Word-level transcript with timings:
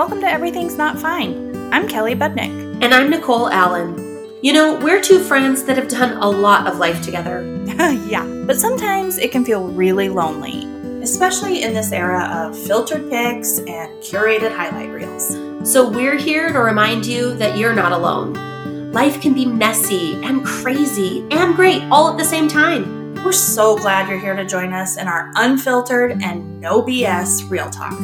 Welcome 0.00 0.22
to 0.22 0.26
Everything's 0.26 0.78
Not 0.78 0.98
Fine. 0.98 1.74
I'm 1.74 1.86
Kelly 1.86 2.14
Budnick. 2.14 2.82
And 2.82 2.94
I'm 2.94 3.10
Nicole 3.10 3.50
Allen. 3.50 4.34
You 4.40 4.54
know, 4.54 4.80
we're 4.80 5.02
two 5.02 5.18
friends 5.18 5.64
that 5.64 5.76
have 5.76 5.88
done 5.88 6.16
a 6.16 6.26
lot 6.26 6.66
of 6.66 6.78
life 6.78 7.02
together. 7.02 7.44
yeah, 8.08 8.24
but 8.46 8.56
sometimes 8.56 9.18
it 9.18 9.30
can 9.30 9.44
feel 9.44 9.68
really 9.68 10.08
lonely, 10.08 10.64
especially 11.02 11.64
in 11.64 11.74
this 11.74 11.92
era 11.92 12.24
of 12.32 12.58
filtered 12.58 13.10
pics 13.10 13.58
and 13.58 14.02
curated 14.02 14.56
highlight 14.56 14.88
reels. 14.88 15.36
So 15.70 15.90
we're 15.90 16.16
here 16.16 16.50
to 16.50 16.60
remind 16.60 17.04
you 17.04 17.34
that 17.34 17.58
you're 17.58 17.74
not 17.74 17.92
alone. 17.92 18.92
Life 18.92 19.20
can 19.20 19.34
be 19.34 19.44
messy 19.44 20.14
and 20.24 20.46
crazy 20.46 21.26
and 21.30 21.54
great 21.54 21.82
all 21.90 22.10
at 22.10 22.16
the 22.16 22.24
same 22.24 22.48
time. 22.48 23.16
We're 23.22 23.32
so 23.32 23.76
glad 23.76 24.08
you're 24.08 24.18
here 24.18 24.34
to 24.34 24.46
join 24.46 24.72
us 24.72 24.96
in 24.96 25.06
our 25.06 25.30
unfiltered 25.36 26.22
and 26.22 26.58
no 26.58 26.82
BS 26.82 27.50
real 27.50 27.68
talk. 27.68 28.00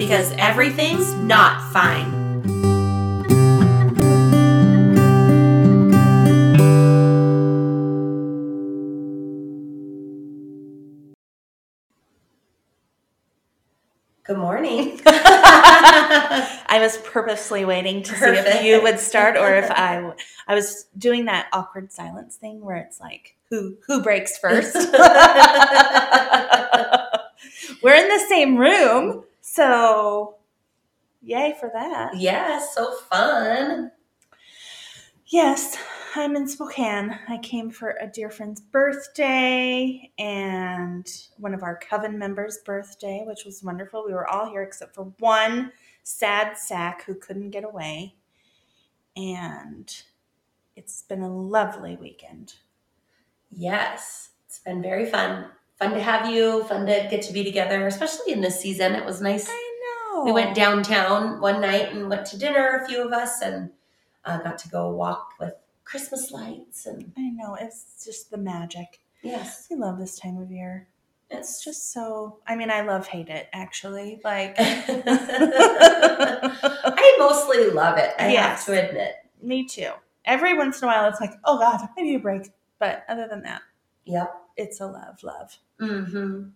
Because 0.00 0.32
everything's 0.38 1.12
not 1.12 1.60
fine. 1.74 2.10
Good 14.24 14.38
morning. 14.38 15.02
I 15.06 16.78
was 16.80 16.96
purposely 16.98 17.66
waiting 17.66 18.02
to 18.04 18.14
see 18.14 18.24
if 18.24 18.64
you 18.64 18.80
would 18.82 18.98
start 18.98 19.36
or 19.36 19.54
if 19.54 19.70
I 19.70 20.12
I 20.48 20.54
was 20.54 20.86
doing 20.96 21.26
that 21.26 21.48
awkward 21.52 21.92
silence 21.92 22.36
thing 22.36 22.62
where 22.64 22.76
it's 22.76 23.00
like 23.00 23.36
who 23.50 23.76
who 23.86 24.02
breaks 24.02 24.38
first. 24.38 24.74
We're 27.82 27.94
in 27.94 28.08
the 28.08 28.24
same 28.28 28.56
room, 28.56 29.24
so 29.40 30.36
yay 31.22 31.54
for 31.58 31.70
that. 31.74 32.16
yeah, 32.16 32.60
so 32.60 32.92
fun. 33.10 33.92
Yes, 35.26 35.76
I'm 36.16 36.34
in 36.34 36.48
Spokane. 36.48 37.16
I 37.28 37.38
came 37.38 37.70
for 37.70 37.96
a 38.00 38.06
dear 38.08 38.30
friend's 38.30 38.60
birthday 38.60 40.10
and 40.18 41.06
one 41.36 41.54
of 41.54 41.62
our 41.62 41.78
coven 41.78 42.18
members' 42.18 42.58
birthday, 42.64 43.22
which 43.24 43.44
was 43.44 43.62
wonderful. 43.62 44.04
We 44.04 44.12
were 44.12 44.26
all 44.26 44.50
here 44.50 44.62
except 44.62 44.96
for 44.96 45.04
one 45.20 45.70
sad 46.02 46.58
sack 46.58 47.04
who 47.04 47.14
couldn't 47.14 47.50
get 47.50 47.62
away. 47.62 48.16
And 49.16 49.88
it's 50.74 51.02
been 51.02 51.22
a 51.22 51.32
lovely 51.32 51.94
weekend. 51.94 52.54
Yes, 53.52 54.30
it's 54.46 54.58
been 54.58 54.82
very 54.82 55.06
fun. 55.06 55.46
Fun 55.80 55.94
to 55.94 56.00
have 56.00 56.28
you, 56.30 56.62
fun 56.64 56.84
to 56.86 57.06
get 57.10 57.22
to 57.22 57.32
be 57.32 57.42
together, 57.42 57.86
especially 57.86 58.32
in 58.32 58.42
this 58.42 58.60
season. 58.60 58.94
It 58.94 59.04
was 59.06 59.22
nice. 59.22 59.48
I 59.48 60.12
know. 60.14 60.24
We 60.24 60.32
went 60.32 60.54
downtown 60.54 61.40
one 61.40 61.60
night 61.62 61.90
and 61.92 62.10
went 62.10 62.26
to 62.26 62.38
dinner, 62.38 62.82
a 62.84 62.88
few 62.88 63.02
of 63.04 63.12
us, 63.12 63.40
and 63.40 63.70
uh, 64.26 64.38
got 64.42 64.58
to 64.58 64.68
go 64.68 64.90
walk 64.90 65.30
with 65.40 65.54
Christmas 65.84 66.30
lights. 66.30 66.84
And 66.84 67.12
I 67.16 67.30
know. 67.30 67.56
It's 67.58 68.04
just 68.04 68.30
the 68.30 68.36
magic. 68.36 69.00
yes, 69.22 69.68
I 69.72 69.76
love 69.76 69.98
this 69.98 70.18
time 70.18 70.36
of 70.36 70.50
year. 70.52 70.86
it's 71.30 71.48
It's 71.56 71.64
just 71.64 71.92
so, 71.94 72.40
I 72.46 72.56
mean, 72.56 72.70
I 72.70 72.82
love 72.82 73.06
hate 73.06 73.30
it 73.30 73.48
actually. 73.54 74.20
Like, 74.22 74.56
I 74.58 75.56
mostly 77.18 77.70
love 77.70 77.96
it. 77.96 78.12
I 78.18 78.32
Yes. 78.32 78.66
have 78.66 78.76
to 78.76 78.88
admit. 78.88 79.14
Me 79.42 79.64
too. 79.66 79.92
Every 80.26 80.52
once 80.56 80.82
in 80.82 80.88
a 80.88 80.92
while, 80.92 81.08
it's 81.08 81.20
like, 81.22 81.32
oh 81.44 81.58
God, 81.58 81.80
I 81.96 82.02
need 82.02 82.16
a 82.16 82.18
break. 82.18 82.50
But 82.78 83.04
other 83.08 83.26
than 83.28 83.42
that, 83.44 83.62
Yep. 84.04 84.39
It's 84.60 84.80
a 84.80 84.86
love, 84.86 85.22
love. 85.22 85.58
Mm-hmm. 85.80 86.50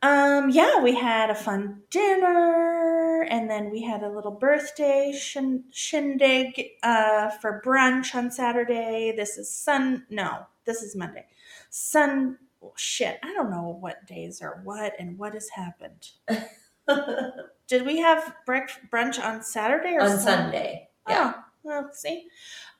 Um, 0.00 0.50
yeah, 0.50 0.80
we 0.80 0.94
had 0.94 1.28
a 1.28 1.34
fun 1.34 1.82
dinner, 1.90 3.22
and 3.28 3.50
then 3.50 3.70
we 3.70 3.82
had 3.82 4.04
a 4.04 4.08
little 4.08 4.30
birthday 4.30 5.12
shin- 5.18 5.64
shindig 5.72 6.70
uh, 6.84 7.30
for 7.30 7.60
brunch 7.64 8.14
on 8.14 8.30
Saturday. 8.30 9.12
This 9.16 9.36
is 9.38 9.50
Sun. 9.50 10.06
No, 10.08 10.46
this 10.64 10.82
is 10.82 10.94
Monday. 10.94 11.26
Sun. 11.70 12.38
oh, 12.62 12.72
shit, 12.76 13.18
I 13.24 13.32
don't 13.34 13.50
know 13.50 13.76
what 13.80 14.06
days 14.06 14.40
are 14.40 14.60
what 14.62 14.94
and 15.00 15.18
what 15.18 15.34
has 15.34 15.48
happened. 15.48 16.10
Did 17.66 17.84
we 17.84 17.98
have 17.98 18.34
brunch 18.46 19.22
on 19.22 19.42
Saturday 19.42 19.94
or 19.94 20.02
On 20.02 20.10
Sun- 20.10 20.20
Sunday. 20.20 20.88
Yeah. 21.08 21.32
Oh, 21.36 21.42
well, 21.64 21.90
see. 21.92 22.28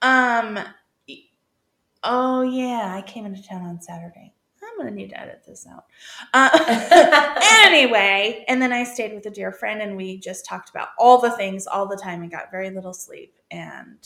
Um. 0.02 0.58
Oh 2.02 2.42
yeah, 2.42 2.94
I 2.96 3.02
came 3.02 3.26
into 3.26 3.42
town 3.42 3.62
on 3.62 3.80
Saturday. 3.80 4.32
I'm 4.62 4.76
gonna 4.78 4.90
need 4.94 5.10
to 5.10 5.20
edit 5.20 5.42
this 5.46 5.66
out. 5.66 5.84
Uh, 6.34 7.38
anyway, 7.64 8.44
and 8.48 8.60
then 8.60 8.72
I 8.72 8.84
stayed 8.84 9.14
with 9.14 9.24
a 9.26 9.30
dear 9.30 9.50
friend, 9.50 9.80
and 9.80 9.96
we 9.96 10.18
just 10.18 10.44
talked 10.44 10.68
about 10.70 10.88
all 10.98 11.18
the 11.20 11.30
things 11.32 11.66
all 11.66 11.86
the 11.86 11.96
time, 11.96 12.22
and 12.22 12.30
got 12.30 12.50
very 12.50 12.70
little 12.70 12.92
sleep. 12.92 13.34
And 13.50 13.98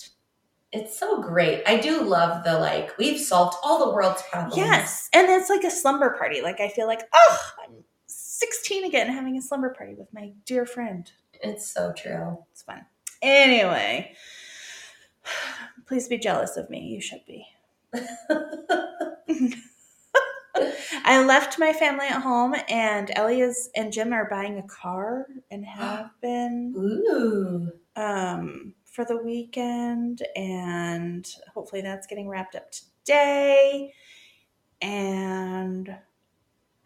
It's 0.71 0.97
so 0.99 1.21
great. 1.21 1.63
I 1.67 1.77
do 1.79 2.03
love 2.03 2.45
the 2.45 2.59
like, 2.59 2.97
we've 2.99 3.21
solved 3.21 3.57
all 3.63 3.85
the 3.85 3.93
world's 3.95 4.23
problems. 4.31 4.57
yes, 4.57 5.09
and 5.13 5.29
it's 5.29 5.51
like 5.51 5.65
a 5.65 5.71
slumber 5.71 6.17
party. 6.17 6.41
Like 6.43 6.61
I 6.61 6.69
feel 6.69 6.87
like, 6.87 7.03
oh, 7.13 7.39
I'm 7.65 7.85
16 8.07 8.85
again, 8.85 9.09
having 9.09 9.37
a 9.37 9.43
slumber 9.43 9.75
party 9.75 9.95
with 9.95 10.13
my 10.15 10.33
dear 10.47 10.65
friend. 10.65 11.11
It's 11.43 11.69
so 11.69 11.93
true. 11.97 12.39
It's 12.53 12.63
fun. 12.63 12.87
Anyway, 13.21 14.15
please 15.87 16.09
be 16.09 16.19
jealous 16.19 16.57
of 16.57 16.71
me. 16.71 16.81
You 16.87 17.01
should 17.01 17.25
be. 17.27 17.47
I 21.05 21.25
left 21.25 21.59
my 21.59 21.73
family 21.73 22.07
at 22.07 22.23
home, 22.23 22.55
and 22.69 23.11
Ellie 23.15 23.41
is 23.41 23.71
and 23.75 23.93
Jim 23.93 24.13
are 24.13 24.29
buying 24.29 24.59
a 24.59 24.63
car 24.63 25.27
and 25.51 25.65
have 25.65 26.11
been 26.23 26.75
Ooh. 26.77 27.71
um, 27.97 28.75
for 28.85 29.05
the 29.05 29.17
weekend, 29.17 30.23
and 30.37 31.27
hopefully 31.53 31.83
that's 31.83 32.07
getting 32.07 32.29
wrapped 32.29 32.55
up 32.55 32.71
today. 32.71 33.93
And 34.81 35.89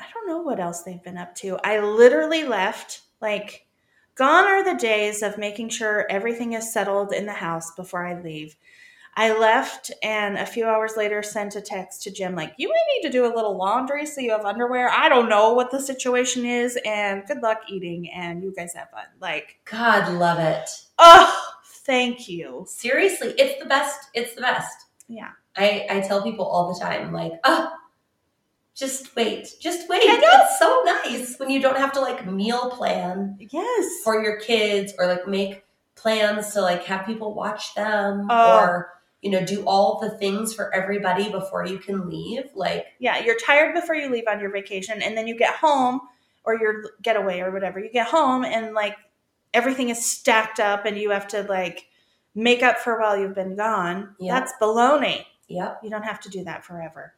I 0.00 0.04
don't 0.12 0.28
know 0.28 0.42
what 0.42 0.60
else 0.60 0.82
they've 0.82 1.02
been 1.02 1.18
up 1.18 1.34
to. 1.36 1.58
I 1.64 1.80
literally 1.80 2.44
left 2.44 3.02
like 3.20 3.66
gone 4.14 4.44
are 4.44 4.64
the 4.64 4.78
days 4.78 5.22
of 5.22 5.38
making 5.38 5.68
sure 5.68 6.06
everything 6.10 6.54
is 6.54 6.72
settled 6.72 7.12
in 7.12 7.26
the 7.26 7.32
house 7.32 7.74
before 7.74 8.06
I 8.06 8.20
leave. 8.20 8.56
I 9.18 9.36
left 9.38 9.90
and 10.02 10.36
a 10.36 10.44
few 10.44 10.66
hours 10.66 10.92
later 10.96 11.22
sent 11.22 11.56
a 11.56 11.60
text 11.62 12.02
to 12.02 12.10
Jim 12.10 12.34
like, 12.34 12.52
"You 12.58 12.68
may 12.68 12.94
need 12.94 13.02
to 13.06 13.10
do 13.12 13.24
a 13.24 13.32
little 13.34 13.56
laundry 13.56 14.04
so 14.04 14.20
you 14.20 14.30
have 14.32 14.44
underwear. 14.44 14.90
I 14.90 15.08
don't 15.08 15.28
know 15.30 15.54
what 15.54 15.70
the 15.70 15.80
situation 15.80 16.44
is 16.44 16.78
and 16.84 17.24
good 17.26 17.42
luck 17.42 17.62
eating 17.68 18.10
and 18.10 18.42
you 18.42 18.52
guys 18.54 18.74
have 18.74 18.90
fun." 18.90 19.06
Like, 19.20 19.56
God, 19.64 20.12
love 20.12 20.38
it. 20.38 20.68
oh, 20.98 21.54
thank 21.86 22.28
you. 22.28 22.64
Seriously, 22.68 23.34
it's 23.38 23.58
the 23.62 23.68
best. 23.68 23.98
It's 24.12 24.34
the 24.34 24.42
best. 24.42 24.76
Yeah. 25.08 25.30
I, 25.56 25.86
I 25.88 26.00
tell 26.00 26.22
people 26.22 26.44
all 26.44 26.74
the 26.74 26.78
time, 26.78 27.12
like, 27.14 27.32
oh, 27.44 27.72
just 28.74 29.16
wait. 29.16 29.54
Just 29.60 29.88
wait. 29.88 30.02
I 30.04 30.16
know. 30.16 30.28
It's 30.32 30.58
so 30.58 30.82
nice 30.84 31.38
when 31.38 31.48
you 31.48 31.62
don't 31.62 31.78
have 31.78 31.92
to 31.92 32.00
like 32.02 32.26
meal 32.26 32.68
plan 32.70 33.38
Yes. 33.40 34.02
for 34.04 34.22
your 34.22 34.38
kids 34.40 34.92
or 34.98 35.06
like 35.06 35.26
make 35.26 35.64
plans 35.94 36.52
to 36.52 36.60
like 36.60 36.84
have 36.84 37.06
people 37.06 37.32
watch 37.32 37.74
them 37.74 38.26
Oh. 38.28 38.58
or, 38.58 38.92
you 39.22 39.30
know, 39.30 39.44
do 39.44 39.64
all 39.66 39.98
the 40.00 40.10
things 40.18 40.54
for 40.54 40.74
everybody 40.74 41.30
before 41.30 41.66
you 41.66 41.78
can 41.78 42.08
leave. 42.08 42.44
Like, 42.54 42.86
yeah, 42.98 43.18
you're 43.18 43.38
tired 43.38 43.74
before 43.74 43.94
you 43.94 44.10
leave 44.10 44.24
on 44.28 44.40
your 44.40 44.50
vacation, 44.50 45.02
and 45.02 45.16
then 45.16 45.26
you 45.26 45.36
get 45.36 45.54
home 45.54 46.00
or 46.44 46.58
your 46.58 46.84
getaway 47.02 47.40
or 47.40 47.50
whatever. 47.50 47.80
You 47.80 47.90
get 47.90 48.06
home 48.06 48.44
and 48.44 48.72
like 48.74 48.96
everything 49.52 49.88
is 49.88 50.04
stacked 50.04 50.60
up, 50.60 50.84
and 50.84 50.98
you 50.98 51.10
have 51.10 51.28
to 51.28 51.42
like 51.42 51.86
make 52.34 52.62
up 52.62 52.78
for 52.78 53.00
while 53.00 53.18
you've 53.18 53.34
been 53.34 53.56
gone. 53.56 54.14
Yeah. 54.20 54.38
That's 54.38 54.52
baloney. 54.60 55.24
yep. 55.48 55.80
You 55.82 55.90
don't 55.90 56.04
have 56.04 56.20
to 56.20 56.28
do 56.28 56.44
that 56.44 56.64
forever. 56.64 57.14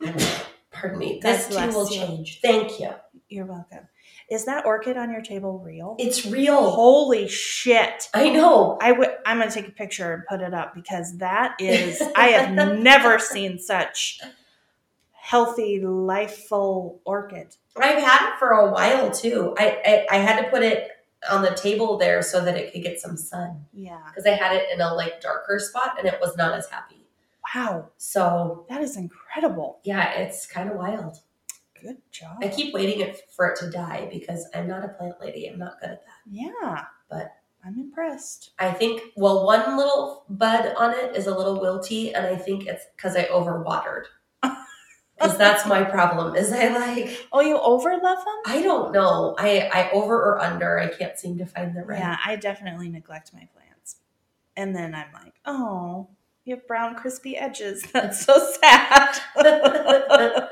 Pardon 0.72 0.98
me. 0.98 1.20
This 1.22 1.48
too 1.48 1.68
will 1.68 1.88
change. 1.88 2.40
Thank 2.40 2.80
you. 2.80 2.90
You're 3.28 3.46
welcome. 3.46 3.88
Is 4.30 4.44
that 4.46 4.64
orchid 4.66 4.96
on 4.96 5.10
your 5.10 5.20
table 5.22 5.58
real? 5.58 5.96
It's 5.98 6.24
real. 6.26 6.70
Holy 6.70 7.28
shit! 7.28 8.08
I 8.14 8.30
know. 8.30 8.78
I 8.80 8.92
would. 8.92 9.10
I'm 9.26 9.38
gonna 9.38 9.50
take 9.50 9.68
a 9.68 9.72
picture 9.72 10.12
and 10.14 10.22
put 10.28 10.40
it 10.40 10.54
up 10.54 10.74
because 10.74 11.18
that 11.18 11.54
is. 11.58 12.00
I 12.16 12.28
have 12.28 12.78
never 12.78 13.18
seen 13.32 13.58
such 13.58 14.20
healthy, 15.12 15.80
lifeful 15.80 17.00
orchid. 17.04 17.56
I've 17.76 18.02
had 18.02 18.32
it 18.32 18.38
for 18.38 18.50
a 18.50 18.70
while 18.70 19.10
too. 19.10 19.54
I, 19.58 20.06
I 20.10 20.16
I 20.16 20.18
had 20.18 20.42
to 20.42 20.50
put 20.50 20.62
it 20.62 20.88
on 21.30 21.42
the 21.42 21.50
table 21.54 21.96
there 21.98 22.20
so 22.22 22.44
that 22.44 22.56
it 22.56 22.72
could 22.72 22.82
get 22.82 23.00
some 23.00 23.16
sun 23.16 23.64
Yeah. 23.72 24.00
because 24.08 24.26
I 24.26 24.30
had 24.30 24.56
it 24.56 24.64
in 24.72 24.80
a 24.80 24.92
like 24.94 25.20
darker 25.20 25.58
spot 25.60 25.94
and 25.98 26.06
it 26.08 26.18
was 26.20 26.36
not 26.36 26.52
as 26.52 26.68
happy. 26.68 26.96
Wow, 27.54 27.90
So 27.96 28.66
that 28.68 28.82
is 28.82 28.96
incredible. 28.96 29.78
yeah, 29.84 30.14
it's 30.14 30.46
kind 30.46 30.68
of 30.70 30.76
wild. 30.76 31.18
Good 31.82 31.98
job. 32.10 32.38
I 32.40 32.48
keep 32.48 32.72
waiting 32.72 33.12
for 33.34 33.48
it 33.48 33.58
to 33.58 33.70
die 33.70 34.08
because 34.10 34.48
I'm 34.54 34.68
not 34.68 34.84
a 34.84 34.88
plant 34.88 35.20
lady. 35.20 35.46
I'm 35.48 35.58
not 35.58 35.80
good 35.80 35.90
at 35.90 36.02
that. 36.06 36.30
Yeah, 36.30 36.84
But- 37.10 37.32
I'm 37.64 37.78
impressed. 37.78 38.50
I 38.58 38.72
think 38.72 39.02
well, 39.16 39.46
one 39.46 39.76
little 39.76 40.24
bud 40.28 40.74
on 40.76 40.92
it 40.94 41.14
is 41.14 41.28
a 41.28 41.36
little 41.36 41.60
wilty, 41.60 42.12
and 42.12 42.26
I 42.26 42.34
think 42.34 42.66
it's 42.66 42.84
because 42.96 43.16
I 43.16 43.24
overwatered. 43.26 44.04
Because 45.14 45.38
that's 45.38 45.66
my 45.66 45.84
problem. 45.84 46.34
Is 46.34 46.52
I 46.52 46.66
like 46.66 47.28
oh, 47.32 47.40
you 47.40 47.56
over 47.56 47.92
love 47.92 48.18
them? 48.24 48.34
I 48.44 48.60
don't 48.60 48.92
know. 48.92 49.36
I 49.38 49.70
I 49.72 49.90
over 49.92 50.16
or 50.16 50.40
under. 50.40 50.80
I 50.80 50.88
can't 50.88 51.16
seem 51.16 51.38
to 51.38 51.46
find 51.46 51.76
the 51.76 51.84
right. 51.84 52.00
Yeah, 52.00 52.16
I 52.26 52.34
definitely 52.34 52.88
neglect 52.88 53.32
my 53.32 53.46
plants. 53.54 53.96
And 54.56 54.74
then 54.74 54.96
I'm 54.96 55.12
like, 55.12 55.34
oh, 55.46 56.08
you 56.44 56.56
have 56.56 56.66
brown, 56.66 56.94
crispy 56.94 57.36
edges. 57.36 57.82
That's 57.92 58.24
so 58.24 58.34
sad. 58.60 59.18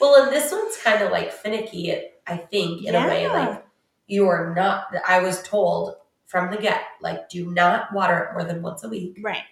well, 0.00 0.24
and 0.24 0.32
this 0.32 0.50
one's 0.52 0.76
kind 0.78 1.02
of 1.02 1.10
like 1.10 1.32
finicky. 1.32 1.94
I 2.26 2.36
think 2.36 2.84
in 2.84 2.94
a 2.94 3.06
way, 3.06 3.28
like 3.28 3.64
you 4.06 4.26
are 4.28 4.54
not. 4.54 4.86
I 5.06 5.20
was 5.20 5.42
told 5.42 5.96
from 6.26 6.50
the 6.50 6.56
get, 6.56 6.80
like, 7.00 7.28
do 7.28 7.50
not 7.52 7.92
water 7.92 8.18
it 8.18 8.32
more 8.32 8.44
than 8.44 8.62
once 8.62 8.82
a 8.82 8.88
week, 8.88 9.18
right. 9.22 9.44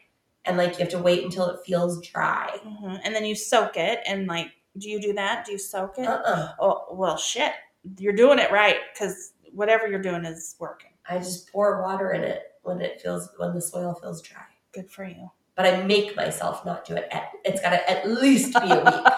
and 0.44 0.56
like 0.56 0.73
you 0.73 0.79
have 0.79 0.89
to 0.89 0.99
wait 0.99 1.25
until 1.25 1.47
it 1.50 1.61
feels 1.65 2.05
dry. 2.06 2.50
hmm 2.62 2.97
And 3.05 3.15
then 3.15 3.25
you 3.25 3.35
soak 3.35 3.77
it. 3.77 4.00
And 4.06 4.27
like, 4.27 4.49
do 4.79 4.89
you 4.89 5.00
do 5.00 5.12
that? 5.12 5.44
Do 5.44 5.53
you 5.53 5.59
soak 5.59 5.99
it? 5.99 6.06
Uh-uh. 6.06 6.53
Oh, 6.59 6.87
well, 6.93 7.17
shit. 7.17 7.53
You're 7.99 8.15
doing 8.15 8.39
it 8.39 8.50
right 8.50 8.77
because 8.93 9.33
whatever 9.53 9.87
you're 9.87 10.03
doing 10.03 10.25
is 10.25 10.56
working. 10.59 10.91
I 11.09 11.19
just 11.19 11.53
pour 11.53 11.83
water 11.83 12.12
in 12.12 12.23
it 12.23 12.43
when 12.62 12.81
it 12.81 13.00
feels 13.00 13.29
when 13.37 13.55
the 13.55 13.61
soil 13.61 13.94
feels 14.00 14.23
dry. 14.23 14.43
Good 14.73 14.91
for 14.91 15.05
you. 15.05 15.31
But 15.55 15.67
I 15.67 15.83
make 15.83 16.17
myself 16.17 16.65
not 16.65 16.87
do 16.87 16.95
it. 16.95 17.09
At, 17.11 17.31
it's 17.45 17.61
got 17.61 17.71
to 17.71 17.91
at 17.91 18.09
least 18.09 18.55
be 18.55 18.71
a 18.71 18.77
week 18.77 19.13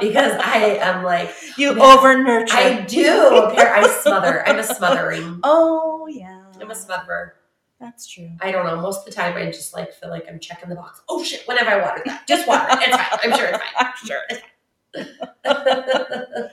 because 0.00 0.32
I 0.42 0.78
am 0.80 1.04
like 1.04 1.34
You 1.56 1.80
over 1.80 2.22
nurture. 2.22 2.56
I 2.56 2.80
do. 2.82 3.50
I 3.56 3.86
smother. 4.02 4.46
I'm 4.48 4.58
a 4.58 4.64
smothering. 4.64 5.40
Oh, 5.44 6.06
yeah. 6.10 6.44
I'm 6.60 6.70
a 6.70 6.74
smotherer. 6.74 7.32
That's 7.80 8.06
true. 8.06 8.30
I 8.40 8.50
don't 8.50 8.66
know. 8.66 8.80
Most 8.80 9.00
of 9.00 9.04
the 9.04 9.12
time, 9.12 9.36
I 9.36 9.46
just 9.46 9.72
like 9.72 9.92
feel 9.92 10.10
like 10.10 10.24
I'm 10.28 10.40
checking 10.40 10.68
the 10.68 10.74
box. 10.74 11.00
Oh 11.08 11.22
shit! 11.22 11.46
When 11.46 11.56
have 11.58 11.68
I 11.68 11.80
watered 11.80 12.02
that? 12.06 12.26
Just 12.26 12.48
water 12.48 12.66
it. 12.70 12.88
It's 12.88 12.96
fine. 12.96 13.18
I'm 13.22 13.38
sure 13.38 13.46
it's 13.46 13.62
fine. 13.62 13.86
I'm 13.86 14.06
sure. 14.06 14.22
fine. 16.44 16.50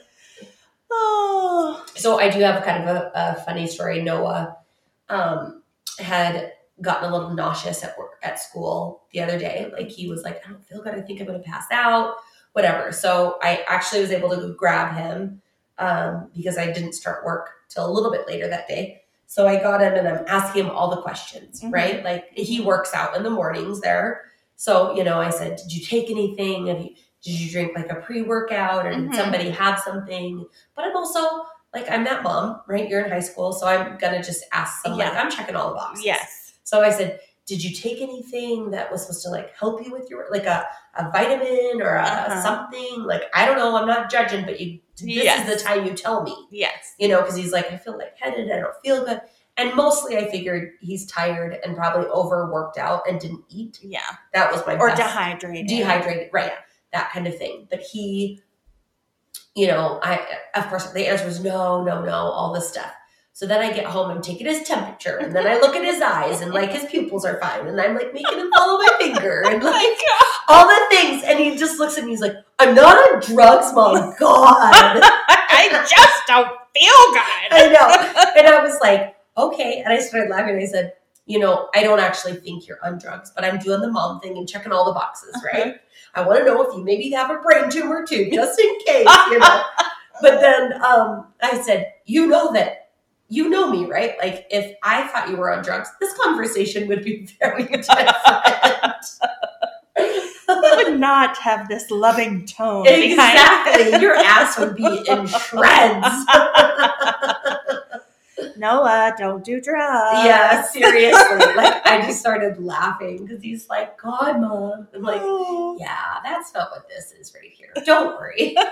Oh. 0.91 1.83
so 1.95 2.19
I 2.19 2.29
do 2.29 2.39
have 2.41 2.63
kind 2.63 2.87
of 2.87 2.95
a, 2.95 3.11
a 3.15 3.35
funny 3.43 3.65
story. 3.67 4.03
Noah 4.03 4.57
um, 5.09 5.63
had 5.99 6.53
gotten 6.81 7.09
a 7.09 7.13
little 7.13 7.33
nauseous 7.33 7.83
at 7.83 7.97
work 7.97 8.19
at 8.23 8.39
school 8.39 9.03
the 9.11 9.21
other 9.21 9.39
day. 9.39 9.71
Like 9.77 9.89
he 9.89 10.07
was 10.09 10.23
like, 10.23 10.41
I 10.45 10.49
don't 10.49 10.63
feel 10.65 10.81
good. 10.83 10.93
I 10.95 11.01
think 11.01 11.19
I'm 11.19 11.27
going 11.27 11.41
to 11.41 11.47
pass 11.49 11.65
out. 11.71 12.15
Whatever. 12.53 12.91
So 12.93 13.37
I 13.41 13.63
actually 13.67 14.01
was 14.01 14.11
able 14.11 14.29
to 14.29 14.53
grab 14.57 14.95
him 14.95 15.41
um, 15.77 16.29
because 16.33 16.57
I 16.57 16.71
didn't 16.71 16.93
start 16.93 17.25
work 17.25 17.49
till 17.69 17.85
a 17.85 17.91
little 17.91 18.11
bit 18.11 18.27
later 18.27 18.47
that 18.47 18.67
day. 18.67 19.01
So 19.27 19.45
I 19.47 19.57
got 19.61 19.81
him 19.81 19.93
and 19.95 20.07
I'm 20.07 20.23
asking 20.27 20.65
him 20.65 20.69
all 20.71 20.89
the 20.89 21.01
questions, 21.01 21.61
Mhm. 21.61 21.73
right? 21.73 22.03
Like 22.03 22.29
he 22.33 22.61
works 22.61 22.93
out 22.93 23.15
in 23.17 23.23
the 23.23 23.29
mornings 23.29 23.81
there. 23.81 24.21
So, 24.55 24.95
you 24.95 25.03
know, 25.03 25.19
I 25.19 25.31
said, 25.31 25.57
Did 25.57 25.73
you 25.73 25.85
take 25.85 26.09
anything? 26.09 26.67
Have 26.67 26.79
you 26.79 26.91
did 27.23 27.39
you 27.39 27.51
drink 27.51 27.71
like 27.75 27.91
a 27.91 27.95
pre-workout 27.95 28.85
or 28.85 28.91
did 28.91 29.09
Mhm. 29.09 29.15
somebody 29.15 29.49
have 29.49 29.79
something? 29.79 30.45
But 30.75 30.85
I'm 30.85 30.95
also 30.95 31.45
like 31.73 31.89
I'm 31.91 32.03
that 32.05 32.23
mom, 32.23 32.61
right? 32.67 32.87
You're 32.87 33.01
in 33.03 33.11
high 33.11 33.19
school, 33.19 33.51
so 33.51 33.67
I'm 33.67 33.97
gonna 33.97 34.23
just 34.23 34.45
ask 34.53 34.81
some 34.83 34.97
like 34.97 35.11
Yeah. 35.11 35.19
I'm 35.21 35.31
checking 35.31 35.55
all 35.55 35.69
the 35.69 35.75
boxes. 35.75 36.05
Yes. 36.05 36.44
So 36.65 36.81
I 36.81 36.89
said, 36.91 37.19
Did 37.45 37.63
you 37.63 37.73
take 37.75 38.01
anything 38.01 38.71
that 38.71 38.91
was 38.91 39.03
supposed 39.03 39.23
to 39.23 39.29
like 39.29 39.55
help 39.55 39.85
you 39.85 39.91
with 39.91 40.09
your 40.09 40.25
like 40.31 40.45
a, 40.45 40.65
a 40.97 41.11
vitamin 41.11 41.81
or 41.81 41.95
a 41.95 42.01
Uh-huh. 42.03 42.41
something? 42.43 43.03
Like 43.03 43.23
I 43.33 43.45
don't 43.45 43.57
know, 43.57 43.75
I'm 43.77 43.87
not 43.87 44.11
judging, 44.11 44.43
but 44.45 44.59
you 44.59 44.79
this 44.97 45.03
Yes. 45.23 45.47
is 45.47 45.55
the 45.55 45.61
time 45.67 45.85
you 45.85 45.93
tell 45.93 46.23
me 46.23 46.35
Yes. 46.51 46.93
you 46.99 47.07
know, 47.07 47.21
because 47.21 47.35
he's 47.35 47.51
like, 47.53 47.71
I 47.71 47.77
feel 47.77 47.97
like 47.97 48.13
lightheaded, 48.23 48.51
I 48.51 48.59
don't 48.59 48.73
feel 48.83 49.05
good. 49.05 49.21
And 49.57 49.73
mostly 49.75 50.17
I 50.17 50.29
figured 50.31 50.71
he's 50.81 51.05
tired 51.05 51.59
and 51.63 51.77
probably 51.77 52.07
overworked 52.07 52.77
out 52.77 53.03
and 53.07 53.19
didn't 53.21 53.43
eat. 53.49 53.79
Yeah. 53.81 54.01
That 54.33 54.51
was 54.51 54.65
my 54.67 54.75
Or 54.77 54.87
best- 54.89 54.97
dehydrated. 55.01 55.67
dehydrated, 55.67 56.29
right? 56.33 56.47
yeah. 56.51 56.57
That 56.93 57.11
kind 57.11 57.27
of 57.27 57.37
thing. 57.37 57.67
But 57.69 57.81
he, 57.81 58.41
you 59.53 59.67
know, 59.67 59.99
I 60.01 60.25
of 60.55 60.67
course 60.67 60.91
the 60.91 61.07
answer 61.07 61.25
was 61.25 61.41
no, 61.43 61.83
no, 61.83 62.03
no, 62.03 62.11
all 62.15 62.53
this 62.53 62.69
stuff. 62.69 62.91
So 63.35 63.45
then 63.45 63.59
I 63.59 63.73
get 63.73 63.83
home, 63.83 64.11
I'm 64.11 64.21
taking 64.21 64.47
his 64.47 64.65
temperature, 64.65 65.17
and 65.17 65.35
then 65.35 65.45
I 65.45 65.55
look 65.55 65.75
at 65.75 65.83
his 65.83 66.01
eyes, 66.01 66.39
and 66.39 66.53
like 66.53 66.71
his 66.71 66.85
pupils 66.85 67.25
are 67.25 67.37
fine, 67.41 67.67
and 67.67 67.81
I'm 67.81 67.93
like 67.93 68.13
making 68.13 68.39
him 68.39 68.49
follow 68.55 68.77
my 68.79 68.87
finger, 68.97 69.43
and 69.45 69.61
Oh 69.61 69.69
like 69.69 69.97
all 70.47 70.65
the 70.65 70.95
things, 70.95 71.21
and 71.25 71.37
he 71.37 71.57
just 71.57 71.77
looks 71.77 71.97
at 71.97 72.05
me, 72.05 72.11
he's 72.11 72.21
like, 72.21 72.37
"I'm 72.59 72.73
not 72.73 72.95
on 72.95 73.19
drugs, 73.19 73.73
mom. 73.73 74.13
God." 74.19 75.01
I 75.67 75.85
just 75.89 76.27
don't 76.27 76.47
feel 76.73 76.93
good. 77.11 77.51
I 77.51 77.67
know. 77.71 78.39
And 78.39 78.47
I 78.47 78.63
was 78.63 78.79
like, 78.81 79.15
okay. 79.37 79.81
And 79.83 79.93
I 79.93 79.99
started 79.99 80.29
laughing. 80.29 80.55
and 80.55 80.63
I 80.63 80.67
said, 80.67 80.93
you 81.25 81.39
know, 81.39 81.69
I 81.73 81.83
don't 81.83 81.99
actually 81.99 82.35
think 82.35 82.67
you're 82.67 82.83
on 82.83 82.99
drugs, 82.99 83.31
but 83.35 83.43
I'm 83.43 83.57
doing 83.57 83.81
the 83.81 83.91
mom 83.91 84.19
thing 84.19 84.37
and 84.37 84.47
checking 84.47 84.71
all 84.71 84.85
the 84.85 84.93
boxes, 84.93 85.35
right? 85.43 85.75
I 86.13 86.21
want 86.21 86.39
to 86.39 86.45
know 86.45 86.61
if 86.61 86.75
you 86.75 86.83
maybe 86.83 87.09
have 87.11 87.31
a 87.31 87.39
brain 87.39 87.69
tumor 87.69 88.05
too, 88.05 88.29
just 88.31 88.59
in 88.59 88.79
case, 88.85 89.07
you 89.31 89.39
know. 89.39 89.63
but 90.21 90.39
then 90.39 90.73
um, 90.83 91.27
I 91.41 91.59
said, 91.61 91.93
you 92.05 92.27
know 92.27 92.53
that 92.53 92.84
you 93.35 93.49
know 93.49 93.69
me, 93.69 93.85
right? 93.85 94.13
Like 94.21 94.45
if 94.49 94.75
I 94.83 95.07
thought 95.07 95.29
you 95.29 95.35
were 95.35 95.51
on 95.51 95.63
drugs, 95.63 95.89
this 95.99 96.13
conversation 96.23 96.87
would 96.87 97.03
be 97.03 97.27
very 97.39 97.63
different. 97.65 98.09
You 100.47 100.61
would 100.77 100.99
not 100.99 101.37
have 101.37 101.67
this 101.67 101.89
loving 101.89 102.45
tone. 102.45 102.85
exactly. 102.87 103.99
Your 103.99 104.15
ass 104.15 104.59
would 104.59 104.75
be 104.75 104.85
in 105.07 105.27
shreds. 105.27 106.07
Noah, 108.57 109.13
don't 109.17 109.43
do 109.43 109.59
drugs. 109.61 110.25
yeah, 110.25 110.61
seriously. 110.63 111.37
Like 111.55 111.85
I 111.85 112.01
just 112.05 112.19
started 112.19 112.61
laughing 112.63 113.25
because 113.25 113.41
he's 113.41 113.67
like, 113.69 113.97
God, 114.01 114.39
mom. 114.39 114.87
I'm 114.93 115.01
like, 115.01 115.21
Oh. 115.23 115.77
yeah, 115.79 116.19
that's 116.23 116.53
not 116.53 116.71
what 116.71 116.87
this 116.87 117.11
is 117.19 117.33
right 117.33 117.51
here. 117.51 117.73
Don't 117.85 118.15
worry. 118.17 118.55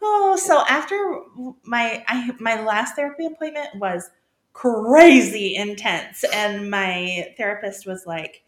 Oh, 0.00 0.36
so 0.36 0.64
after 0.68 1.20
my 1.64 2.04
I, 2.06 2.30
my 2.38 2.60
last 2.62 2.94
therapy 2.96 3.26
appointment 3.26 3.74
was 3.76 4.10
crazy 4.52 5.56
intense, 5.56 6.24
and 6.32 6.70
my 6.70 7.34
therapist 7.36 7.86
was 7.86 8.06
like, 8.06 8.42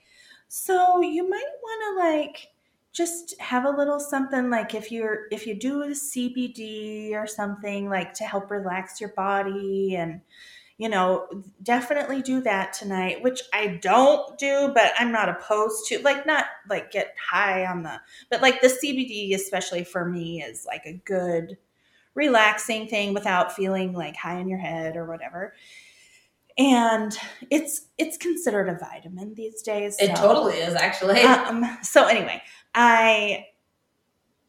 "So 0.48 1.00
you 1.00 1.28
might 1.28 1.52
want 1.62 1.98
to 1.98 2.08
like 2.08 2.48
just 2.92 3.38
have 3.40 3.64
a 3.64 3.70
little 3.70 4.00
something 4.00 4.50
like 4.50 4.74
if 4.74 4.92
you're 4.92 5.26
if 5.32 5.46
you 5.46 5.54
do 5.58 5.82
a 5.82 5.94
CBD 5.94 7.14
or 7.14 7.26
something 7.26 7.88
like 7.88 8.14
to 8.14 8.24
help 8.24 8.50
relax 8.50 9.00
your 9.00 9.10
body 9.10 9.96
and." 9.96 10.20
You 10.80 10.88
know, 10.88 11.28
definitely 11.62 12.22
do 12.22 12.40
that 12.40 12.72
tonight, 12.72 13.22
which 13.22 13.42
I 13.52 13.78
don't 13.82 14.38
do, 14.38 14.70
but 14.74 14.94
I'm 14.98 15.12
not 15.12 15.28
opposed 15.28 15.86
to. 15.88 15.98
Like, 15.98 16.24
not 16.24 16.46
like 16.70 16.90
get 16.90 17.14
high 17.30 17.66
on 17.66 17.82
the 17.82 18.00
but 18.30 18.40
like 18.40 18.62
the 18.62 18.68
CBD, 18.68 19.34
especially 19.34 19.84
for 19.84 20.06
me, 20.06 20.42
is 20.42 20.64
like 20.64 20.86
a 20.86 20.94
good 21.04 21.58
relaxing 22.14 22.86
thing 22.86 23.12
without 23.12 23.54
feeling 23.54 23.92
like 23.92 24.16
high 24.16 24.38
in 24.38 24.48
your 24.48 24.58
head 24.58 24.96
or 24.96 25.04
whatever. 25.04 25.52
And 26.56 27.14
it's 27.50 27.82
it's 27.98 28.16
considered 28.16 28.70
a 28.70 28.78
vitamin 28.78 29.34
these 29.34 29.60
days. 29.60 29.98
It 29.98 30.16
totally 30.16 30.54
is 30.54 30.74
actually. 30.74 31.20
um, 31.24 31.76
so 31.82 32.06
anyway, 32.06 32.42
I 32.74 33.48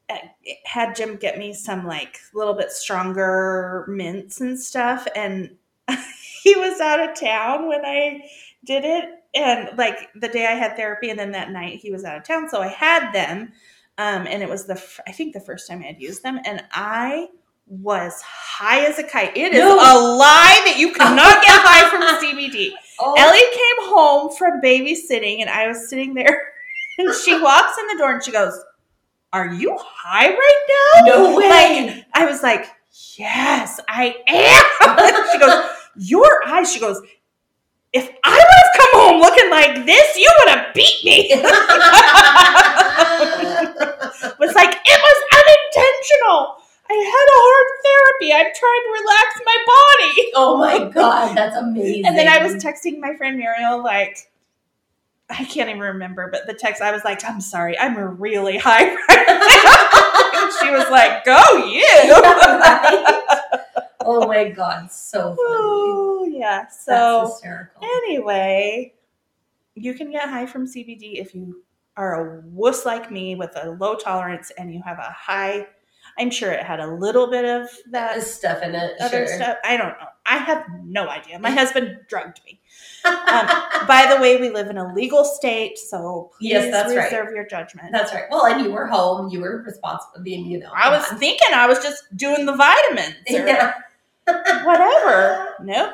uh, 0.10 0.15
had 0.63 0.96
Jim 0.96 1.17
get 1.17 1.38
me 1.38 1.53
some 1.53 1.86
like 1.86 2.20
little 2.34 2.53
bit 2.53 2.72
stronger 2.72 3.86
mints 3.89 4.39
and 4.39 4.58
stuff, 4.58 5.08
and 5.13 5.58
he 6.43 6.55
was 6.55 6.79
out 6.79 7.00
of 7.00 7.19
town 7.19 7.67
when 7.67 7.86
I 7.86 8.21
did 8.65 8.83
it, 8.86 9.10
and 9.33 9.77
like 9.77 10.10
the 10.15 10.27
day 10.27 10.45
I 10.45 10.51
had 10.53 10.75
therapy, 10.75 11.10
and 11.10 11.19
then 11.19 11.31
that 11.31 11.51
night 11.51 11.79
he 11.79 11.91
was 11.91 12.03
out 12.03 12.17
of 12.17 12.24
town, 12.24 12.50
so 12.50 12.62
I 12.62 12.67
had 12.67 13.12
them, 13.13 13.51
um, 13.98 14.27
and 14.27 14.41
it 14.43 14.50
was 14.50 14.65
the 14.65 14.74
f- 14.74 15.00
I 15.07 15.12
think 15.12 15.33
the 15.33 15.39
first 15.39 15.67
time 15.67 15.81
I 15.81 15.88
had 15.88 16.01
used 16.01 16.24
them, 16.24 16.39
and 16.45 16.63
I 16.71 17.27
was 17.67 18.21
high 18.21 18.86
as 18.86 19.00
a 19.00 19.03
kite. 19.03 19.38
It 19.38 19.53
is 19.53 19.60
No. 19.60 19.75
a 19.75 19.95
lie 20.17 20.62
that 20.65 20.75
you 20.77 20.91
cannot 20.93 21.41
get 21.41 21.51
high 21.63 21.89
from 21.89 22.01
CBD. 22.21 22.71
oh, 23.00 23.13
Ellie 23.17 23.39
came 23.39 23.89
home 23.95 24.36
from 24.36 24.60
babysitting 24.62 25.39
and 25.39 25.50
I 25.50 25.67
was 25.69 25.88
sitting 25.88 26.13
there 26.13 26.51
and 26.98 27.13
she 27.15 27.39
walks 27.39 27.77
in 27.79 27.88
the 27.88 27.95
door 27.98 28.12
and 28.15 28.21
she 28.24 28.31
goes, 28.33 28.60
Are 29.31 29.53
you 29.53 29.77
high 29.79 30.27
right 30.31 31.03
now? 31.05 31.15
no 31.15 31.38
way. 31.38 31.48
Like, 31.95 32.05
I 32.13 32.25
was 32.25 32.43
like, 32.43 32.65
Yes, 33.17 33.79
I 33.88 34.17
am. 34.27 35.31
she 35.31 35.39
goes, 35.39 35.63
Your 35.98 36.48
eyes, 36.48 36.71
she 36.71 36.79
goes, 36.79 37.01
If 37.93 38.10
I 38.24 38.31
would 38.31 38.60
have 38.63 38.71
come 38.77 38.89
home 39.01 39.21
looking 39.21 39.50
like 39.50 39.86
this, 39.86 40.17
you 40.17 40.31
would 40.39 40.50
have 40.50 40.74
beat 40.74 41.03
me. 41.03 41.29
was 44.39 44.53
like, 44.55 44.71
It 44.74 45.00
was 45.01 45.17
unintentional. 45.39 46.57
I 46.89 46.93
had 46.93 47.27
a 47.31 47.39
hard 47.39 47.67
therapy. 47.83 48.33
I'm 48.33 48.51
trying 48.53 48.83
to 48.83 48.91
relax 49.00 49.39
my 49.45 49.57
body. 49.71 50.31
oh 50.36 50.57
my 50.57 50.91
god, 50.91 51.38
that's 51.38 51.55
amazing. 51.55 52.05
And 52.05 52.17
then 52.17 52.27
I 52.27 52.43
was 52.43 52.55
texting 52.62 53.00
my 53.00 53.15
friend 53.15 53.38
Muriel, 53.38 53.81
like, 53.81 54.31
I 55.31 55.45
can't 55.45 55.69
even 55.69 55.81
remember, 55.81 56.27
but 56.29 56.45
the 56.45 56.53
text, 56.53 56.81
I 56.81 56.91
was 56.91 57.03
like, 57.05 57.24
I'm 57.24 57.39
sorry, 57.39 57.79
I'm 57.79 57.95
really 58.19 58.57
high 58.57 58.93
right 59.10 60.51
she 60.62 60.69
was 60.71 60.89
like, 60.89 61.24
go 61.24 61.41
you. 61.67 63.38
Oh 64.05 64.27
my 64.27 64.50
god, 64.50 64.91
so 64.91 65.22
funny. 65.22 65.36
oh, 65.39 66.29
yeah. 66.31 66.62
That's 66.63 66.86
So, 66.86 67.27
hysterical. 67.27 67.81
anyway, 67.84 68.93
you 69.75 69.93
can 69.93 70.12
get 70.12 70.29
high 70.29 70.46
from 70.46 70.65
CBD 70.67 71.20
if 71.20 71.34
you 71.36 71.63
are 71.98 72.15
a 72.38 72.41
wuss 72.46 72.86
like 72.86 73.12
me 73.12 73.36
with 73.36 73.51
a 73.62 73.72
low 73.72 73.96
tolerance 73.96 74.51
and 74.58 74.74
you 74.74 74.81
have 74.84 74.98
a 75.00 75.12
high, 75.15 75.67
I'm 76.17 76.29
sure 76.31 76.51
it 76.51 76.63
had 76.63 76.79
a 76.79 76.88
little 76.88 77.29
bit 77.29 77.46
of 77.46 77.70
that 77.91 78.22
stuff 78.24 78.62
in 78.63 78.75
it. 78.75 78.93
other 79.00 79.27
sure. 79.27 79.36
stuff. 79.36 79.58
I 79.63 79.77
don't 79.77 79.89
know. 80.00 80.08
I 80.25 80.38
have 80.38 80.65
no 80.84 81.08
idea. 81.10 81.39
My 81.39 81.50
husband 81.62 81.98
drugged 82.10 82.41
me. 82.46 82.60
Um, 83.03 83.48
By 83.88 84.12
the 84.13 84.22
way, 84.22 84.38
we 84.39 84.50
live 84.50 84.67
in 84.67 84.77
a 84.77 84.93
legal 84.93 85.24
state, 85.25 85.77
so 85.77 86.31
please 86.38 86.51
Yes, 86.51 86.72
that's 86.72 86.93
right. 86.96 87.05
reserve 87.05 87.34
your 87.36 87.46
judgment. 87.46 87.89
That's 87.91 88.13
right. 88.13 88.25
Well, 88.29 88.46
and 88.46 88.62
you 88.63 88.72
were 88.72 88.88
home. 88.88 89.29
You 89.29 89.41
were 89.41 89.63
responsible. 89.65 90.24
Being, 90.24 90.46
you 90.46 90.60
know, 90.60 90.72
I 90.75 90.89
was 90.89 91.10
on. 91.12 91.17
thinking 91.17 91.53
I 91.53 91.67
was 91.67 91.79
just 91.79 92.03
doing 92.15 92.46
the 92.46 92.55
vitamins 92.55 93.15
or 93.29 93.46
Yeah. 93.46 93.74
Whatever. 94.25 95.56
Nope. 95.62 95.94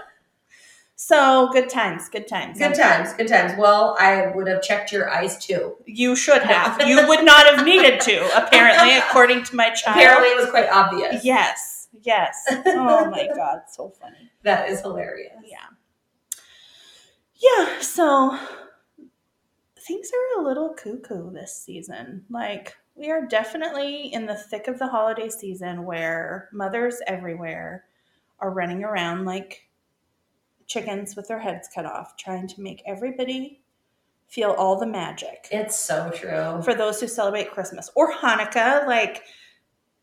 So 0.99 1.49
good 1.53 1.69
times, 1.69 2.09
good 2.09 2.27
times. 2.27 2.57
Good 2.57 2.73
times. 2.73 3.13
Good 3.13 3.27
times. 3.27 3.53
Well, 3.57 3.95
I 3.99 4.31
would 4.33 4.47
have 4.47 4.63
checked 4.63 4.91
your 4.91 5.09
eyes 5.09 5.37
too. 5.37 5.75
You 5.85 6.15
should 6.15 6.41
have. 6.41 6.81
You 6.87 7.07
would 7.07 7.23
not 7.23 7.45
have 7.45 7.63
needed 7.63 8.01
to, 8.01 8.25
apparently, 8.35 8.97
according 8.97 9.43
to 9.43 9.55
my 9.55 9.69
child. 9.69 9.97
Apparently, 9.97 10.29
it 10.29 10.37
was 10.37 10.49
quite 10.49 10.69
obvious. 10.69 11.23
Yes, 11.23 11.87
yes. 12.01 12.43
Oh 12.49 13.09
my 13.11 13.29
God, 13.35 13.61
so 13.69 13.89
funny. 13.89 14.31
That 14.41 14.69
is 14.69 14.81
hilarious. 14.81 15.33
Yeah. 15.45 15.57
Yeah, 17.35 17.79
so 17.81 18.35
things 19.79 20.09
are 20.11 20.41
a 20.41 20.43
little 20.43 20.73
cuckoo 20.73 21.31
this 21.31 21.53
season. 21.53 22.25
Like, 22.31 22.75
we 22.95 23.11
are 23.11 23.27
definitely 23.27 24.11
in 24.11 24.25
the 24.25 24.35
thick 24.35 24.67
of 24.67 24.79
the 24.79 24.87
holiday 24.87 25.29
season 25.29 25.85
where 25.85 26.49
mothers 26.51 26.99
everywhere 27.05 27.85
are 28.39 28.51
running 28.51 28.83
around 28.83 29.25
like 29.25 29.67
chickens 30.67 31.15
with 31.15 31.27
their 31.27 31.39
heads 31.39 31.69
cut 31.73 31.85
off, 31.85 32.17
trying 32.17 32.47
to 32.47 32.61
make 32.61 32.83
everybody 32.85 33.61
feel 34.27 34.51
all 34.51 34.77
the 34.77 34.85
magic. 34.85 35.47
It's 35.51 35.79
so 35.79 36.11
true. 36.13 36.61
For 36.61 36.75
those 36.75 36.99
who 36.99 37.07
celebrate 37.07 37.51
Christmas 37.51 37.89
or 37.95 38.13
Hanukkah, 38.13 38.85
like, 38.85 39.23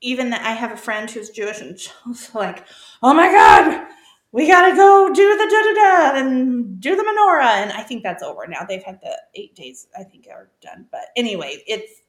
even 0.01 0.31
that 0.31 0.43
I 0.43 0.53
have 0.53 0.73
a 0.73 0.77
friend 0.77 1.11
who's 1.11 1.31
Jewish 1.31 1.61
and 1.61 1.79
she's 1.79 2.31
like, 2.35 2.65
oh 3.03 3.15
my 3.15 3.31
God, 3.31 3.87
we 4.33 4.49
gotta 4.49 4.75
go 4.75 5.11
do 5.15 5.37
the 5.37 5.45
da 5.45 5.63
da 5.63 6.13
da 6.13 6.21
and 6.21 6.81
do 6.81 6.97
the 6.97 7.03
menorah. 7.03 7.63
And 7.63 7.73
I 7.73 7.83
think 7.83 8.03
that's 8.03 8.23
over 8.23 8.47
now. 8.47 8.65
They've 8.65 8.83
had 8.83 9.01
the 9.01 9.17
eight 9.35 9.55
days, 9.55 9.87
I 9.99 10.03
think, 10.03 10.27
are 10.31 10.51
done. 10.61 10.87
But 10.91 11.03
anyway, 11.17 11.63
it's 11.67 12.03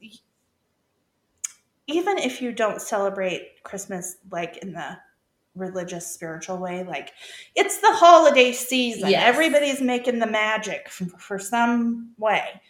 even 1.88 2.18
if 2.18 2.42
you 2.42 2.52
don't 2.52 2.82
celebrate 2.82 3.64
Christmas 3.64 4.18
like 4.32 4.58
in 4.58 4.74
the 4.74 4.98
religious, 5.56 6.06
spiritual 6.06 6.58
way, 6.58 6.84
like 6.84 7.14
it's 7.56 7.80
the 7.80 7.92
holiday 7.94 8.52
season. 8.52 9.10
Yes. 9.10 9.24
Everybody's 9.26 9.82
making 9.82 10.20
the 10.20 10.28
magic 10.28 10.90
for, 10.90 11.06
for 11.06 11.40
some 11.40 12.12
way. 12.18 12.62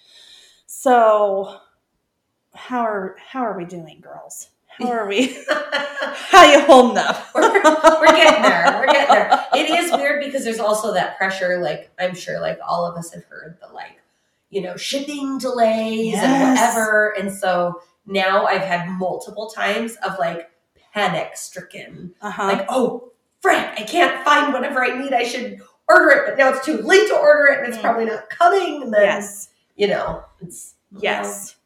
So, 0.67 1.59
how 2.53 2.81
are 2.81 3.15
how 3.17 3.41
are 3.41 3.57
we 3.57 3.65
doing, 3.65 3.99
girls? 4.01 4.49
How 4.67 4.91
are 4.91 5.07
we? 5.07 5.37
how 5.49 6.43
you 6.43 6.61
holding 6.61 6.97
up? 6.97 7.33
we're, 7.33 7.41
we're 7.41 8.07
getting 8.07 8.41
there. 8.41 8.77
We're 8.79 8.91
getting 8.91 9.13
there. 9.13 9.45
It 9.53 9.69
is 9.69 9.91
weird 9.91 10.23
because 10.23 10.43
there's 10.43 10.59
also 10.59 10.93
that 10.93 11.17
pressure. 11.17 11.59
Like 11.59 11.91
I'm 11.99 12.15
sure, 12.15 12.39
like 12.39 12.59
all 12.65 12.85
of 12.85 12.97
us 12.97 13.13
have 13.13 13.23
heard 13.25 13.57
the 13.61 13.73
like, 13.73 14.01
you 14.49 14.61
know, 14.61 14.75
shipping 14.75 15.37
delays 15.37 16.15
and 16.15 16.49
whatever. 16.49 17.15
And 17.17 17.31
so 17.31 17.81
now 18.05 18.45
I've 18.45 18.61
had 18.61 18.89
multiple 18.89 19.49
times 19.49 19.95
of 19.97 20.17
like 20.19 20.49
panic 20.95 21.35
stricken, 21.35 22.15
Uh-huh. 22.21 22.45
like, 22.45 22.65
oh, 22.69 23.11
Frank, 23.41 23.79
I 23.79 23.83
can't 23.83 24.23
find 24.25 24.53
whatever 24.53 24.83
I 24.83 24.97
need. 24.97 25.13
I 25.13 25.23
should 25.23 25.59
order 25.87 26.09
it, 26.09 26.23
but 26.25 26.37
now 26.37 26.49
it's 26.49 26.65
too 26.65 26.77
late 26.81 27.07
to 27.09 27.15
order 27.15 27.45
it, 27.51 27.59
and 27.59 27.67
it's 27.67 27.77
Mm. 27.77 27.81
probably 27.81 28.05
not 28.05 28.29
coming. 28.29 28.81
And 28.81 28.93
then, 28.93 29.01
yes. 29.03 29.49
you 29.75 29.87
know, 29.87 30.23
it's 30.41 30.75
Yes. 30.97 31.57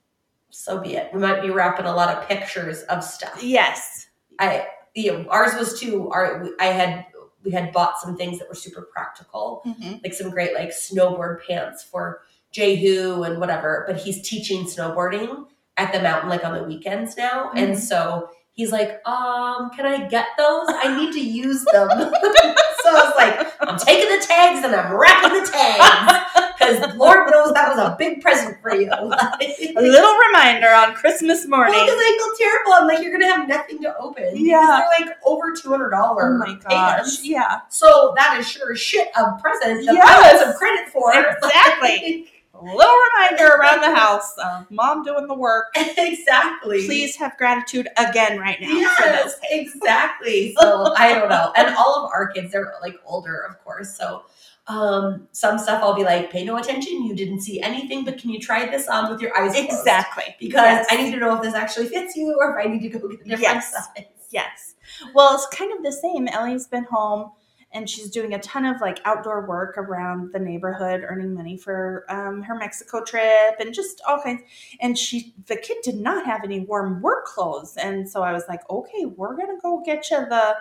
so 0.49 0.79
be 0.79 0.95
it. 0.95 1.13
We 1.13 1.19
might 1.21 1.41
be 1.41 1.51
wrapping 1.51 1.85
a 1.85 1.95
lot 1.95 2.09
of 2.17 2.27
pictures 2.27 2.81
of 2.83 3.03
stuff. 3.03 3.41
Yes. 3.43 4.07
I 4.39 4.67
you 4.95 5.11
know 5.13 5.29
ours 5.29 5.53
was 5.55 5.79
too. 5.79 6.09
Our 6.09 6.47
I 6.59 6.65
had 6.67 7.05
we 7.43 7.51
had 7.51 7.71
bought 7.71 7.99
some 8.01 8.17
things 8.17 8.39
that 8.39 8.49
were 8.49 8.55
super 8.55 8.81
practical, 8.81 9.61
Mhm. 9.65 10.03
like 10.03 10.13
some 10.13 10.29
great 10.31 10.53
like 10.55 10.69
snowboard 10.71 11.45
pants 11.47 11.83
for 11.83 12.21
Jehu 12.51 13.23
and 13.23 13.39
whatever. 13.39 13.85
But 13.87 13.97
he's 13.97 14.27
teaching 14.27 14.65
snowboarding 14.65 15.45
at 15.77 15.93
the 15.93 16.01
mountain 16.01 16.29
like 16.29 16.43
on 16.43 16.53
the 16.55 16.63
weekends 16.63 17.15
now, 17.15 17.51
and 17.55 17.75
Mhm. 17.75 17.79
so 17.79 18.29
he's 18.59 18.73
like, 18.73 18.99
um, 19.07 19.69
can 19.71 19.85
I 19.85 20.05
get 20.09 20.27
those? 20.37 20.67
I 20.67 20.93
need 20.97 21.13
to 21.13 21.21
use 21.21 21.63
them. 21.71 21.87
so 21.89 21.97
I 21.97 22.93
was 23.05 23.13
like, 23.15 23.53
I'm 23.61 23.77
taking 23.79 24.09
the 24.09 24.21
tags 24.25 24.65
and 24.65 24.75
I'm 24.75 24.93
wrapping 24.93 25.39
the 25.39 25.47
tags 25.49 26.49
because 26.59 26.95
Lord 26.97 27.31
knows 27.31 27.53
that 27.53 27.69
was 27.73 27.79
a 27.79 27.95
big 27.97 28.19
present 28.21 28.61
for 28.61 28.75
you. 28.75 28.91
A 28.91 29.81
little 29.81 30.15
reminder 30.27 30.67
on 30.67 30.93
Christmas 30.93 31.45
Well, 31.47 31.59
morning. 31.61 31.73
because 31.79 31.95
I 31.97 32.17
feel 32.37 32.47
terrible. 32.47 32.73
I'm 32.73 32.87
like, 32.87 33.01
you're 33.01 33.13
gonna 33.17 33.33
have 33.33 33.47
nothing 33.47 33.81
to 33.83 33.95
open. 33.97 34.31
Yeah. 34.35 34.81
they're 34.99 35.07
like 35.07 35.17
over 35.25 35.53
two 35.55 35.69
hundred 35.69 35.91
dollars. 35.91 36.25
Oh 36.35 36.37
my 36.45 36.59
gosh. 36.67 37.23
Yeah. 37.23 37.61
So 37.69 38.13
that 38.17 38.37
is 38.39 38.45
sure 38.49 38.75
shit 38.75 39.07
a 39.15 39.39
present 39.39 39.85
that 39.85 39.91
I 39.91 39.93
Yes. 39.93 40.33
want 40.43 40.49
some 40.49 40.57
credit 40.57 40.89
for. 40.89 41.13
Exactly. 41.43 42.27
Little 42.61 42.93
reminder 43.15 43.55
around 43.55 43.81
the 43.81 43.95
house 43.95 44.33
of 44.37 44.69
mom 44.71 45.03
doing 45.03 45.27
the 45.27 45.33
work. 45.33 45.67
exactly. 45.75 46.85
Please 46.85 47.15
have 47.15 47.37
gratitude 47.37 47.87
again 47.97 48.39
right 48.39 48.59
now 48.61 48.67
Yes, 48.69 49.35
exactly. 49.49 50.55
So 50.59 50.93
I 50.97 51.13
don't 51.13 51.29
know. 51.29 51.51
And 51.55 51.73
all 51.75 52.03
of 52.05 52.11
our 52.11 52.27
kids, 52.31 52.51
they're 52.51 52.73
like 52.81 52.95
older, 53.05 53.41
of 53.49 53.59
course. 53.63 53.95
So 53.97 54.23
um 54.67 55.27
some 55.31 55.57
stuff 55.57 55.81
I'll 55.81 55.95
be 55.95 56.03
like, 56.03 56.31
pay 56.31 56.43
no 56.45 56.57
attention. 56.57 57.03
You 57.05 57.15
didn't 57.15 57.41
see 57.41 57.61
anything, 57.61 58.05
but 58.05 58.17
can 58.19 58.29
you 58.29 58.39
try 58.39 58.65
this 58.69 58.87
on 58.87 59.11
with 59.11 59.21
your 59.21 59.35
eyes 59.37 59.53
closed? 59.53 59.69
Exactly. 59.69 60.35
Because 60.39 60.55
Yes. 60.61 60.87
I 60.91 60.97
need 60.97 61.11
to 61.11 61.17
know 61.17 61.35
if 61.35 61.41
this 61.41 61.55
actually 61.55 61.87
fits 61.87 62.15
you 62.15 62.35
or 62.39 62.57
if 62.59 62.65
I 62.65 62.69
need 62.69 62.81
to 62.81 62.89
go 62.89 63.07
get 63.07 63.21
a 63.21 63.23
different 63.23 63.41
Yes. 63.41 63.71
size. 63.73 64.05
Yes. 64.31 64.75
Well, 65.13 65.33
it's 65.35 65.47
kind 65.55 65.71
of 65.75 65.83
the 65.83 65.91
same. 65.91 66.27
Ellie's 66.27 66.67
been 66.67 66.83
home 66.83 67.31
and 67.71 67.89
she's 67.89 68.09
doing 68.09 68.33
a 68.33 68.39
ton 68.39 68.65
of 68.65 68.81
like 68.81 68.99
outdoor 69.05 69.45
work 69.45 69.77
around 69.77 70.31
the 70.33 70.39
neighborhood, 70.39 71.03
earning 71.07 71.33
money 71.33 71.57
for 71.57 72.05
um, 72.09 72.41
her 72.41 72.55
Mexico 72.55 73.03
trip 73.03 73.55
and 73.59 73.73
just 73.73 74.01
all 74.07 74.21
kinds. 74.21 74.41
And 74.81 74.97
she, 74.97 75.33
the 75.45 75.55
kid 75.55 75.77
did 75.83 75.95
not 75.95 76.25
have 76.25 76.43
any 76.43 76.61
warm 76.61 77.01
work 77.01 77.25
clothes. 77.25 77.77
And 77.77 78.09
so 78.09 78.23
I 78.23 78.33
was 78.33 78.43
like, 78.49 78.61
okay, 78.69 79.05
we're 79.05 79.35
going 79.35 79.55
to 79.55 79.61
go 79.61 79.83
get 79.85 80.09
you 80.09 80.17
the 80.17 80.55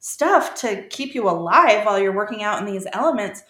stuff 0.00 0.54
to 0.56 0.86
keep 0.88 1.14
you 1.14 1.28
alive 1.28 1.86
while 1.86 1.98
you're 1.98 2.12
working 2.12 2.42
out 2.42 2.58
in 2.58 2.66
these 2.66 2.86
elements. 2.92 3.42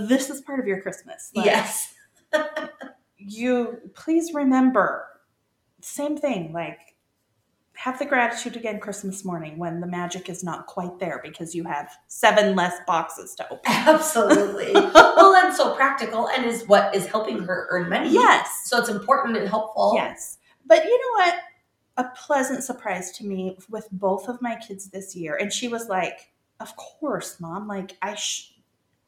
This 0.00 0.30
is 0.30 0.40
part 0.42 0.60
of 0.60 0.66
your 0.66 0.80
Christmas. 0.80 1.30
Like, 1.34 1.46
yes. 1.46 1.94
you 3.16 3.78
please 3.94 4.34
remember 4.34 5.06
same 5.80 6.16
thing 6.16 6.52
like 6.52 6.91
have 7.82 7.98
the 7.98 8.04
gratitude 8.06 8.54
again 8.56 8.78
christmas 8.78 9.24
morning 9.24 9.58
when 9.58 9.80
the 9.80 9.86
magic 9.86 10.28
is 10.28 10.44
not 10.44 10.66
quite 10.66 10.98
there 11.00 11.20
because 11.24 11.52
you 11.54 11.64
have 11.64 11.90
seven 12.06 12.54
less 12.54 12.76
boxes 12.86 13.34
to 13.34 13.44
open 13.46 13.60
Absolutely. 13.66 14.72
well, 14.74 15.34
and 15.34 15.52
so 15.54 15.74
practical 15.74 16.28
and 16.28 16.44
is 16.44 16.66
what 16.68 16.94
is 16.94 17.06
helping 17.06 17.38
her 17.42 17.66
earn 17.70 17.88
money. 17.90 18.10
yes 18.10 18.48
So 18.66 18.78
it's 18.78 18.88
important 18.88 19.36
and 19.36 19.48
helpful. 19.48 19.92
yes 19.96 20.38
but 20.66 20.84
you 20.84 20.96
know 20.96 21.24
what 21.24 21.34
a 21.96 22.04
pleasant 22.16 22.62
surprise 22.62 23.10
to 23.18 23.26
me 23.26 23.58
with 23.68 23.88
both 23.90 24.28
of 24.28 24.40
my 24.40 24.54
kids 24.56 24.88
this 24.90 25.16
year 25.16 25.36
and 25.40 25.52
she 25.52 25.66
was 25.68 25.88
like 25.88 26.32
of 26.60 26.74
course 26.76 27.40
mom 27.40 27.66
like 27.66 27.96
i 28.02 28.14
sh- 28.14 28.48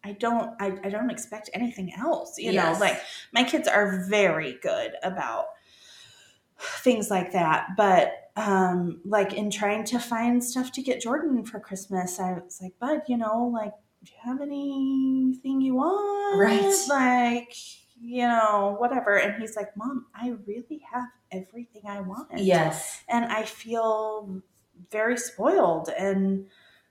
I 0.07 0.13
don't 0.13 0.51
I, 0.61 0.67
I 0.85 0.91
don't 0.91 1.09
expect 1.11 1.49
anything 1.55 1.91
else. 1.97 2.37
You 2.39 2.53
Yes. 2.53 2.75
know, 2.75 2.79
like 2.87 3.01
my 3.33 3.43
kids 3.43 3.67
are 3.67 4.05
very 4.07 4.59
good 4.61 4.93
about 5.03 5.47
things 6.59 7.09
like 7.11 7.33
that. 7.33 7.69
But 7.75 8.24
um 8.37 9.01
like 9.05 9.33
in 9.33 9.51
trying 9.51 9.85
to 9.85 9.99
find 9.99 10.43
stuff 10.43 10.73
to 10.73 10.83
get 10.83 11.01
Jordan 11.01 11.45
for 11.45 11.61
Christmas, 11.61 12.19
I 12.19 12.33
was 12.35 12.59
like, 12.61 12.79
Bud, 12.79 13.03
you 13.09 13.17
know, 13.17 13.51
like 13.53 13.73
do 14.05 14.13
you 14.13 14.19
have 14.31 14.41
anything 14.41 15.61
you 15.61 15.77
want? 15.77 16.39
Right. 16.39 16.75
Like, 16.89 17.55
you 18.01 18.27
know, 18.27 18.77
whatever. 18.79 19.17
And 19.17 19.41
he's 19.41 19.57
like, 19.57 19.75
Mom, 19.77 20.07
I 20.15 20.35
really 20.47 20.83
have 20.93 21.09
everything 21.33 21.83
I 21.89 22.01
want 22.01 22.29
Yes. 22.39 23.03
and 23.09 23.25
I 23.27 23.45
feel 23.45 24.43
very 24.91 25.17
spoiled 25.17 25.89
and 25.89 26.47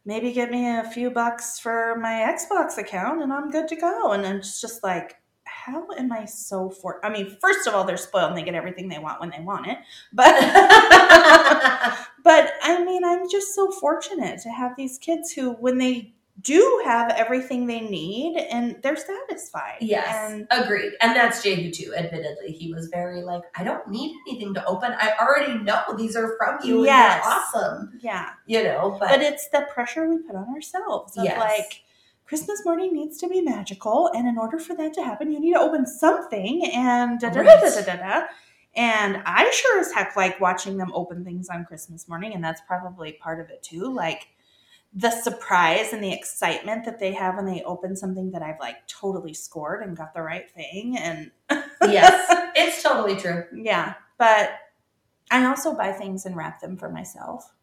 maybe 0.05 0.31
get 0.33 0.49
me 0.51 0.67
a 0.77 0.83
few 0.83 1.11
bucks 1.11 1.59
for 1.59 1.97
my 2.01 2.35
Xbox 2.35 2.77
account 2.77 3.21
and 3.21 3.31
I'm 3.31 3.51
good 3.51 3.67
to 3.69 3.75
go. 3.75 4.11
And 4.11 4.25
it's 4.25 4.59
just 4.59 4.83
like, 4.83 5.15
how 5.65 5.87
am 5.97 6.11
I 6.11 6.25
so 6.25 6.69
for? 6.69 6.99
I 7.05 7.09
mean, 7.09 7.37
first 7.39 7.67
of 7.67 7.73
all, 7.73 7.83
they're 7.85 7.95
spoiled 7.97 8.29
and 8.29 8.37
they 8.37 8.43
get 8.43 8.55
everything 8.55 8.89
they 8.89 8.99
want 8.99 9.19
when 9.21 9.29
they 9.29 9.39
want 9.39 9.67
it. 9.67 9.77
But 10.11 10.33
but 12.23 12.53
I 12.63 12.83
mean, 12.85 13.03
I'm 13.05 13.29
just 13.29 13.53
so 13.55 13.71
fortunate 13.71 14.41
to 14.41 14.49
have 14.49 14.75
these 14.75 14.97
kids 14.97 15.31
who, 15.31 15.51
when 15.53 15.77
they 15.77 16.13
do 16.41 16.81
have 16.83 17.11
everything 17.11 17.67
they 17.67 17.79
need, 17.79 18.37
and 18.51 18.75
they're 18.81 18.95
satisfied. 18.97 19.77
yes. 19.81 20.31
and 20.31 20.47
Agreed. 20.49 20.93
And 20.99 21.15
that's 21.15 21.43
Jehu 21.43 21.71
too, 21.71 21.93
admittedly. 21.95 22.51
He 22.51 22.73
was 22.73 22.87
very 22.87 23.21
like, 23.21 23.43
I 23.55 23.63
don't 23.63 23.87
need 23.87 24.15
anything 24.27 24.53
to 24.55 24.65
open. 24.65 24.93
I 24.99 25.13
already 25.21 25.59
know 25.63 25.81
these 25.95 26.15
are 26.15 26.35
from 26.37 26.57
you. 26.67 26.85
Yes. 26.85 27.23
Awesome. 27.25 27.99
yeah, 28.01 28.31
You 28.47 28.63
know, 28.63 28.97
but, 28.99 29.09
but 29.09 29.21
it's 29.21 29.47
the 29.49 29.67
pressure 29.73 30.09
we 30.09 30.17
put 30.23 30.35
on 30.35 30.49
ourselves 30.55 31.15
of 31.17 31.23
Yes. 31.23 31.39
like 31.39 31.82
Christmas 32.25 32.63
morning 32.65 32.93
needs 32.93 33.17
to 33.17 33.27
be 33.27 33.41
magical, 33.41 34.09
and 34.15 34.27
in 34.27 34.37
order 34.37 34.57
for 34.57 34.75
that 34.75 34.93
to 34.93 35.03
happen, 35.03 35.31
you 35.31 35.39
need 35.39 35.53
to 35.53 35.59
open 35.59 35.85
something 35.85 36.65
and 36.73 37.19
da 37.19 37.29
da 37.29 37.43
da 37.43 37.59
da 37.59 37.81
da 37.81 37.95
da. 37.95 38.27
And 38.75 39.21
I 39.25 39.51
sure 39.51 39.79
as 39.79 39.91
heck 39.91 40.15
like 40.15 40.39
watching 40.41 40.77
them 40.77 40.91
open 40.93 41.23
things 41.23 41.49
on 41.49 41.65
Christmas 41.65 42.07
morning, 42.07 42.33
and 42.33 42.43
that's 42.43 42.61
probably 42.67 43.13
part 43.13 43.39
of 43.39 43.49
it 43.49 43.61
too. 43.61 43.93
Like 43.93 44.29
the 44.95 45.11
surprise 45.11 45.91
and 45.91 46.03
the 46.03 46.13
excitement 46.13 46.85
that 46.85 46.99
they 46.99 47.13
have 47.13 47.35
when 47.35 47.45
they 47.45 47.63
open 47.63 47.95
something 47.95 48.31
that 48.31 48.41
I've 48.41 48.59
like 48.59 48.87
totally 48.87 49.33
scored 49.33 49.83
and 49.83 49.97
got 49.97 50.13
the 50.13 50.21
right 50.21 50.49
thing. 50.49 50.97
And 50.97 51.31
yes, 51.81 52.51
it's 52.55 52.81
totally 52.83 53.15
true. 53.15 53.45
yeah, 53.53 53.95
but 54.17 54.51
I 55.31 55.45
also 55.45 55.75
buy 55.75 55.91
things 55.91 56.25
and 56.25 56.35
wrap 56.35 56.61
them 56.61 56.77
for 56.77 56.89
myself. 56.89 57.53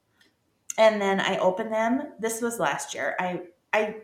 And 0.77 1.01
then 1.01 1.21
I 1.21 1.39
open 1.39 1.71
them. 1.71 2.13
This 2.19 2.41
was 2.41 2.59
last 2.59 2.95
year. 2.95 3.17
I 3.19 3.43
I 3.73 3.97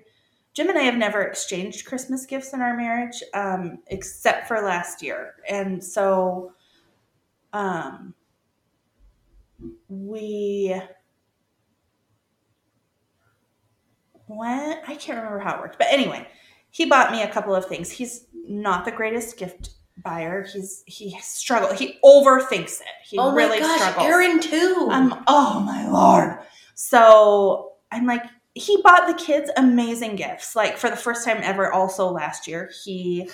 Jim 0.56 0.70
and 0.70 0.78
I 0.78 0.84
have 0.84 0.96
never 0.96 1.20
exchanged 1.22 1.84
Christmas 1.84 2.24
gifts 2.24 2.54
in 2.54 2.62
our 2.62 2.74
marriage, 2.74 3.22
um, 3.34 3.80
except 3.88 4.48
for 4.48 4.62
last 4.62 5.02
year. 5.02 5.34
And 5.46 5.84
so 5.84 6.52
um 7.52 8.14
we 9.88 10.74
went 14.28 14.80
I 14.88 14.94
can't 14.96 15.18
remember 15.18 15.40
how 15.40 15.56
it 15.56 15.60
worked, 15.60 15.76
but 15.76 15.88
anyway, 15.90 16.26
he 16.70 16.86
bought 16.86 17.12
me 17.12 17.22
a 17.22 17.30
couple 17.30 17.54
of 17.54 17.66
things. 17.66 17.90
He's 17.90 18.26
not 18.48 18.86
the 18.86 18.92
greatest 18.92 19.36
gift 19.36 19.74
buyer. 20.02 20.42
He's 20.42 20.84
he 20.86 21.18
struggles. 21.20 21.78
He 21.78 21.98
overthinks 22.02 22.80
it. 22.80 22.86
He 23.04 23.18
oh 23.18 23.34
really 23.34 23.58
gosh, 23.58 23.78
struggles. 23.78 24.06
Aaron 24.06 24.40
too. 24.40 24.88
I'm 24.90 25.22
oh 25.26 25.60
my 25.60 25.86
lord. 25.86 26.38
So 26.74 27.72
I'm 27.92 28.06
like, 28.06 28.24
he 28.56 28.80
bought 28.82 29.06
the 29.06 29.22
kids 29.22 29.50
amazing 29.58 30.16
gifts. 30.16 30.56
Like 30.56 30.78
for 30.78 30.88
the 30.88 30.96
first 30.96 31.26
time 31.26 31.40
ever, 31.42 31.70
also 31.70 32.08
last 32.08 32.48
year, 32.48 32.70
he 32.84 33.28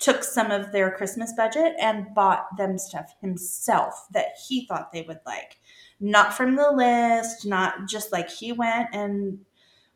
took 0.00 0.24
some 0.24 0.50
of 0.50 0.72
their 0.72 0.90
Christmas 0.90 1.32
budget 1.36 1.74
and 1.80 2.12
bought 2.12 2.56
them 2.56 2.76
stuff 2.76 3.14
himself 3.20 4.08
that 4.12 4.30
he 4.48 4.66
thought 4.66 4.90
they 4.90 5.02
would 5.02 5.20
like. 5.24 5.58
Not 6.00 6.34
from 6.34 6.56
the 6.56 6.72
list, 6.72 7.46
not 7.46 7.88
just 7.88 8.10
like 8.10 8.28
he 8.28 8.50
went 8.50 8.88
and 8.92 9.38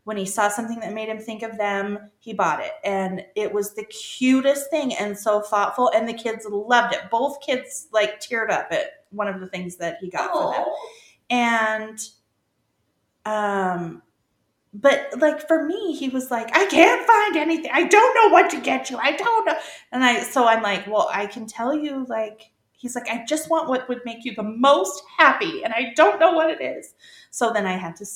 when 0.05 0.17
he 0.17 0.25
saw 0.25 0.49
something 0.49 0.81
that 0.81 0.95
made 0.95 1.09
him 1.09 1.19
think 1.19 1.43
of 1.43 1.59
them, 1.59 2.11
he 2.21 2.33
bought 2.33 2.61
it. 2.61 2.73
And 2.85 3.23
it 3.37 3.53
was 3.53 3.75
the 3.75 3.85
cutest 3.85 4.71
thing 4.71 4.95
and 4.95 5.17
so 5.17 5.43
thoughtful. 5.43 5.91
And 5.95 6.09
the 6.09 6.15
kids 6.15 6.47
loved 6.49 6.95
it. 6.95 7.11
Both 7.11 7.43
kids 7.43 7.89
like 7.93 8.19
teared 8.19 8.51
up 8.51 8.69
at 8.71 9.05
one 9.11 9.29
of 9.29 9.41
the 9.41 9.49
things 9.49 9.77
that 9.77 9.99
he 10.01 10.09
got 10.09 10.33
for 10.33 10.53
them 10.53 10.67
and 11.31 11.99
um 13.27 14.03
but 14.73 15.09
like 15.19 15.47
for 15.49 15.65
me 15.65 15.97
he 15.97 16.09
was 16.09 16.31
like 16.31 16.49
i 16.57 16.65
can't 16.67 17.07
find 17.07 17.37
anything. 17.37 17.71
I 17.73 17.85
don't 17.85 18.15
know 18.15 18.29
what 18.33 18.51
to 18.51 18.61
get 18.61 18.89
you. 18.91 18.99
I 18.99 19.13
don't 19.13 19.47
know. 19.47 19.57
And 19.93 20.05
i 20.05 20.23
so 20.23 20.47
i'm 20.47 20.63
like 20.63 20.87
well 20.87 21.09
i 21.13 21.27
can 21.27 21.47
tell 21.47 21.75
you 21.75 22.07
like 22.09 22.51
he's 22.73 22.95
like 22.95 23.09
i 23.09 23.25
just 23.27 23.51
want 23.51 23.69
what 23.69 23.89
would 23.89 24.01
make 24.05 24.25
you 24.25 24.35
the 24.35 24.43
most 24.43 25.03
happy 25.19 25.65
and 25.65 25.75
i 25.75 25.93
don't 25.97 26.21
know 26.21 26.33
what 26.33 26.51
it 26.51 26.61
is. 26.63 26.95
So 27.31 27.53
then 27.53 27.67
i 27.67 27.73
had 27.77 27.97
to 27.97 28.07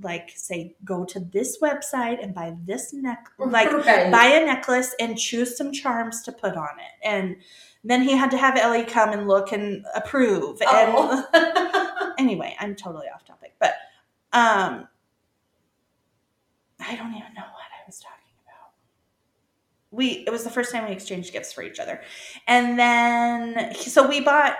like 0.00 0.32
say 0.34 0.74
go 0.84 1.04
to 1.04 1.20
this 1.20 1.60
website 1.60 2.20
and 2.20 2.34
buy 2.34 2.56
this 2.64 2.92
neck 2.92 3.28
like 3.38 3.70
Right. 3.72 4.10
buy 4.10 4.24
a 4.26 4.44
necklace 4.44 4.94
and 4.98 5.16
choose 5.16 5.56
some 5.56 5.70
charms 5.72 6.22
to 6.22 6.32
put 6.32 6.56
on 6.56 6.80
it. 6.80 7.06
And 7.06 7.36
then 7.84 8.02
he 8.02 8.16
had 8.16 8.30
to 8.32 8.36
have 8.38 8.56
ellie 8.56 8.84
come 8.84 9.10
and 9.10 9.28
look 9.28 9.52
and 9.52 9.84
approve 9.94 10.60
and 10.62 10.92
Oh. 10.96 12.14
anyway, 12.18 12.56
I'm 12.58 12.74
totally 12.74 13.06
off 13.14 13.24
topic, 13.24 13.54
but 13.60 13.74
um 14.32 14.88
I 16.88 16.96
don't 16.96 17.10
even 17.10 17.34
know 17.34 17.42
what 17.42 17.70
I 17.72 17.86
was 17.86 17.98
talking 18.00 18.34
about. 18.44 18.72
We 19.90 20.24
it 20.26 20.30
was 20.30 20.44
the 20.44 20.50
first 20.50 20.72
time 20.72 20.86
we 20.86 20.92
exchanged 20.92 21.32
gifts 21.32 21.52
for 21.52 21.62
each 21.62 21.78
other. 21.78 22.00
And 22.46 22.78
then 22.78 23.74
so 23.74 24.08
we 24.08 24.20
bought 24.20 24.56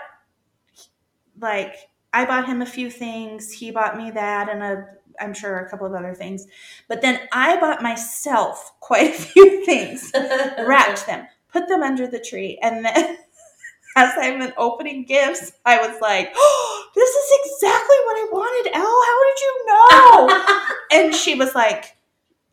like 1.41 1.77
I 2.13 2.25
bought 2.25 2.47
him 2.47 2.63
a 2.63 2.67
few 2.67 2.91
things, 2.91 3.51
he 3.51 3.71
bought 3.71 3.97
me 3.97 4.11
that 4.11 4.49
and 4.49 4.63
a 4.63 4.87
I'm 5.21 5.35
sure 5.35 5.59
a 5.59 5.69
couple 5.69 5.87
of 5.87 5.95
other 5.95 6.15
things. 6.15 6.47
But 6.89 7.03
then 7.03 7.21
I 7.33 7.59
bought 7.61 7.83
myself 7.83 8.73
quite 8.81 9.11
a 9.11 9.19
few 9.19 9.65
things 9.67 10.11
wrapped 10.15 11.07
them, 11.07 11.27
put 11.53 11.69
them 11.69 11.83
under 11.83 12.07
the 12.07 12.21
tree, 12.21 12.59
and 12.63 12.85
then 12.85 13.19
as 13.97 14.13
I've 14.19 14.39
been 14.39 14.55
opening 14.57 15.05
gifts, 15.05 15.53
I 15.65 15.79
was 15.87 16.01
like, 16.01 16.33
oh, 16.35 16.91
"This 16.95 17.11
is 17.11 17.39
exactly 17.45 17.97
what 18.05 18.17
I 18.17 18.29
wanted, 18.33 18.71
Elle. 18.75 18.83
How 19.09 19.19
did 19.29 19.41
you 19.41 19.67
know?" 19.67 21.05
and 21.07 21.15
she 21.15 21.35
was 21.35 21.55
like, 21.55 21.97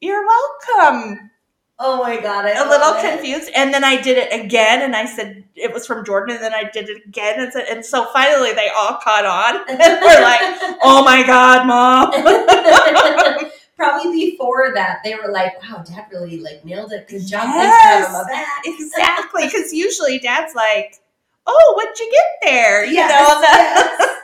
"You're 0.02 0.26
welcome." 0.26 1.32
oh 1.82 2.04
my 2.04 2.20
god, 2.20 2.44
I 2.46 2.52
A 2.62 2.68
little 2.68 2.94
it. 2.96 3.02
confused, 3.10 3.50
and 3.56 3.74
then 3.74 3.86
I 3.86 4.02
did 4.02 4.18
it 4.18 4.34
again, 4.38 4.82
and 4.82 4.98
I 4.98 5.06
said 5.06 5.46
it 5.56 5.74
was 5.74 5.88
from 5.88 6.04
Jordan, 6.04 6.36
and 6.36 6.44
then 6.44 6.54
I 6.54 6.70
did 6.74 6.90
it 6.90 7.06
again, 7.06 7.40
and, 7.40 7.54
said, 7.54 7.68
and 7.70 7.86
so 7.86 8.04
finally 8.12 8.52
they 8.52 8.68
all 8.76 8.96
caught 9.02 9.26
on. 9.26 9.62
And 9.70 9.80
We're 10.02 10.22
like, 10.22 10.42
"Oh 10.84 11.04
my 11.06 11.24
god, 11.26 11.66
mom!" 11.68 12.12
Probably 13.78 14.12
before 14.32 14.74
that, 14.74 15.00
they 15.06 15.16
were 15.16 15.32
like, 15.32 15.54
"Wow, 15.64 15.82
Dad 15.88 16.08
really 16.12 16.42
like 16.42 16.66
nailed 16.66 16.92
it. 16.92 17.08
Good 17.08 17.26
job 17.26 17.44
Yes. 17.46 18.04
this 18.04 18.08
time, 18.08 18.12
Mama." 18.12 18.46
exactly, 18.66 19.46
because 19.46 19.72
usually 19.72 20.20
Dad's 20.20 20.54
like, 20.54 20.96
"Oh, 21.48 21.74
what'd 21.78 21.98
you 21.98 22.12
get 22.12 22.26
there?" 22.52 22.84
You 22.84 22.96
Yes, 22.96 23.10
know 23.10 23.40
that. 23.42 23.96
yes. 24.00 24.19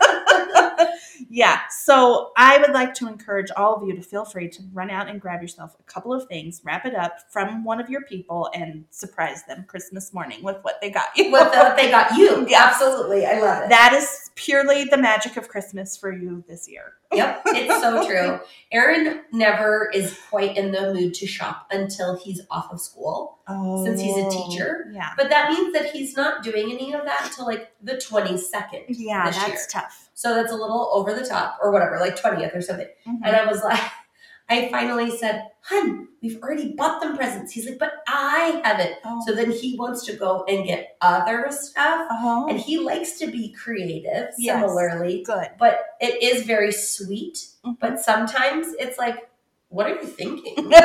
Yeah. 1.29 1.61
So 1.69 2.31
I 2.37 2.57
would 2.57 2.71
like 2.71 2.93
to 2.95 3.07
encourage 3.07 3.49
all 3.55 3.75
of 3.75 3.87
you 3.87 3.95
to 3.95 4.01
feel 4.01 4.25
free 4.25 4.49
to 4.49 4.63
run 4.73 4.89
out 4.89 5.07
and 5.07 5.19
grab 5.19 5.41
yourself 5.41 5.75
a 5.79 5.83
couple 5.83 6.13
of 6.13 6.27
things, 6.27 6.61
wrap 6.63 6.85
it 6.85 6.95
up 6.95 7.17
from 7.31 7.63
one 7.63 7.79
of 7.79 7.89
your 7.89 8.01
people, 8.01 8.49
and 8.53 8.85
surprise 8.89 9.43
them 9.45 9.65
Christmas 9.67 10.13
morning 10.13 10.43
with 10.43 10.57
what 10.61 10.79
they 10.81 10.89
got 10.89 11.07
you. 11.15 11.31
With 11.31 11.49
what 11.49 11.77
they 11.77 11.89
got 11.89 12.15
you? 12.17 12.45
Yes. 12.55 12.75
Absolutely, 12.75 13.25
I 13.25 13.39
love 13.39 13.63
it. 13.63 13.69
that 13.69 13.93
is 13.93 14.29
purely 14.35 14.85
the 14.85 14.97
magic 14.97 15.35
of 15.35 15.47
Christmas 15.47 15.97
for 15.97 16.11
you 16.13 16.43
this 16.47 16.69
year. 16.69 16.93
Yep, 17.11 17.41
it's 17.47 17.81
so 17.81 18.05
true. 18.05 18.39
Aaron 18.71 19.21
never 19.31 19.89
is 19.93 20.17
quite 20.29 20.55
in 20.57 20.71
the 20.71 20.93
mood 20.93 21.13
to 21.15 21.27
shop 21.27 21.67
until 21.71 22.17
he's 22.17 22.41
off 22.51 22.71
of 22.71 22.79
school. 22.81 23.39
Oh, 23.47 23.83
Since 23.85 24.01
he's 24.01 24.17
a 24.17 24.25
oh, 24.25 24.29
teacher. 24.49 24.91
Yeah. 24.91 25.11
But 25.17 25.29
that 25.29 25.51
means 25.51 25.73
that 25.73 25.91
he's 25.91 26.15
not 26.15 26.43
doing 26.43 26.71
any 26.71 26.93
of 26.93 27.05
that 27.05 27.25
until 27.25 27.45
like 27.45 27.71
the 27.81 27.93
22nd. 27.93 28.85
Yeah, 28.89 29.31
that's 29.31 29.47
year. 29.47 29.57
tough. 29.69 30.04
So 30.15 30.33
that's 30.33 30.51
a 30.51 30.55
little 30.55 30.89
over 30.93 31.13
the 31.13 31.25
top 31.25 31.57
or 31.61 31.71
whatever, 31.71 31.99
like 31.99 32.19
20th 32.19 32.55
or 32.55 32.61
something. 32.61 32.87
Mhm. 33.07 33.19
And 33.23 33.35
I 33.35 33.45
was 33.45 33.61
like, 33.63 33.79
I 34.49 34.69
finally 34.69 35.15
said, 35.17 35.49
Hun, 35.61 36.07
we've 36.21 36.39
already 36.41 36.73
bought 36.73 37.01
them 37.01 37.15
presents. 37.17 37.51
He's 37.51 37.65
like, 37.67 37.79
but 37.79 37.93
I 38.07 38.61
haven't. 38.63 38.95
Oh. 39.03 39.21
So 39.25 39.33
then 39.33 39.51
he 39.51 39.75
wants 39.77 40.05
to 40.05 40.13
go 40.13 40.43
and 40.47 40.65
get 40.65 40.95
other 41.01 41.47
stuff. 41.49 42.07
oh, 42.11 42.47
And 42.49 42.59
he 42.59 42.77
likes 42.79 43.17
to 43.19 43.27
be 43.27 43.51
creative 43.53 44.29
Yes. 44.37 44.61
similarly. 44.61 45.23
good. 45.23 45.49
But 45.59 45.79
it 45.99 46.21
is 46.23 46.43
very 46.43 46.71
sweet. 46.71 47.47
Mhm. 47.65 47.79
But 47.79 47.99
sometimes 47.99 48.73
it's 48.79 48.97
like, 48.99 49.29
what 49.69 49.87
are 49.87 49.95
you 49.95 50.05
thinking? 50.05 50.69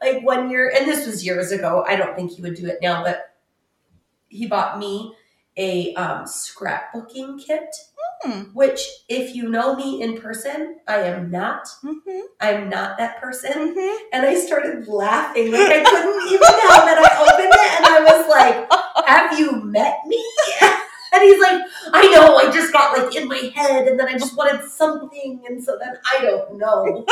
like 0.00 0.22
when 0.22 0.50
you're, 0.50 0.68
and 0.74 0.86
this 0.88 1.06
was 1.06 1.24
years 1.24 1.52
ago. 1.52 1.84
I 1.86 1.96
don't 1.96 2.16
think 2.16 2.32
he 2.32 2.42
would 2.42 2.54
do 2.54 2.66
it 2.66 2.78
now, 2.82 3.04
but 3.04 3.34
he 4.28 4.46
bought 4.46 4.78
me 4.78 5.14
a 5.58 5.94
um, 5.94 6.24
scrapbooking 6.24 7.44
kit. 7.44 7.74
Hmm. 8.22 8.42
Which, 8.52 8.80
if 9.08 9.36
you 9.36 9.48
know 9.48 9.76
me 9.76 10.02
in 10.02 10.20
person, 10.20 10.78
I 10.88 11.02
am 11.02 11.30
not. 11.30 11.68
Mhm, 11.84 12.22
I'm 12.40 12.68
not 12.68 12.98
that 12.98 13.20
person. 13.20 13.74
mhm. 13.76 13.96
And 14.12 14.26
I 14.26 14.34
started 14.34 14.88
laughing. 14.88 15.52
Like 15.52 15.68
I 15.70 15.82
couldn't 15.84 16.26
even 16.26 16.40
tell 16.40 16.84
that 16.86 16.98
I 16.98 17.10
opened 17.22 17.52
it. 17.52 17.78
And 17.78 17.86
I 17.86 18.00
was 18.02 18.28
like, 18.28 19.06
Have 19.06 19.38
you 19.38 19.62
met 19.62 19.98
me? 20.06 20.24
And 21.12 21.22
he's 21.22 21.40
like, 21.40 21.62
I 21.92 22.08
know, 22.14 22.36
I 22.36 22.50
just 22.52 22.72
got 22.72 22.96
like 22.98 23.14
in 23.16 23.28
my 23.28 23.50
head 23.54 23.88
and 23.88 23.98
then 23.98 24.08
I 24.08 24.12
just 24.12 24.36
wanted 24.36 24.68
something. 24.68 25.42
And 25.48 25.62
so 25.62 25.78
then 25.82 25.96
I 26.12 26.22
don't 26.22 26.58
know. 26.58 27.06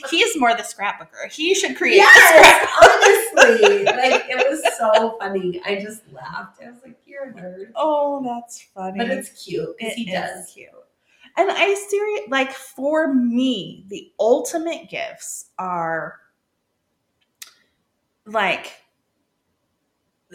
He's 0.10 0.38
more 0.38 0.54
the 0.54 0.62
scrapbooker. 0.62 1.30
He 1.30 1.54
should 1.54 1.76
create 1.76 1.96
yes, 1.96 2.68
honestly. 2.82 3.84
Like 3.84 4.24
it 4.28 4.46
was 4.48 4.62
so 4.78 5.16
funny. 5.18 5.60
I 5.64 5.80
just 5.80 6.02
laughed. 6.12 6.62
I 6.62 6.70
was 6.70 6.80
like, 6.84 6.98
You're 7.06 7.30
a 7.30 7.32
nerd. 7.32 7.72
Oh, 7.74 8.22
that's 8.24 8.62
funny. 8.74 8.98
But 8.98 9.10
it's 9.10 9.44
cute 9.44 9.76
because 9.78 9.92
It 9.94 9.96
he 9.98 10.10
is 10.10 10.20
does. 10.20 10.52
cute. 10.52 10.68
And 11.36 11.50
I 11.50 11.74
serious 11.88 12.22
like 12.28 12.52
for 12.52 13.12
me, 13.12 13.84
the 13.88 14.12
ultimate 14.20 14.88
gifts 14.90 15.46
are 15.58 16.18
like 18.26 18.72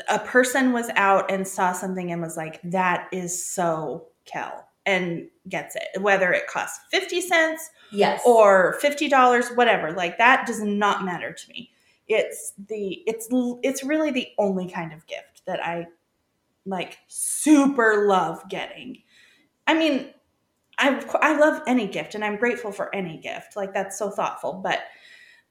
a 0.10 0.20
person 0.20 0.74
was 0.74 0.90
out 0.96 1.32
and 1.32 1.48
saw 1.48 1.72
something 1.74 2.12
and 2.12 2.22
was 2.22 2.38
like, 2.38 2.60
that 2.64 3.08
is 3.12 3.44
so 3.46 4.08
Kel 4.26 4.68
and 4.86 5.28
gets 5.50 5.76
it. 5.76 6.02
Whether 6.02 6.32
it 6.34 6.48
costs 6.48 6.80
50 6.92 7.22
cents 7.22 7.70
Yes. 7.92 8.22
or 8.26 8.78
$50, 8.82 9.56
whatever. 9.56 9.92
Like 9.92 10.18
that 10.18 10.46
does 10.46 10.62
not 10.62 11.06
matter 11.06 11.32
to 11.34 11.50
me. 11.50 11.72
It's 12.08 12.54
the 12.70 13.04
it's 13.06 13.28
it's 13.64 13.84
really 13.84 14.12
the 14.12 14.30
only 14.38 14.70
kind 14.70 14.94
of 14.94 15.06
gift 15.08 15.44
that 15.46 15.66
I 15.66 15.88
like 16.66 17.00
super 17.08 18.08
love 18.08 18.48
getting. 18.50 19.00
I 19.68 19.74
mean, 19.74 20.14
I 20.78 21.04
I 21.22 21.38
love 21.38 21.62
any 21.68 21.86
gift 21.88 22.16
and 22.16 22.24
I'm 22.24 22.38
grateful 22.38 22.72
for 22.72 22.94
any 22.96 23.18
gift. 23.18 23.58
Like 23.58 23.74
that's 23.74 24.00
so 24.00 24.10
thoughtful, 24.10 24.54
but 24.54 24.80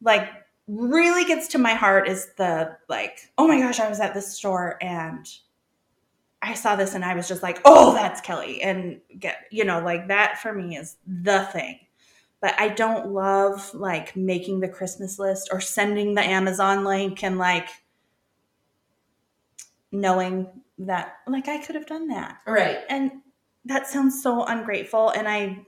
like 0.00 0.28
really 0.68 1.24
gets 1.24 1.48
to 1.48 1.58
my 1.58 1.74
heart 1.74 2.08
is 2.08 2.28
the 2.36 2.76
like, 2.88 3.30
oh 3.38 3.46
my 3.46 3.60
gosh, 3.60 3.80
I 3.80 3.88
was 3.88 4.00
at 4.00 4.14
this 4.14 4.36
store 4.36 4.78
and 4.82 5.28
I 6.42 6.54
saw 6.54 6.76
this 6.76 6.94
and 6.94 7.04
I 7.04 7.14
was 7.14 7.28
just 7.28 7.42
like, 7.42 7.60
oh, 7.64 7.94
that's 7.94 8.20
Kelly. 8.20 8.62
And 8.62 9.00
get, 9.18 9.46
you 9.50 9.64
know, 9.64 9.80
like 9.80 10.08
that 10.08 10.38
for 10.38 10.52
me 10.52 10.76
is 10.76 10.96
the 11.06 11.44
thing. 11.52 11.78
But 12.40 12.54
I 12.60 12.68
don't 12.68 13.08
love 13.08 13.72
like 13.74 14.14
making 14.14 14.60
the 14.60 14.68
Christmas 14.68 15.18
list 15.18 15.48
or 15.52 15.60
sending 15.60 16.14
the 16.14 16.22
Amazon 16.22 16.84
link 16.84 17.24
and 17.24 17.38
like 17.38 17.68
knowing 19.90 20.46
that 20.78 21.16
like 21.26 21.48
I 21.48 21.58
could 21.58 21.74
have 21.74 21.86
done 21.86 22.08
that. 22.08 22.38
Right. 22.46 22.78
And 22.88 23.12
that 23.64 23.86
sounds 23.86 24.22
so 24.22 24.44
ungrateful. 24.44 25.10
And 25.10 25.26
I, 25.26 25.64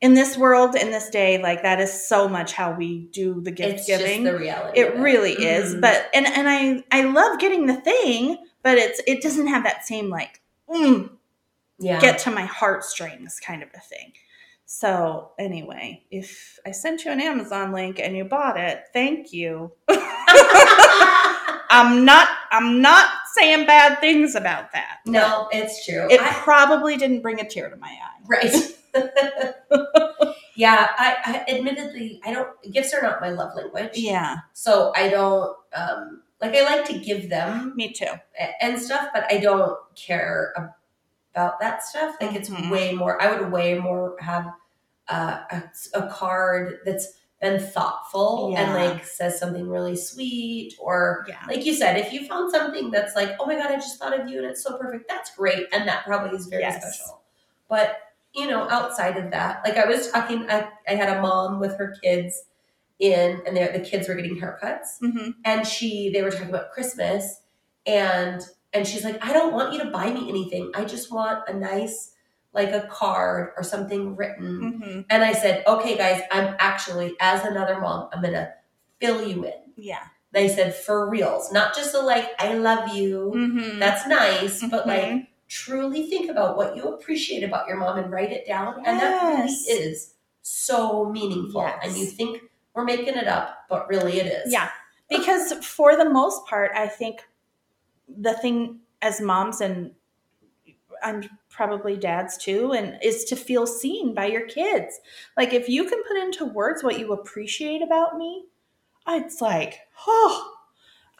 in 0.00 0.14
this 0.14 0.36
world, 0.38 0.74
in 0.76 0.90
this 0.90 1.10
day, 1.10 1.42
like 1.42 1.62
that 1.62 1.80
is 1.80 2.06
so 2.08 2.28
much 2.28 2.52
how 2.52 2.72
we 2.72 3.08
do 3.12 3.40
the 3.40 3.50
gift 3.50 3.78
It's 3.80 3.86
giving. 3.86 4.22
just 4.24 4.32
the 4.32 4.38
reality. 4.38 4.80
it 4.80 4.96
really 4.96 5.32
is. 5.32 5.74
Mhm. 5.74 5.80
But 5.80 6.08
and 6.14 6.26
and 6.26 6.48
I 6.48 6.84
I 6.92 7.02
love 7.02 7.38
getting 7.40 7.66
the 7.66 7.80
thing, 7.80 8.38
but 8.62 8.78
it's 8.78 9.00
it 9.06 9.22
doesn't 9.22 9.48
have 9.48 9.64
that 9.64 9.84
same 9.86 10.08
like 10.08 10.40
mm, 10.68 11.10
yeah. 11.78 12.00
get 12.00 12.18
to 12.20 12.30
my 12.30 12.44
heartstrings 12.44 13.40
kind 13.40 13.62
of 13.62 13.70
a 13.74 13.80
thing. 13.80 14.12
So 14.66 15.32
anyway, 15.38 16.04
if 16.10 16.58
I 16.66 16.72
sent 16.72 17.04
you 17.04 17.10
an 17.10 17.20
Amazon 17.22 17.72
link 17.72 17.98
and 17.98 18.14
you 18.16 18.24
bought 18.24 18.58
it, 18.58 18.84
thank 18.92 19.32
you. 19.32 19.72
I'm 21.70 22.04
not 22.04 22.28
I'm 22.50 22.80
not 22.80 23.08
saying 23.34 23.66
bad 23.66 24.00
things 24.00 24.34
about 24.34 24.72
that. 24.72 24.98
no, 25.06 25.48
it's 25.52 25.84
true. 25.84 26.06
It 26.10 26.20
I- 26.20 26.32
probably 26.32 26.96
didn't 26.96 27.20
bring 27.22 27.40
a 27.40 27.48
tear 27.48 27.68
to 27.70 27.76
my 27.76 27.88
eye. 27.88 28.24
Right. 28.26 28.54
yeah, 30.56 30.88
I, 30.98 31.16
I 31.48 31.52
admittedly 31.54 32.20
I 32.24 32.32
don't 32.32 32.48
gifts 32.72 32.92
are 32.94 33.02
not 33.02 33.20
my 33.20 33.30
love 33.30 33.54
language. 33.54 33.92
Yeah, 33.94 34.36
So 34.54 34.92
I 34.96 35.08
don't 35.08 35.56
um 35.74 36.22
like 36.40 36.54
I 36.54 36.62
like 36.64 36.84
to 36.86 36.98
give 36.98 37.28
them 37.30 37.74
me 37.76 37.92
too. 37.92 38.06
and 38.60 38.80
stuff, 38.80 39.08
but 39.12 39.24
I 39.30 39.38
don't 39.38 39.78
care 39.94 40.54
about 41.34 41.60
that 41.60 41.84
stuff. 41.84 42.16
Like 42.20 42.34
it's 42.34 42.48
Mhm. 42.48 42.70
way 42.70 42.92
more. 42.92 43.20
I 43.20 43.30
would 43.36 43.50
way 43.52 43.78
more 43.78 44.16
have 44.20 44.46
uh, 45.08 45.40
a, 45.50 45.62
a 45.94 46.08
card 46.08 46.78
that's 46.84 47.14
been 47.40 47.60
thoughtful 47.60 48.54
and 48.56 48.74
like 48.74 49.04
says 49.04 49.38
something 49.38 49.68
really 49.68 49.96
sweet, 49.96 50.74
or 50.80 51.24
Yeah. 51.28 51.38
like 51.48 51.64
you 51.64 51.74
said, 51.74 51.96
if 51.96 52.12
you 52.12 52.26
found 52.26 52.50
something 52.50 52.90
that's 52.90 53.14
like, 53.14 53.36
oh 53.38 53.46
my 53.46 53.54
god, 53.54 53.70
I 53.70 53.76
just 53.76 53.98
thought 53.98 54.18
of 54.18 54.28
you 54.28 54.38
and 54.38 54.46
it's 54.46 54.62
so 54.62 54.76
perfect. 54.76 55.08
That's 55.08 55.34
great, 55.36 55.66
and 55.72 55.86
that 55.88 56.04
probably 56.04 56.36
is 56.36 56.46
very 56.46 56.62
Yes. 56.62 56.82
special. 56.98 57.22
But 57.68 58.00
you 58.34 58.46
know, 58.46 58.68
outside 58.68 59.16
of 59.16 59.30
that, 59.30 59.62
like 59.64 59.76
I 59.76 59.86
was 59.86 60.10
talking, 60.10 60.48
I, 60.50 60.68
I 60.86 60.94
had 60.94 61.16
a 61.16 61.22
mom 61.22 61.60
with 61.60 61.76
her 61.78 61.96
kids 62.02 62.44
in, 62.98 63.40
and 63.46 63.56
the 63.56 63.80
kids 63.88 64.08
were 64.08 64.14
getting 64.14 64.40
haircuts 64.40 64.98
hmm 65.00 65.30
and 65.44 65.64
she 65.66 66.10
they 66.10 66.20
were 66.22 66.30
talking 66.32 66.48
about 66.48 66.72
christmas 66.72 67.42
and 67.86 68.42
and 68.72 68.86
she's 68.88 69.04
like 69.04 69.24
i 69.24 69.32
don't 69.32 69.52
want 69.52 69.72
you 69.72 69.78
to 69.78 69.88
buy 69.90 70.12
me 70.12 70.28
anything 70.28 70.70
i 70.74 70.84
just 70.84 71.12
want 71.12 71.48
a 71.48 71.54
nice 71.54 72.14
like 72.60 72.72
a 72.72 72.86
card 72.88 73.52
or 73.56 73.62
something 73.62 74.16
written. 74.16 74.52
Hmm 74.82 75.00
and 75.10 75.20
i 75.30 75.32
said 75.32 75.62
okay 75.66 75.94
guys 75.96 76.20
i'm 76.30 76.54
actually 76.58 77.16
as 77.20 77.44
another 77.44 77.76
mom 77.80 78.08
i'm 78.12 78.20
gonna 78.22 78.46
fill 79.00 79.20
you 79.26 79.44
in. 79.44 79.60
Yeah. 79.76 80.04
they 80.32 80.48
said 80.48 80.74
for 80.74 81.08
reals. 81.08 81.52
Not 81.58 81.74
just 81.78 81.94
a 81.94 82.00
like 82.00 82.28
i 82.38 82.54
love 82.54 82.84
you. 82.98 83.12
Hmm 83.34 83.78
that's 83.78 84.06
nice 84.06 84.56
but 84.74 84.86
like 84.92 85.04
Mhm. 85.04 85.26
truly 85.48 86.02
think 86.12 86.28
about 86.34 86.56
what 86.58 86.76
you 86.76 86.82
appreciate 86.94 87.42
about 87.44 87.68
your 87.68 87.78
mom 87.82 87.98
and 87.98 88.10
write 88.12 88.32
it 88.38 88.44
down. 88.46 88.70
And 88.86 89.00
that 89.00 89.22
really 89.22 89.52
is 89.86 90.14
so 90.42 91.08
meaningful. 91.18 91.62
Yes. 91.62 91.78
and 91.84 91.96
you 91.96 92.06
think 92.06 92.42
we're 92.74 92.84
making 92.84 93.16
it 93.22 93.28
up 93.38 93.46
but 93.70 93.88
really 93.88 94.18
it 94.20 94.26
is. 94.26 94.52
Yeah. 94.52 94.68
Because 95.08 95.52
for 95.64 95.96
the 95.96 96.08
most 96.20 96.44
part, 96.46 96.70
I 96.74 96.86
think 97.00 97.16
the 98.26 98.34
thing 98.34 98.80
as 99.00 99.20
moms 99.20 99.60
and 99.66 99.92
I'm 101.02 101.24
probably 101.48 101.96
dads 101.96 102.36
too, 102.36 102.72
and 102.72 102.98
is 103.02 103.24
to 103.26 103.36
feel 103.36 103.66
seen 103.66 104.14
by 104.14 104.26
your 104.26 104.46
kids. 104.46 105.00
Like 105.36 105.52
if 105.52 105.68
you 105.68 105.88
can 105.88 106.02
put 106.06 106.16
into 106.16 106.44
words 106.44 106.82
what 106.82 106.98
you 106.98 107.12
appreciate 107.12 107.82
about 107.82 108.16
me, 108.16 108.44
it's 109.08 109.40
like, 109.40 109.80
oh, 110.06 110.54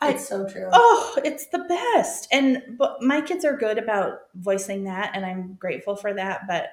I, 0.00 0.10
it's 0.10 0.28
so 0.28 0.48
true 0.48 0.68
oh, 0.72 1.18
it's 1.24 1.48
the 1.48 1.64
best. 1.68 2.28
And 2.30 2.62
but 2.78 3.02
my 3.02 3.20
kids 3.20 3.44
are 3.44 3.56
good 3.56 3.78
about 3.78 4.20
voicing 4.34 4.84
that, 4.84 5.12
and 5.14 5.24
I'm 5.26 5.54
grateful 5.54 5.96
for 5.96 6.14
that. 6.14 6.42
But 6.46 6.68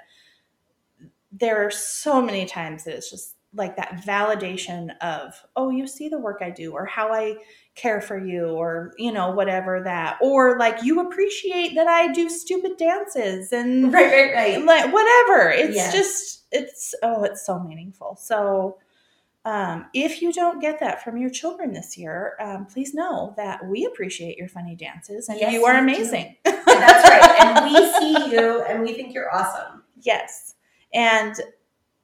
there 1.31 1.65
are 1.65 1.71
so 1.71 2.21
many 2.21 2.45
times 2.45 2.83
that 2.83 2.95
it's 2.95 3.09
just 3.09 3.35
like 3.55 3.75
that 3.77 4.03
validation 4.05 4.89
of, 4.99 5.33
oh, 5.55 5.69
you 5.69 5.87
see 5.87 6.09
the 6.09 6.17
work 6.19 6.39
I 6.41 6.49
do, 6.49 6.73
or 6.73 6.85
how 6.85 7.13
I 7.13 7.35
care 7.75 8.01
for 8.01 8.17
you, 8.17 8.47
or 8.47 8.93
you 8.97 9.11
know, 9.11 9.31
whatever 9.31 9.81
that, 9.83 10.17
or 10.21 10.57
like 10.59 10.83
you 10.83 10.99
appreciate 11.01 11.75
that 11.75 11.87
I 11.87 12.11
do 12.11 12.29
stupid 12.29 12.77
dances 12.77 13.51
and 13.53 13.91
right 13.93 14.11
right 14.11 14.33
right 14.33 14.63
like 14.65 14.93
whatever. 14.93 15.49
It's 15.49 15.75
Yes. 15.75 15.93
just 15.93 16.45
it's 16.51 16.93
oh, 17.03 17.23
it's 17.23 17.45
so 17.45 17.59
meaningful. 17.59 18.15
So 18.19 18.77
um, 19.45 19.85
if 19.93 20.21
you 20.23 20.33
don't 20.33 20.59
get 20.59 20.79
that 20.79 21.03
from 21.03 21.17
your 21.17 21.29
children 21.29 21.71
this 21.71 21.97
year, 21.97 22.33
um, 22.39 22.65
please 22.65 22.93
know 22.95 23.33
that 23.37 23.63
we 23.67 23.85
appreciate 23.85 24.37
your 24.37 24.47
funny 24.47 24.75
dances 24.75 25.29
and 25.29 25.39
Yes, 25.39 25.53
you 25.53 25.65
are 25.65 25.77
amazing. 25.77 26.35
That's 26.43 26.65
right. 27.09 27.41
And 27.41 27.65
we 27.65 27.75
see 27.99 28.31
you 28.35 28.63
and 28.63 28.81
we 28.81 28.93
think 28.93 29.13
you're 29.13 29.33
awesome. 29.33 29.83
yes. 30.01 30.55
And 30.93 31.35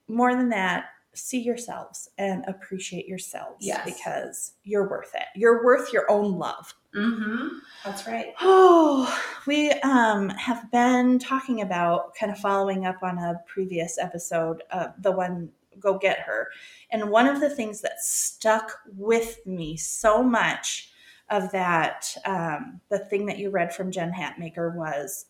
more 0.07 0.35
than 0.35 0.49
that, 0.49 0.85
see 1.13 1.39
yourselves 1.39 2.09
and 2.17 2.43
appreciate 2.47 3.07
yourselves 3.07 3.57
Yes. 3.65 3.83
because 3.85 4.53
you're 4.63 4.89
worth 4.89 5.13
it. 5.15 5.25
You're 5.35 5.63
worth 5.63 5.91
your 5.91 6.09
own 6.09 6.37
love. 6.37 6.73
Mm-hmm. 6.95 7.47
That's 7.85 8.07
right. 8.07 8.33
Oh, 8.41 9.21
we 9.45 9.71
um, 9.81 10.29
have 10.29 10.69
been 10.71 11.19
talking 11.19 11.61
about 11.61 12.15
kind 12.15 12.31
of 12.31 12.37
following 12.37 12.85
up 12.85 13.03
on 13.03 13.17
a 13.17 13.41
previous 13.45 13.97
episode, 13.97 14.63
uh, 14.71 14.87
the 14.99 15.11
one 15.11 15.49
Go 15.79 15.97
Get 15.97 16.19
Her. 16.19 16.49
And 16.91 17.09
one 17.09 17.27
of 17.27 17.39
the 17.39 17.49
things 17.49 17.81
that 17.81 18.01
stuck 18.01 18.79
with 18.95 19.45
me 19.45 19.77
so 19.77 20.21
much 20.21 20.91
of 21.29 21.51
that, 21.51 22.13
um, 22.25 22.81
the 22.89 22.99
thing 22.99 23.25
that 23.27 23.37
you 23.37 23.49
read 23.49 23.73
from 23.73 23.91
Jen 23.91 24.11
Hatmaker 24.11 24.75
was 24.75 25.25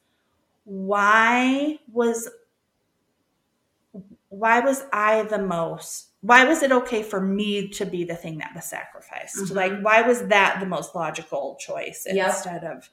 why 0.64 1.78
was 1.92 2.30
why 4.32 4.62
was 4.62 4.84
I 4.94 5.24
the 5.24 5.38
most 5.38 6.08
why 6.22 6.46
was 6.46 6.62
it 6.62 6.72
okay 6.72 7.02
for 7.04 7.20
me 7.20 7.68
to 7.68 7.86
be 7.86 8.04
the 8.04 8.16
thing 8.16 8.38
that 8.38 8.52
was 8.56 8.64
sacrificed? 8.66 9.36
Mhm. 9.38 9.56
Like 9.56 9.82
why 9.82 10.02
was 10.04 10.28
that 10.28 10.60
the 10.60 10.66
most 10.66 10.96
logical 10.96 11.58
choice 11.60 12.08
Yep. 12.10 12.28
instead 12.28 12.64
of 12.64 12.90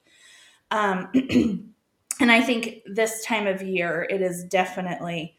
um 0.70 1.08
and 2.20 2.32
I 2.32 2.40
think 2.42 2.80
this 2.86 3.24
time 3.24 3.46
of 3.46 3.62
year 3.62 4.06
it 4.10 4.20
is 4.20 4.44
definitely 4.44 5.38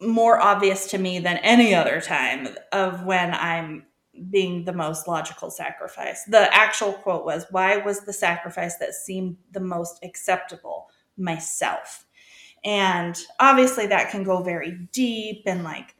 more 0.00 0.38
obvious 0.40 0.86
to 0.90 0.98
me 0.98 1.18
than 1.20 1.38
any 1.38 1.74
other 1.74 2.00
time 2.00 2.48
of 2.72 3.04
when 3.04 3.32
I'm 3.32 3.86
being 4.28 4.64
the 4.64 4.72
most 4.72 5.08
logical 5.08 5.50
sacrifice. 5.50 6.24
The 6.24 6.52
actual 6.54 6.92
quote 6.92 7.24
was, 7.24 7.46
Why 7.50 7.78
was 7.78 8.00
the 8.00 8.12
sacrifice 8.12 8.76
that 8.76 8.92
seemed 8.94 9.38
the 9.52 9.60
most 9.60 10.04
acceptable 10.04 10.90
myself? 11.16 12.03
And 12.64 13.18
obviously, 13.40 13.86
that 13.88 14.10
can 14.10 14.24
go 14.24 14.42
very 14.42 14.88
deep 14.92 15.42
and 15.46 15.64
like 15.64 15.94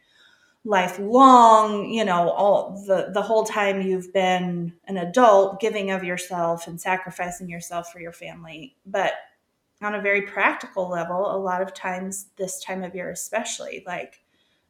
lifelong, 0.64 1.90
you 1.90 2.04
know, 2.04 2.30
all 2.30 2.82
the, 2.86 3.10
the 3.12 3.20
whole 3.20 3.44
time 3.44 3.82
you've 3.82 4.12
been 4.12 4.72
an 4.86 4.96
adult, 4.96 5.60
giving 5.60 5.90
of 5.90 6.02
yourself 6.02 6.66
and 6.66 6.80
sacrificing 6.80 7.50
yourself 7.50 7.92
for 7.92 8.00
your 8.00 8.12
family. 8.12 8.74
But 8.86 9.12
on 9.82 9.94
a 9.94 10.00
very 10.00 10.22
practical 10.22 10.88
level, 10.88 11.34
a 11.34 11.36
lot 11.36 11.60
of 11.60 11.74
times, 11.74 12.28
this 12.36 12.64
time 12.64 12.82
of 12.82 12.94
year 12.94 13.10
especially, 13.10 13.84
like 13.86 14.22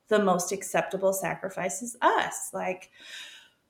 the 0.09 0.18
most 0.18 0.50
acceptable 0.50 1.12
sacrifice 1.12 1.80
is 1.80 1.96
us. 2.02 2.50
Like, 2.52 2.90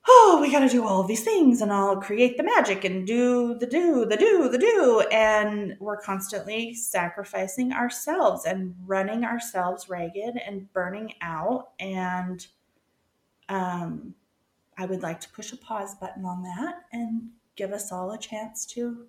oh, 0.07 0.37
we 0.41 0.51
got 0.51 0.59
to 0.59 0.69
do 0.69 0.85
all 0.85 1.01
of 1.01 1.07
these 1.07 1.23
things 1.23 1.61
and 1.61 1.73
I'll 1.73 1.97
create 1.97 2.37
the 2.37 2.43
magic 2.43 2.83
and 2.83 3.07
do 3.07 3.55
the 3.55 3.65
do, 3.65 4.05
the 4.05 4.17
do, 4.17 4.49
the 4.49 4.57
do. 4.57 5.03
And 5.11 5.75
we're 5.79 5.97
constantly 5.97 6.75
sacrificing 6.75 7.73
ourselves 7.73 8.45
and 8.45 8.75
running 8.85 9.23
ourselves 9.23 9.89
ragged 9.89 10.37
and 10.45 10.71
burning 10.73 11.13
out. 11.21 11.69
And 11.79 12.45
um, 13.49 14.13
I 14.77 14.85
would 14.85 15.01
like 15.01 15.19
to 15.21 15.29
push 15.29 15.51
a 15.51 15.57
pause 15.57 15.95
button 15.95 16.25
on 16.25 16.43
that 16.43 16.83
and 16.91 17.29
give 17.55 17.71
us 17.71 17.91
all 17.91 18.11
a 18.11 18.17
chance 18.17 18.65
to 18.67 19.05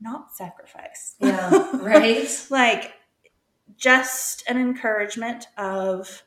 not 0.00 0.34
sacrifice. 0.34 1.14
Yeah. 1.20 1.70
Right. 1.76 2.28
like 2.50 2.92
just 3.76 4.44
an 4.48 4.58
encouragement 4.58 5.48
of 5.56 6.22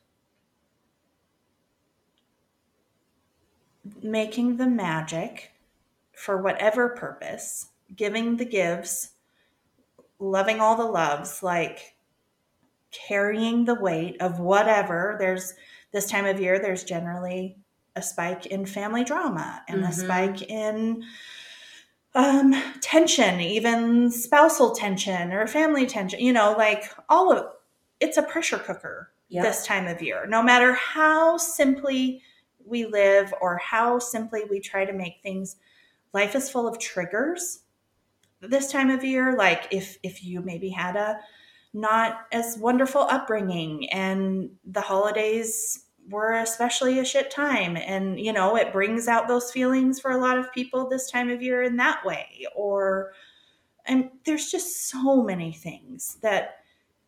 making 4.02 4.58
the 4.58 4.68
magic 4.68 5.52
for 6.14 6.42
whatever 6.42 6.90
purpose, 6.90 7.68
giving 7.96 8.38
the 8.38 8.46
gives, 8.46 9.12
loving 10.20 10.60
all 10.60 10.76
the 10.76 10.84
loves, 10.86 11.42
like 11.44 11.96
carrying 12.92 13.66
the 13.66 13.76
weight 13.76 14.20
of 14.22 14.40
whatever. 14.40 15.16
There's 15.20 15.54
this 15.92 16.10
time 16.10 16.26
of 16.26 16.40
year, 16.40 16.60
there's 16.60 16.84
generally 16.84 17.58
a 17.96 18.02
spike 18.02 18.46
in 18.48 18.66
family 18.66 19.04
drama 19.04 19.64
and 19.68 19.84
a 19.84 19.88
Mhm. 19.88 19.94
spike 19.94 20.42
in 20.44 21.04
um, 22.16 22.54
tension, 22.82 23.40
even 23.40 24.10
spousal 24.12 24.72
tension 24.76 25.32
or 25.32 25.46
family 25.48 25.86
tension, 25.86 26.20
you 26.20 26.34
know, 26.34 26.54
like 26.58 26.92
all 27.08 27.32
of 27.32 27.46
it's 28.00 28.18
a 28.18 28.24
pressure 28.24 28.58
cooker 28.58 29.12
Yeah. 29.28 29.44
this 29.44 29.66
time 29.66 29.88
of 29.88 30.02
year. 30.02 30.26
No 30.26 30.42
matter 30.42 30.74
how 30.74 31.38
simply 31.38 32.24
we 32.70 32.86
live 32.86 33.34
or 33.42 33.58
how 33.58 34.00
simply 34.00 34.44
we 34.50 34.60
try 34.60 34.86
to 34.86 34.94
make 34.94 35.22
things, 35.22 35.58
life 36.14 36.36
is 36.36 36.50
full 36.50 36.68
of 36.68 36.80
triggers 36.80 37.62
this 38.42 38.72
time 38.72 38.90
of 38.90 39.04
year. 39.04 39.36
Like 39.36 39.68
if 39.72 39.98
if 40.04 40.24
you 40.24 40.42
maybe 40.42 40.70
had 40.70 40.96
a 40.96 41.20
not 41.74 42.22
as 42.32 42.58
wonderful 42.58 43.02
upbringing 43.02 43.90
and 43.92 44.50
the 44.66 44.82
holidays 44.82 45.86
were 46.10 46.34
especially 46.34 47.00
a 47.00 47.06
shit 47.06 47.30
time 47.30 47.78
and 47.78 48.20
you 48.20 48.34
know 48.34 48.56
it 48.56 48.74
brings 48.74 49.08
out 49.08 49.28
those 49.28 49.52
feelings 49.52 50.00
for 50.00 50.12
a 50.12 50.18
lot 50.18 50.40
of 50.40 50.52
people 50.52 50.90
this 50.90 51.10
time 51.12 51.30
of 51.30 51.42
year 51.42 51.62
in 51.62 51.76
that 51.78 52.04
way 52.04 52.46
or 52.56 53.12
and 53.86 54.10
there's 54.26 54.50
just 54.50 54.90
so 54.90 55.22
many 55.22 55.54
things 55.54 56.18
that 56.22 56.56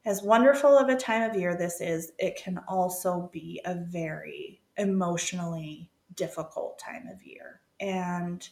as 0.06 0.21
wonderful 0.21 0.78
of 0.78 0.89
a 0.89 0.95
time 0.95 1.28
of 1.28 1.36
year 1.36 1.58
this 1.58 1.82
is 1.82 2.12
it 2.19 2.36
can 2.36 2.60
also 2.67 3.28
be 3.34 3.60
a 3.65 3.74
very 3.74 4.61
emotionally 4.77 5.89
difficult 6.15 6.79
time 6.79 7.07
of 7.07 7.23
year. 7.23 7.62
And 7.79 8.47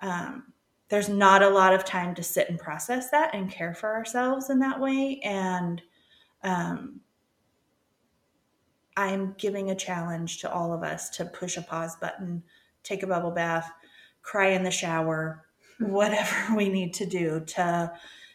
um, 0.00 0.52
there's 0.88 1.08
not 1.08 1.42
a 1.42 1.48
lot 1.48 1.74
of 1.74 1.84
time 1.84 2.14
to 2.14 2.22
sit 2.22 2.48
and 2.48 2.58
process 2.58 3.10
that 3.10 3.34
and 3.34 3.50
care 3.50 3.74
for 3.74 3.94
ourselves 3.94 4.50
in 4.50 4.58
that 4.60 4.80
way. 4.80 5.20
And 5.24 5.82
um, 6.42 7.00
i'm 8.96 9.34
giving 9.38 9.70
a 9.70 9.74
challenge 9.74 10.38
to 10.38 10.52
all 10.52 10.72
of 10.72 10.82
us 10.82 11.10
to 11.10 11.24
push 11.24 11.56
a 11.56 11.62
pause 11.62 11.96
button 11.96 12.42
take 12.82 13.02
a 13.02 13.06
bubble 13.06 13.30
bath 13.30 13.70
cry 14.22 14.48
in 14.48 14.62
the 14.62 14.70
shower 14.70 15.44
whatever 15.78 16.34
we 16.56 16.68
need 16.68 16.94
to 16.94 17.06
do 17.06 17.40
to 17.46 17.92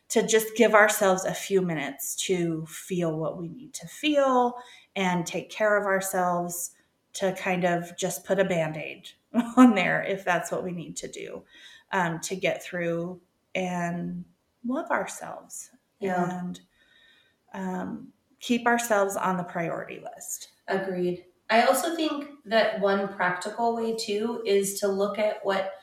to 0.09 0.27
just 0.27 0.57
give 0.57 0.73
ourselves 0.73 1.23
a 1.23 1.33
few 1.33 1.61
minutes 1.61 2.15
to 2.17 2.65
feel 2.67 3.17
what 3.17 3.37
we 3.37 3.47
need 3.47 3.73
to 3.73 3.87
feel 3.87 4.55
and 4.95 5.25
take 5.25 5.49
care 5.49 5.77
of 5.77 5.85
ourselves 5.85 6.71
to 7.13 7.33
kind 7.33 7.63
of 7.65 7.95
just 7.97 8.23
put 8.25 8.39
a 8.39 8.45
band-aid 8.45 9.09
on 9.57 9.75
there 9.75 10.01
if 10.03 10.23
that's 10.25 10.51
what 10.51 10.63
we 10.63 10.71
need 10.71 10.95
to 10.97 11.07
do 11.07 11.43
um, 11.91 12.19
to 12.21 12.35
get 12.35 12.63
through 12.63 13.19
and 13.55 14.23
love 14.65 14.89
ourselves 14.91 15.69
Yeah. 15.99 16.39
and 16.39 16.59
um, 17.53 18.07
keep 18.39 18.65
ourselves 18.65 19.15
on 19.15 19.37
the 19.37 19.43
priority 19.43 20.01
list. 20.15 20.49
Agreed. 20.67 21.25
I 21.49 21.63
also 21.63 21.95
think 21.95 22.29
that 22.45 22.79
one 22.79 23.09
practical 23.09 23.75
way 23.75 23.95
too 23.97 24.41
is 24.45 24.79
to 24.79 24.87
look 24.87 25.19
at 25.19 25.43
what 25.43 25.73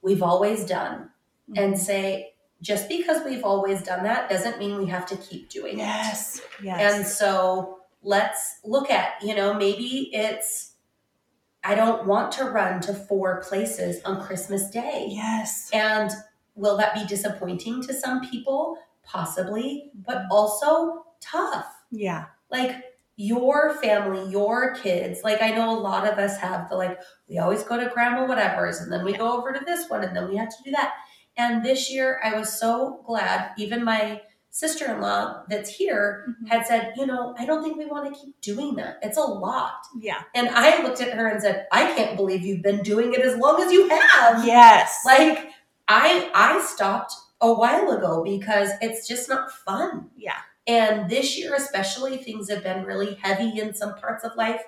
we've 0.00 0.22
always 0.22 0.64
done 0.64 1.10
and 1.56 1.76
say, 1.76 2.34
just 2.62 2.88
because 2.88 3.24
we've 3.24 3.42
always 3.44 3.82
done 3.82 4.04
that 4.04 4.28
doesn't 4.30 4.58
mean 4.58 4.76
we 4.78 4.86
have 4.86 5.06
to 5.06 5.16
keep 5.16 5.48
doing 5.48 5.74
it. 5.74 5.78
yes, 5.78 6.40
And 6.64 7.04
so 7.06 7.77
let's 8.02 8.60
look 8.64 8.90
at, 8.90 9.22
you 9.22 9.34
know, 9.34 9.54
maybe 9.54 10.10
it's, 10.12 10.72
I 11.64 11.74
don't 11.74 12.06
want 12.06 12.32
to 12.32 12.44
run 12.44 12.80
to 12.82 12.94
four 12.94 13.42
places 13.42 14.00
on 14.04 14.24
Christmas 14.24 14.70
Day. 14.70 15.08
yes, 15.10 15.70
And 15.72 16.10
will 16.54 16.76
that 16.76 16.94
be 16.94 17.04
disappointing 17.06 17.82
to 17.82 17.94
some 17.94 18.28
people? 18.28 18.78
Possibly, 19.02 19.90
but 19.94 20.18
mm-hmm. 20.18 20.32
also 20.32 21.04
tough. 21.20 21.66
yeah, 21.90 22.26
Like 22.50 22.84
your 23.16 23.74
family, 23.74 24.30
your 24.30 24.74
kids. 24.76 25.20
Like 25.24 25.42
I 25.42 25.50
know 25.50 25.76
a 25.76 25.80
lot 25.80 26.06
of 26.06 26.18
us 26.18 26.38
have 26.38 26.68
the 26.68 26.76
like, 26.76 27.00
we 27.28 27.38
always 27.38 27.64
go 27.64 27.76
to 27.76 27.90
grandma 27.90 28.26
whatever's 28.26 28.80
and 28.80 28.92
then 28.92 29.04
we 29.04 29.12
go 29.12 29.36
over 29.36 29.52
to 29.52 29.64
this 29.64 29.90
one 29.90 30.04
and 30.04 30.16
then 30.16 30.28
we 30.28 30.36
have 30.36 30.48
to 30.50 30.62
do 30.64 30.70
that. 30.70 30.94
And 31.36 31.64
this 31.64 31.90
year 31.90 32.20
I 32.22 32.38
was 32.38 32.58
so 32.58 33.02
glad, 33.06 33.50
even 33.58 33.82
my 33.82 34.20
sister 34.50 34.90
in 34.92 35.00
law 35.00 35.42
that's 35.48 35.70
here 35.70 36.26
mm-hmm. 36.28 36.46
had 36.46 36.66
said, 36.66 36.92
you 36.96 37.06
know, 37.06 37.34
I 37.38 37.46
don't 37.46 37.62
think 37.62 37.76
we 37.76 37.86
want 37.86 38.12
to 38.12 38.20
keep 38.20 38.40
doing 38.40 38.76
that. 38.76 38.98
It's 39.02 39.18
a 39.18 39.22
lot. 39.22 39.86
yeah, 39.98 40.22
And 40.34 40.48
I 40.48 40.82
looked 40.82 41.00
at 41.00 41.12
her 41.12 41.28
and 41.28 41.40
said, 41.40 41.66
I 41.70 41.92
can't 41.94 42.16
believe 42.16 42.42
you've 42.42 42.62
been 42.62 42.82
doing 42.82 43.12
it 43.14 43.20
as 43.20 43.36
long 43.36 43.62
as 43.62 43.72
you 43.72 43.88
have. 43.88 44.46
yes, 44.46 45.02
Like 45.04 45.50
I 45.86 46.30
I 46.34 46.64
stopped 46.64 47.14
a 47.40 47.52
while 47.52 47.90
ago 47.90 48.24
because 48.24 48.70
it's 48.80 49.06
just 49.06 49.28
not 49.28 49.52
fun. 49.52 50.10
yeah, 50.16 50.38
And 50.66 51.08
this 51.08 51.38
year 51.38 51.54
especially 51.54 52.16
things 52.16 52.50
have 52.50 52.62
been 52.62 52.84
really 52.84 53.14
heavy 53.22 53.60
in 53.60 53.74
some 53.74 53.94
parts 53.94 54.24
of 54.24 54.34
life 54.36 54.62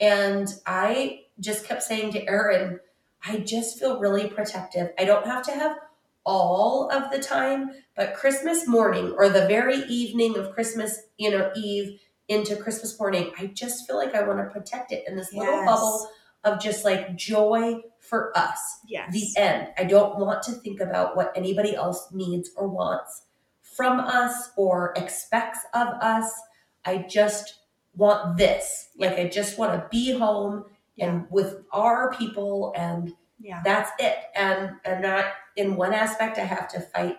and 0.00 0.48
I 0.66 1.22
just 1.40 1.64
kept 1.64 1.82
saying 1.82 2.12
to 2.12 2.26
Aaron, 2.28 2.80
I 3.26 3.38
just 3.38 3.78
feel 3.78 3.98
really 3.98 4.28
protective. 4.28 4.90
I 4.98 5.04
don't 5.04 5.26
have 5.26 5.44
to 5.46 5.52
have 5.52 5.76
all 6.24 6.90
of 6.90 7.10
the 7.10 7.18
time, 7.18 7.70
but 7.98 8.14
Christmas 8.14 8.64
morning 8.68 9.12
or 9.18 9.28
the 9.28 9.48
very 9.48 9.78
evening 9.88 10.38
of 10.38 10.52
Christmas, 10.54 11.00
you 11.18 11.32
know, 11.32 11.50
Eve 11.56 12.00
into 12.28 12.54
Christmas 12.54 12.98
morning, 12.98 13.32
I 13.36 13.46
just 13.46 13.88
feel 13.88 13.96
like 13.96 14.14
I 14.14 14.22
want 14.22 14.38
to 14.38 14.44
protect 14.44 14.92
it 14.92 15.02
in 15.08 15.16
this 15.16 15.32
little 15.32 15.64
bubble 15.64 16.08
of 16.44 16.60
just 16.60 16.84
like 16.84 17.16
joy 17.16 17.80
for 17.98 18.30
us. 18.38 18.78
yes, 18.86 19.12
The 19.12 19.28
end. 19.36 19.68
I 19.76 19.82
don't 19.82 20.16
want 20.16 20.44
to 20.44 20.52
think 20.52 20.80
about 20.80 21.16
what 21.16 21.32
anybody 21.34 21.74
else 21.74 22.08
needs 22.12 22.50
or 22.56 22.68
wants 22.68 23.22
from 23.62 23.98
us 23.98 24.50
or 24.56 24.94
expects 24.96 25.58
of 25.74 25.88
us. 26.00 26.30
I 26.84 26.98
just 26.98 27.62
want 27.96 28.36
this. 28.36 28.90
Like 28.96 29.18
I 29.18 29.28
just 29.28 29.58
want 29.58 29.72
to 29.72 29.88
be 29.90 30.16
home 30.16 30.66
and 31.00 31.26
with 31.30 31.64
our 31.72 32.14
people 32.14 32.72
and 32.76 33.12
yeah, 33.40 33.60
that's 33.64 33.90
it. 33.98 34.16
And 34.36 34.76
and 34.84 35.02
not 35.02 35.24
in 35.56 35.74
one 35.74 35.92
aspect 35.92 36.38
I 36.38 36.44
have 36.44 36.68
to 36.68 36.80
fight 36.80 37.16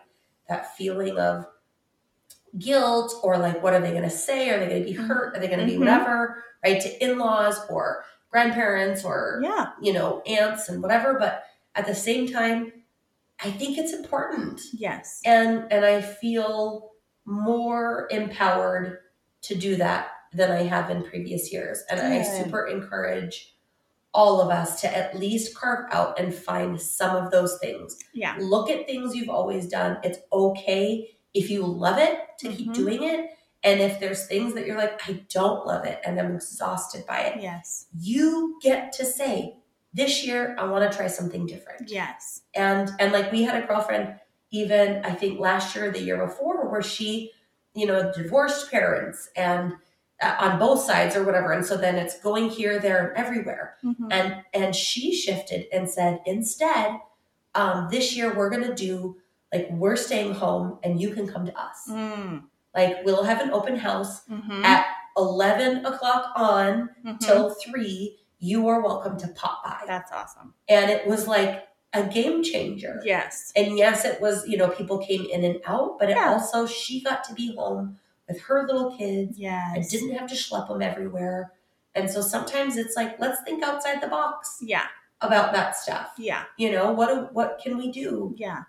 that 0.50 0.76
feeling 0.76 1.18
of 1.18 1.46
guilt 2.58 3.14
or 3.24 3.38
like 3.38 3.62
what 3.64 3.74
are 3.74 3.80
they 3.80 3.92
going 3.92 4.04
to 4.04 4.10
say? 4.10 4.50
Are 4.50 4.60
they 4.60 4.68
going 4.68 4.84
to 4.84 4.90
be 4.92 4.94
hurt? 4.96 5.36
Are 5.36 5.40
they 5.40 5.48
going 5.48 5.60
to 5.60 5.66
be 5.66 5.74
Mhm. 5.76 5.80
whatever? 5.80 6.44
Right 6.64 6.82
to 6.82 7.04
in-laws 7.04 7.60
or 7.70 8.04
grandparents 8.32 9.06
or 9.06 9.40
yeah, 9.44 9.70
you 9.82 9.94
know, 9.94 10.22
aunts 10.28 10.68
and 10.70 10.82
whatever, 10.82 11.18
but 11.18 11.44
at 11.76 11.86
the 11.86 11.96
same 11.96 12.28
time, 12.28 12.74
I 13.44 13.52
think 13.52 13.78
it's 13.78 13.94
important. 13.94 14.60
yes, 14.74 15.22
And 15.26 15.72
and 15.72 15.86
I 15.86 16.02
feel 16.02 16.92
more 17.26 18.08
empowered 18.12 18.98
to 19.44 19.56
do 19.56 19.76
that 19.78 20.10
than 20.34 20.52
I 20.52 20.64
have 20.64 20.90
in 20.90 21.04
previous 21.04 21.54
years. 21.54 21.84
And 21.90 22.00
I 22.02 22.22
super 22.24 22.68
encourage 22.68 23.56
all 24.14 24.42
of 24.42 24.50
us 24.50 24.82
to 24.82 24.98
at 24.98 25.18
least 25.20 25.56
carve 25.56 25.86
out 25.92 26.20
and 26.20 26.34
find 26.34 26.82
some 26.82 27.16
of 27.16 27.32
those 27.32 27.58
things. 27.62 27.98
yeah, 28.14 28.36
Look 28.40 28.70
at 28.70 28.86
things 28.88 29.16
you've 29.16 29.30
always 29.30 29.68
done. 29.68 29.98
It's 30.04 30.20
okay 30.34 31.10
if 31.34 31.50
you 31.50 31.64
love 31.66 31.98
it 32.00 32.20
to 32.40 32.50
keep 32.52 32.70
Mhm. 32.70 32.74
doing 32.74 33.04
it. 33.04 33.30
And 33.64 33.80
if 33.82 34.00
there's 34.00 34.26
things 34.26 34.54
that 34.56 34.66
you're 34.66 34.78
like, 34.78 35.00
I 35.08 35.22
don't 35.30 35.66
love 35.68 35.86
it 35.86 36.00
and 36.06 36.20
I'm 36.20 36.34
exhausted 36.36 37.06
by 37.06 37.20
it, 37.22 37.42
yes, 37.42 37.86
you 38.00 38.58
get 38.62 38.92
to 38.94 39.06
say 39.06 39.56
this 39.92 40.24
year 40.26 40.56
i 40.60 40.64
want 40.66 40.90
to 40.90 40.96
try 40.96 41.08
something 41.08 41.48
different 41.48 41.90
yes, 41.90 42.42
and 42.54 42.92
and 43.00 43.12
like 43.12 43.32
we 43.32 43.42
had 43.42 43.62
a 43.64 43.66
girlfriend 43.66 44.14
even 44.52 45.04
i 45.04 45.10
think 45.12 45.40
last 45.40 45.76
year 45.76 45.88
or 45.88 45.92
the 45.92 46.00
year 46.00 46.24
before 46.28 46.70
where 46.70 46.84
she 46.84 47.32
you 47.74 47.88
know 47.88 48.12
divorced 48.14 48.70
parents 48.70 49.30
and 49.36 49.74
on 50.22 50.60
both 50.60 50.82
sides 50.82 51.16
or 51.16 51.24
whatever 51.24 51.52
and 51.54 51.66
so 51.66 51.78
then 51.78 51.96
it's 51.96 52.20
going 52.20 52.50
here 52.50 52.78
there 52.80 53.08
and 53.08 53.18
everywhere 53.18 53.76
Mhm. 53.86 54.08
and 54.12 54.44
and 54.54 54.76
she 54.76 55.16
shifted 55.16 55.68
and 55.72 55.90
said 55.90 56.20
instead 56.26 57.00
um, 57.56 57.88
this 57.90 58.16
year 58.16 58.36
we're 58.36 58.50
going 58.50 58.64
to 58.64 58.76
do 58.76 59.18
like 59.54 59.68
we're 59.72 59.96
staying 59.96 60.34
home 60.34 60.78
and 60.84 61.02
you 61.02 61.12
can 61.14 61.26
come 61.28 61.46
to 61.46 61.58
us 61.58 61.88
Mm. 61.90 62.44
like 62.76 62.98
we'll 63.06 63.24
have 63.24 63.42
an 63.42 63.52
open 63.52 63.78
house 63.78 64.26
Mhm. 64.28 64.64
at 64.64 64.86
11 65.18 65.86
o'clock 65.86 66.32
on 66.36 66.90
Mhm. 67.06 67.20
till 67.20 67.50
3 67.52 68.18
you 68.40 68.68
are 68.68 68.82
welcome 68.82 69.18
to 69.18 69.28
pop 69.30 69.64
by 69.64 69.84
That's 69.88 70.12
awesome. 70.12 70.54
and 70.68 70.92
it 70.92 71.08
was 71.08 71.28
like 71.28 71.66
a 71.94 72.04
game 72.04 72.44
changer. 72.44 73.02
Yes. 73.04 73.52
And 73.56 73.76
yes, 73.76 74.06
it 74.06 74.22
was, 74.22 74.48
you 74.48 74.58
know, 74.58 74.68
people 74.70 75.00
came 75.00 75.26
in 75.26 75.44
and 75.44 75.60
out, 75.66 75.98
but 75.98 76.08
it 76.12 76.16
Yeah. 76.18 76.32
also, 76.32 76.68
she 76.68 77.02
got 77.04 77.24
to 77.24 77.34
be 77.34 77.56
home 77.56 77.98
with 78.30 78.40
her 78.42 78.66
little 78.66 78.96
kids. 78.98 79.38
Yeah, 79.38 79.74
I 79.76 79.80
didn't 79.90 80.16
have 80.16 80.30
to 80.30 80.36
schlep 80.36 80.68
them 80.70 80.82
everywhere. 80.82 81.52
And 81.96 82.10
so 82.10 82.22
sometimes 82.22 82.78
it's 82.78 82.96
like, 82.96 83.20
let's 83.20 83.42
think 83.42 83.64
outside 83.64 84.00
the 84.02 84.08
box 84.08 84.60
Yeah. 84.62 84.86
about 85.22 85.52
that 85.54 85.76
stuff. 85.76 86.12
Yeah. 86.18 86.44
You 86.58 86.72
know, 86.72 86.92
what 86.94 87.34
what 87.34 87.60
can 87.62 87.78
we 87.78 87.92
do? 87.92 88.34
Yeah. 88.38 88.64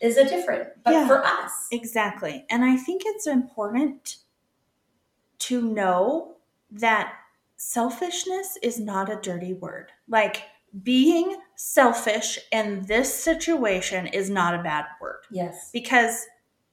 Is 0.00 0.16
a 0.16 0.28
different? 0.28 0.68
But 0.84 0.92
Yeah. 0.94 1.06
for 1.06 1.24
us, 1.24 1.68
Exactly. 1.70 2.44
And 2.50 2.64
I 2.64 2.76
think 2.76 3.02
it's 3.04 3.26
important 3.26 4.16
to 5.40 5.60
know 5.62 6.36
that 6.70 7.12
selfishness 7.56 8.58
is 8.62 8.80
not 8.80 9.10
a 9.10 9.16
dirty 9.16 9.52
word. 9.54 9.92
Like 10.08 10.42
being 10.82 11.36
selfish 11.56 12.38
in 12.52 12.82
this 12.86 13.14
situation 13.14 14.06
is 14.08 14.28
not 14.28 14.54
a 14.58 14.62
bad 14.62 14.84
word 15.00 15.20
yes. 15.30 15.70
because 15.72 16.26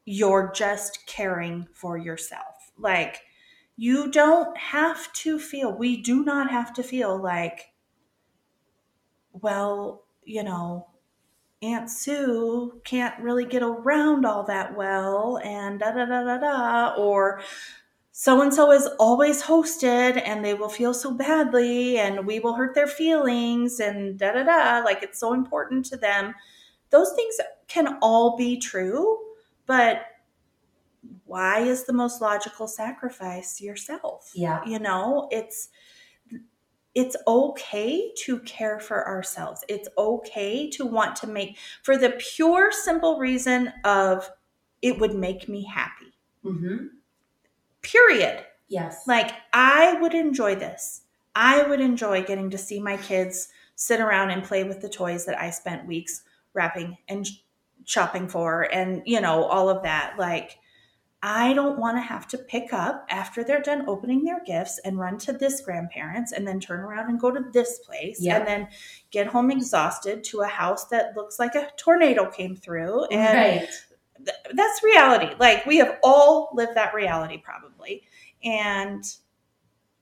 you're 0.06 0.52
just 0.54 1.06
caring 1.08 1.68
for 1.74 1.98
yourself. 1.98 2.72
Like, 2.78 3.22
you 3.76 4.12
don't 4.12 4.56
have 4.58 5.12
to 5.14 5.40
feel, 5.40 5.76
we 5.76 6.02
do 6.02 6.24
not 6.24 6.52
have 6.52 6.74
to 6.74 6.84
feel 6.84 7.22
like, 7.22 7.74
well, 9.32 10.04
you 10.24 10.44
know, 10.44 10.88
Aunt 11.62 11.90
Sue 11.90 12.82
can't 12.84 13.20
really 13.22 13.46
get 13.46 13.64
around 13.64 14.26
all 14.26 14.44
that 14.44 14.76
well, 14.76 15.40
and 15.44 15.80
da 15.80 15.92
da 15.92 16.06
da 16.06 16.24
da 16.24 16.38
da, 16.38 16.96
or 16.96 17.42
so 18.12 18.42
and 18.42 18.54
so 18.54 18.72
is 18.72 18.88
always 19.00 19.42
hosted 19.42 20.22
and 20.24 20.46
they 20.46 20.54
will 20.54 20.70
feel 20.70 20.94
so 20.94 21.12
badly 21.12 21.98
and 21.98 22.28
we 22.28 22.40
will 22.40 22.54
hurt 22.54 22.76
their 22.76 22.86
feelings 22.88 23.80
and 23.80 24.20
da 24.20 24.34
da 24.34 24.44
da. 24.44 24.86
Like 24.86 25.02
it's 25.02 25.20
so 25.20 25.34
important 25.34 25.86
to 25.88 25.98
them. 25.98 26.36
Those 26.92 27.12
things 27.16 27.36
can 27.68 27.98
all 28.02 28.38
be 28.38 28.60
true, 28.60 29.18
but 29.66 30.06
why 31.26 31.60
is 31.60 31.86
the 31.86 31.94
most 31.94 32.22
logical 32.22 32.68
sacrifice 32.68 33.62
yourself? 33.62 34.32
Yeah. 34.36 34.64
You 34.66 34.80
know, 34.80 35.28
it's 35.32 35.70
it's 36.96 37.16
okay 37.28 38.12
to 38.16 38.40
care 38.42 38.80
for 38.80 39.08
ourselves. 39.08 39.64
It's 39.68 39.90
okay 39.98 40.70
to 40.72 40.86
want 40.86 41.16
to 41.18 41.28
make 41.28 41.58
for 41.82 41.98
the 41.98 42.12
pure 42.12 42.72
simple 42.72 43.18
reason 43.18 43.74
of 43.84 44.30
it 44.82 45.00
would 45.00 45.16
make 45.16 45.50
me 45.50 45.66
happy. 45.66 46.14
Mm-hmm. 46.46 46.86
Period. 47.82 48.46
Yes. 48.68 49.04
Like 49.08 49.32
I 49.54 49.94
would 49.94 50.14
enjoy 50.14 50.56
this. 50.56 51.02
I 51.36 51.64
would 51.64 51.82
enjoy 51.82 52.24
getting 52.24 52.52
to 52.52 52.58
see 52.58 52.80
my 52.80 52.98
kids 52.98 53.48
sit 53.76 54.00
around 54.00 54.30
and 54.30 54.44
play 54.44 54.64
with 54.64 54.82
the 54.82 54.90
toys 54.90 55.26
that 55.26 55.40
I 55.40 55.50
spent 55.50 55.88
weeks 55.88 56.22
wrapping 56.54 56.98
and 57.08 57.28
shopping 57.86 58.28
for 58.28 58.64
and 58.74 59.02
you 59.06 59.22
know 59.22 59.44
all 59.44 59.70
of 59.70 59.84
that. 59.84 60.16
Like 60.18 60.58
I 61.26 61.54
don't 61.54 61.80
want 61.80 61.96
to 61.96 62.02
have 62.02 62.28
to 62.30 62.38
pick 62.38 62.74
up 62.74 63.06
after 63.10 63.46
they're 63.46 63.62
done 63.62 63.88
opening 63.88 64.26
their 64.26 64.44
gifts 64.44 64.78
and 64.84 65.00
run 65.00 65.18
to 65.20 65.32
this 65.32 65.62
grandparents 65.62 66.34
and 66.34 66.46
then 66.46 66.60
turn 66.60 66.82
around 66.82 67.10
and 67.10 67.18
go 67.18 67.32
to 67.32 67.46
this 67.54 67.80
place 67.80 68.22
Yep. 68.22 68.40
and 68.40 68.48
then 68.48 68.68
get 69.10 69.28
home 69.28 69.50
exhausted 69.50 70.26
to 70.26 70.42
a 70.42 70.48
house 70.48 70.90
that 70.90 71.16
looks 71.16 71.40
like 71.40 71.56
a 71.56 71.70
tornado 71.78 72.30
came 72.30 72.58
through 72.58 73.06
and 73.06 73.38
right. 73.38 73.70
th- 74.18 74.38
that's 74.54 74.84
reality. 74.84 75.34
Like 75.40 75.66
we 75.66 75.78
have 75.78 75.98
all 76.04 76.50
lived 76.54 76.76
that 76.76 76.94
reality 76.94 77.38
probably. 77.38 78.04
And 78.44 79.02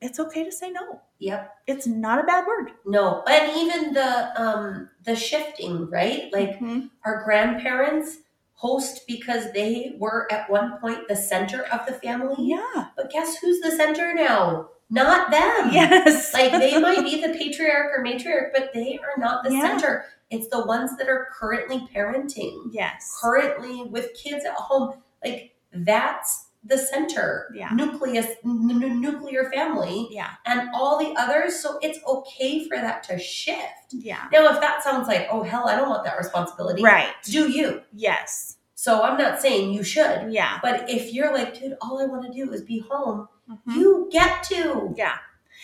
it's 0.01 0.19
okay 0.19 0.43
to 0.43 0.51
say 0.51 0.71
no. 0.71 1.01
Yep. 1.19 1.53
It's 1.67 1.85
not 1.87 2.19
a 2.19 2.23
bad 2.23 2.45
word. 2.47 2.71
No. 2.85 3.23
And 3.27 3.51
even 3.57 3.93
the 3.93 4.41
um 4.41 4.89
the 5.03 5.15
shifting, 5.15 5.89
right? 5.89 6.31
Like 6.33 6.59
Mhm. 6.59 6.89
our 7.05 7.23
grandparents 7.23 8.17
host 8.53 9.07
because 9.07 9.51
they 9.53 9.95
were 9.99 10.27
at 10.31 10.49
one 10.49 10.77
point 10.79 11.07
the 11.07 11.15
center 11.15 11.63
of 11.71 11.85
the 11.85 11.93
family. 11.93 12.35
yeah. 12.39 12.87
But 12.95 13.11
guess 13.11 13.37
who's 13.37 13.59
the 13.61 13.71
center 13.71 14.13
now? 14.13 14.69
Not 14.89 15.31
them. 15.31 15.69
Yes. 15.71 16.33
Like 16.37 16.51
they 16.51 16.79
might 16.79 17.03
be 17.03 17.21
the 17.25 17.33
patriarch 17.37 17.91
or 17.97 18.03
matriarch, 18.03 18.51
but 18.53 18.71
they 18.73 18.99
are 18.99 19.17
not 19.19 19.43
the 19.43 19.53
Yeah. 19.53 19.61
center. 19.61 20.05
It's 20.29 20.47
the 20.47 20.65
ones 20.65 20.95
that 20.97 21.09
are 21.09 21.27
currently 21.37 21.87
parenting, 21.93 22.69
yes. 22.71 23.17
currently 23.21 23.83
with 23.83 24.13
kids 24.13 24.45
at 24.45 24.53
home. 24.53 25.01
Like 25.23 25.53
that's 25.73 26.47
the 26.63 26.77
center. 26.77 27.51
Yeah. 27.55 27.69
Nucleus, 27.73 28.27
n- 28.45 28.69
n- 28.83 29.01
nuclear 29.01 29.49
family, 29.51 30.07
Yeah. 30.11 30.29
and 30.45 30.69
all 30.73 30.99
the 30.99 31.13
others. 31.19 31.59
So 31.59 31.79
it's 31.81 31.99
okay 32.07 32.67
for 32.67 32.77
that 32.77 33.03
to 33.03 33.17
shift. 33.17 33.91
Yeah. 33.91 34.27
Now, 34.31 34.53
if 34.53 34.61
that 34.61 34.83
sounds 34.83 35.07
like, 35.07 35.27
oh 35.31 35.41
hell, 35.43 35.67
I 35.67 35.75
don't 35.75 35.89
want 35.89 36.03
that 36.03 36.17
responsibility. 36.17 36.83
Right. 36.83 37.13
Do 37.23 37.49
you? 37.51 37.81
Yes. 37.93 38.57
So 38.75 39.01
I'm 39.03 39.17
not 39.17 39.41
saying 39.41 39.73
you 39.73 39.83
should. 39.83 40.31
Yeah. 40.31 40.59
But 40.61 40.89
if 40.89 41.13
you're 41.13 41.33
like, 41.33 41.59
dude, 41.59 41.77
all 41.81 41.99
I 42.01 42.05
want 42.05 42.23
to 42.25 42.31
do 42.31 42.51
is 42.53 42.61
be 42.61 42.83
home, 42.89 43.27
Mhm. 43.49 43.75
you 43.75 44.09
get 44.11 44.43
to. 44.45 44.93
Yeah. 44.95 45.17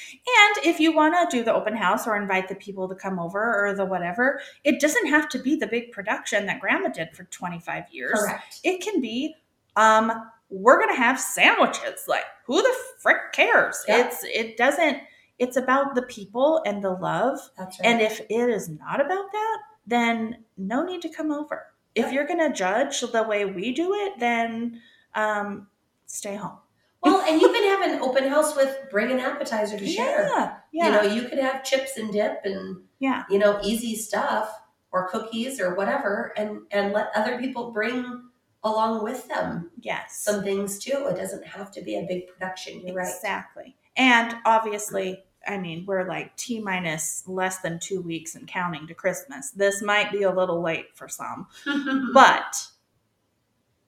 And 0.10 0.65
if 0.65 0.79
you 0.79 0.95
want 0.95 1.15
to 1.29 1.38
do 1.38 1.43
the 1.43 1.53
open 1.53 1.75
house 1.75 2.05
or 2.07 2.15
invite 2.15 2.47
the 2.47 2.55
people 2.55 2.88
to 2.89 2.95
come 2.95 3.17
over 3.19 3.65
or 3.67 3.73
the 3.73 3.86
whatever, 3.86 4.39
it 4.63 4.79
doesn't 4.79 5.07
have 5.07 5.29
to 5.29 5.39
be 5.39 5.55
the 5.55 5.65
big 5.67 5.91
production 5.91 6.45
that 6.47 6.60
grandma 6.60 6.89
did 6.89 7.15
for 7.15 7.23
25 7.25 7.86
years. 7.91 8.19
Correct. 8.19 8.60
It 8.63 8.81
can 8.81 8.99
be 9.01 9.36
um 9.75 10.12
we're 10.49 10.77
going 10.77 10.95
to 10.95 11.01
have 11.01 11.19
sandwiches. 11.19 12.05
Like 12.07 12.25
who 12.45 12.62
the 12.62 12.75
frick 12.99 13.33
cares? 13.33 13.83
Yeah. 13.88 14.05
It's 14.05 14.23
it 14.23 14.57
doesn't 14.57 14.99
it's 15.39 15.57
about 15.57 15.95
the 15.95 16.01
people 16.03 16.62
and 16.65 16.83
the 16.83 16.91
love. 16.91 17.39
That's 17.57 17.79
right. 17.79 17.88
And 17.88 18.01
if 18.01 18.19
it 18.21 18.49
is 18.49 18.69
not 18.69 18.99
about 18.99 19.31
that, 19.31 19.57
then 19.86 20.43
no 20.57 20.83
need 20.83 21.01
to 21.03 21.10
come 21.10 21.31
over. 21.31 21.67
If 21.95 22.12
you're 22.12 22.27
going 22.27 22.39
to 22.39 22.53
judge 22.53 23.01
the 23.01 23.23
way 23.23 23.45
we 23.45 23.73
do 23.73 23.93
it, 23.93 24.19
then 24.19 24.81
um 25.15 25.67
stay 26.05 26.36
home. 26.36 26.57
well, 27.01 27.23
and 27.27 27.39
you 27.41 27.51
can 27.51 27.63
have 27.63 27.91
an 27.91 28.01
open 28.01 28.27
house 28.27 28.55
with 28.55 28.75
bring 28.89 29.12
an 29.12 29.19
appetizer 29.19 29.77
to 29.77 29.88
share. 29.88 30.27
Yeah. 30.27 30.55
Yeah. 30.71 30.86
You 30.86 30.91
know, 30.91 31.15
you 31.15 31.29
could 31.29 31.39
have 31.39 31.63
chips 31.63 31.97
and 31.97 32.12
dip 32.12 32.41
and 32.43 32.81
yeah. 32.99 33.23
you 33.29 33.39
know 33.39 33.60
easy 33.63 33.95
stuff 33.95 34.51
or 34.91 35.10
cookies 35.10 35.60
or 35.60 35.75
whatever, 35.75 36.33
and 36.38 36.62
and 36.71 36.93
let 36.93 37.10
other 37.15 37.39
people 37.39 37.71
bring 37.71 38.27
along 38.63 39.04
with 39.04 39.28
them 39.28 39.72
Yes. 39.82 40.17
some 40.24 40.43
things 40.43 40.80
too. 40.80 41.08
It 41.10 41.15
doesn't 41.15 41.46
have 41.46 41.72
to 41.74 41.82
be 41.82 41.96
a 41.98 42.04
big 42.08 42.28
production. 42.28 42.86
You're 42.86 42.96
right. 42.96 43.08
Exactly. 43.13 43.76
And 43.96 44.36
obviously, 44.46 45.24
I 45.48 45.58
mean, 45.58 45.86
we're 45.86 46.08
like 46.08 46.36
T 46.36 46.60
minus 46.60 47.24
less 47.28 47.60
than 47.60 47.80
two 47.80 48.02
weeks 48.02 48.36
and 48.36 48.48
counting 48.48 48.86
to 48.88 48.93
Christmas. 48.93 49.52
This 49.52 49.82
might 49.82 50.12
be 50.12 50.24
a 50.24 50.32
little 50.32 50.62
late 50.62 50.88
for 50.96 51.08
some, 51.08 51.48
but 52.13 52.67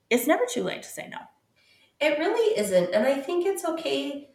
it's 0.09 0.27
never 0.27 0.45
too 0.45 0.63
late 0.63 0.83
to 0.83 0.89
say 0.89 1.07
no. 1.09 1.17
It 1.99 2.17
really 2.17 2.57
isn't, 2.57 2.93
and 2.93 3.05
I 3.05 3.19
think 3.19 3.45
it's 3.45 3.65
okay 3.65 4.29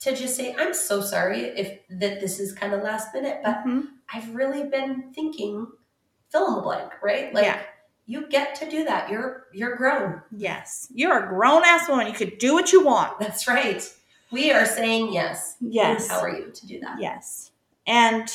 to 0.00 0.14
just 0.14 0.36
say, 0.36 0.54
"I'm 0.58 0.74
so 0.74 1.00
sorry 1.00 1.40
if 1.44 1.80
that 1.88 2.20
this 2.20 2.38
is 2.40 2.52
kind 2.52 2.72
of 2.74 2.82
last 2.82 3.12
minute, 3.14 3.40
but 3.42 3.64
Mhm. 3.64 3.88
I've 4.12 4.34
really 4.34 4.64
been 4.64 5.12
thinking 5.14 5.66
fill 6.28 6.48
in 6.48 6.54
the 6.56 6.60
blank, 6.62 6.92
right? 7.02 7.32
Like 7.34 7.44
Yeah. 7.44 7.62
You 8.10 8.26
get 8.26 8.56
to 8.56 8.68
do 8.68 8.84
that. 8.84 9.08
You're 9.08 9.46
you're 9.52 9.76
grown. 9.76 10.20
Yes. 10.36 10.88
You're 10.92 11.24
a 11.24 11.28
grown 11.28 11.62
ass 11.64 11.88
woman. 11.88 12.08
You 12.08 12.12
could 12.12 12.38
do 12.38 12.54
what 12.54 12.72
you 12.72 12.84
want. 12.84 13.20
That's 13.20 13.46
right. 13.46 13.88
We 14.32 14.50
are 14.50 14.66
saying 14.66 15.12
yes. 15.12 15.54
Yes. 15.60 16.08
How 16.08 16.18
are 16.20 16.36
you 16.36 16.50
to 16.50 16.66
do 16.66 16.80
that? 16.80 17.00
Yes. 17.00 17.52
And 17.86 18.28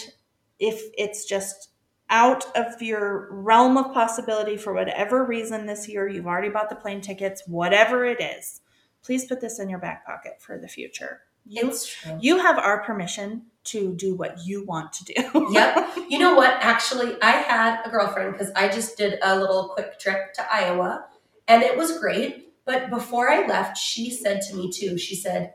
if 0.59 0.81
it's 0.97 1.25
just 1.25 1.71
out 2.09 2.45
of 2.55 2.81
your 2.81 3.27
realm 3.33 3.75
of 3.77 3.93
possibility 3.93 4.55
for 4.55 4.73
whatever 4.73 5.25
reason 5.25 5.65
this 5.65 5.89
year, 5.89 6.07
you've 6.07 6.27
already 6.27 6.49
bought 6.49 6.69
the 6.69 6.75
plane 6.75 7.01
tickets, 7.01 7.43
whatever 7.45 8.05
it 8.05 8.21
is, 8.21 8.61
please 9.03 9.25
put 9.25 9.41
this 9.41 9.59
in 9.59 9.67
your 9.69 9.79
back 9.79 10.05
pocket 10.05 10.37
for 10.39 10.57
the 10.57 10.69
future. 10.69 11.21
You, 11.45 11.67
It's 11.69 11.85
true. 11.85 12.17
you 12.21 12.37
have 12.39 12.57
our 12.57 12.81
permission 12.83 13.47
to 13.65 13.93
do 13.95 14.15
what 14.15 14.37
you 14.45 14.63
want 14.65 14.93
to 14.93 15.03
do. 15.05 15.47
Yep. 15.51 15.89
You 16.09 16.19
know 16.19 16.35
what? 16.35 16.51
Actually, 16.61 17.15
I 17.21 17.31
had 17.31 17.81
a 17.85 17.89
girlfriend 17.89 18.33
because 18.33 18.51
I 18.55 18.67
just 18.69 18.95
did 18.97 19.17
a 19.23 19.39
little 19.39 19.69
quick 19.69 19.99
trip 19.99 20.33
to 20.35 20.45
Iowa 20.53 21.05
and 21.47 21.63
it 21.63 21.75
was 21.77 21.97
great. 21.99 22.53
But 22.65 22.89
before 22.89 23.29
I 23.29 23.45
left, 23.47 23.77
she 23.77 24.09
said 24.11 24.41
to 24.49 24.55
me 24.55 24.71
too, 24.71 24.97
she 24.97 25.15
said, 25.15 25.53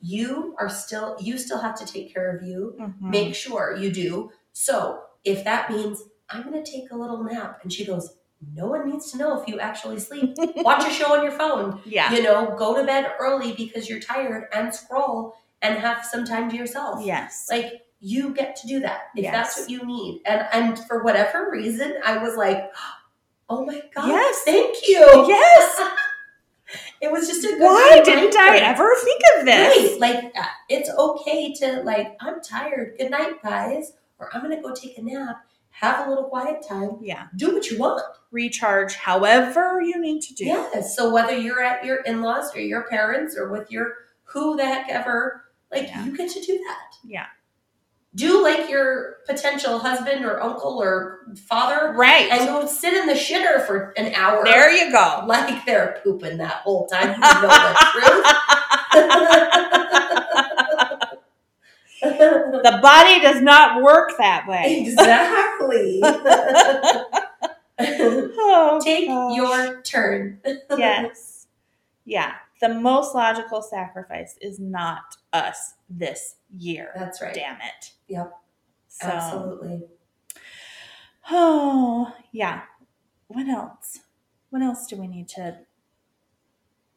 You 0.00 0.54
are 0.58 0.68
still, 0.68 1.16
you 1.20 1.38
still 1.38 1.58
have 1.58 1.78
to 1.78 1.86
take 1.86 2.12
care 2.12 2.34
of 2.36 2.42
you. 2.42 2.74
Mhm. 2.80 3.00
Make 3.00 3.34
sure 3.34 3.76
you 3.76 3.92
do. 3.92 4.30
So 4.52 5.02
if 5.24 5.44
that 5.44 5.70
means 5.70 6.02
I'm 6.30 6.42
going 6.42 6.62
to 6.62 6.70
take 6.70 6.90
a 6.90 6.96
little 6.96 7.22
nap, 7.24 7.60
and 7.62 7.72
she 7.72 7.84
goes, 7.84 8.14
No 8.54 8.66
one 8.68 8.88
needs 8.90 9.10
to 9.12 9.18
know 9.18 9.40
if 9.40 9.46
you 9.48 9.60
actually 9.60 9.98
sleep. 10.00 10.34
Watch 10.56 10.86
a 10.86 10.90
show 10.90 11.14
on 11.14 11.22
your 11.22 11.32
phone. 11.32 11.80
yeah. 11.84 12.12
You 12.14 12.22
know, 12.22 12.54
go 12.58 12.74
to 12.76 12.84
bed 12.84 13.12
early 13.20 13.52
because 13.52 13.88
you're 13.88 14.00
tired 14.00 14.44
and 14.54 14.74
scroll 14.74 15.34
and 15.62 15.78
have 15.78 16.04
some 16.04 16.24
time 16.24 16.50
to 16.50 16.56
yourself. 16.56 17.04
Yes. 17.04 17.46
Like 17.50 17.82
you 18.00 18.32
get 18.34 18.56
to 18.56 18.66
do 18.66 18.80
that 18.80 19.08
if 19.14 19.30
that's 19.30 19.58
what 19.60 19.70
you 19.70 19.84
need. 19.84 20.22
And 20.26 20.46
and 20.52 20.78
for 20.86 21.02
whatever 21.02 21.50
reason, 21.50 21.94
I 22.04 22.18
was 22.18 22.36
like, 22.36 22.70
oh 23.48 23.64
my 23.64 23.82
god, 23.94 24.08
Yes. 24.08 24.42
thank 24.44 24.76
you. 24.88 25.00
yes. 25.28 25.90
it 27.00 27.10
was 27.10 27.26
just 27.26 27.44
a 27.44 27.48
good 27.48 27.60
Why 27.62 28.00
didn't 28.04 28.36
I 28.36 28.44
reminder. 28.44 28.64
ever 28.66 28.94
think 29.02 29.20
of 29.38 29.44
this? 29.46 29.92
Right, 29.92 30.00
like 30.00 30.24
uh, 30.36 30.44
it's 30.68 30.88
okay 30.90 31.52
to 31.54 31.82
like 31.82 32.16
I'm 32.20 32.40
tired. 32.40 32.94
Good 32.98 33.10
night, 33.10 33.42
guys. 33.42 33.92
Or 34.18 34.28
I'm 34.34 34.42
gonna 34.42 34.60
go 34.62 34.74
take 34.74 34.98
a 34.98 35.02
nap. 35.02 35.44
Have 35.70 36.06
a 36.06 36.10
little 36.10 36.24
quiet 36.24 36.62
time. 36.68 36.98
Yeah. 37.00 37.28
Do 37.36 37.54
what 37.54 37.70
you 37.70 37.78
want. 37.78 38.02
Recharge 38.32 38.96
however 38.96 39.80
you 39.80 39.98
need 40.00 40.20
to 40.22 40.34
do. 40.34 40.44
Yes. 40.44 40.94
So 40.96 41.10
whether 41.12 41.34
you're 41.36 41.62
at 41.62 41.84
your 41.84 41.96
in-laws 42.02 42.54
or 42.54 42.60
your 42.60 42.82
parents 42.88 43.34
or 43.36 43.48
with 43.50 43.70
your 43.70 43.94
who 44.24 44.56
the 44.56 44.64
heck 44.66 44.88
ever, 44.90 45.44
like 45.72 45.88
Yeah. 45.88 46.04
you 46.04 46.16
get 46.16 46.30
to 46.32 46.40
do 46.40 46.58
that. 46.58 46.96
Yeah. 47.04 47.26
Do 48.16 48.42
like 48.42 48.68
your 48.68 49.18
potential 49.26 49.78
husband 49.78 50.24
or 50.24 50.42
uncle 50.42 50.82
or 50.82 51.20
father 51.48 51.92
Right. 51.94 52.28
and 52.32 52.46
go 52.48 52.66
sit 52.66 52.92
in 52.92 53.06
the 53.06 53.12
shitter 53.14 53.64
for 53.64 53.90
an 53.96 54.12
hour. 54.14 54.44
there 54.44 54.70
you 54.70 54.90
go. 54.90 55.22
Like 55.26 55.64
they're 55.64 56.00
pooping 56.02 56.38
that 56.38 56.62
whole 56.62 56.86
time. 56.88 57.10
You 57.14 57.18
know 57.20 57.40
the 57.42 57.74
truth. 57.92 58.26
The 62.02 62.78
body 62.82 63.20
does 63.20 63.42
not 63.42 63.82
work 63.82 64.12
that 64.18 64.46
way. 64.48 64.80
exactly. 64.86 66.00
Oh, 67.82 68.78
Take 68.84 69.08
gosh. 69.08 69.36
your 69.36 69.80
turn. 69.82 70.38
yes. 70.76 71.46
Yeah. 72.04 72.34
The 72.60 72.68
most 72.68 73.14
logical 73.14 73.62
sacrifice 73.62 74.36
is 74.40 74.58
not 74.58 75.16
us 75.32 75.74
this 75.88 76.36
year. 76.56 76.92
That's 76.96 77.20
right. 77.22 77.34
Damn 77.34 77.56
it. 77.56 77.92
Yep. 78.08 78.32
So, 78.88 79.06
Absolutely. 79.08 79.82
Oh, 81.30 82.12
yeah. 82.32 82.62
What 83.28 83.48
else? 83.48 84.00
What 84.50 84.62
else 84.62 84.86
do 84.86 84.96
we 84.96 85.06
need 85.06 85.28
to 85.30 85.58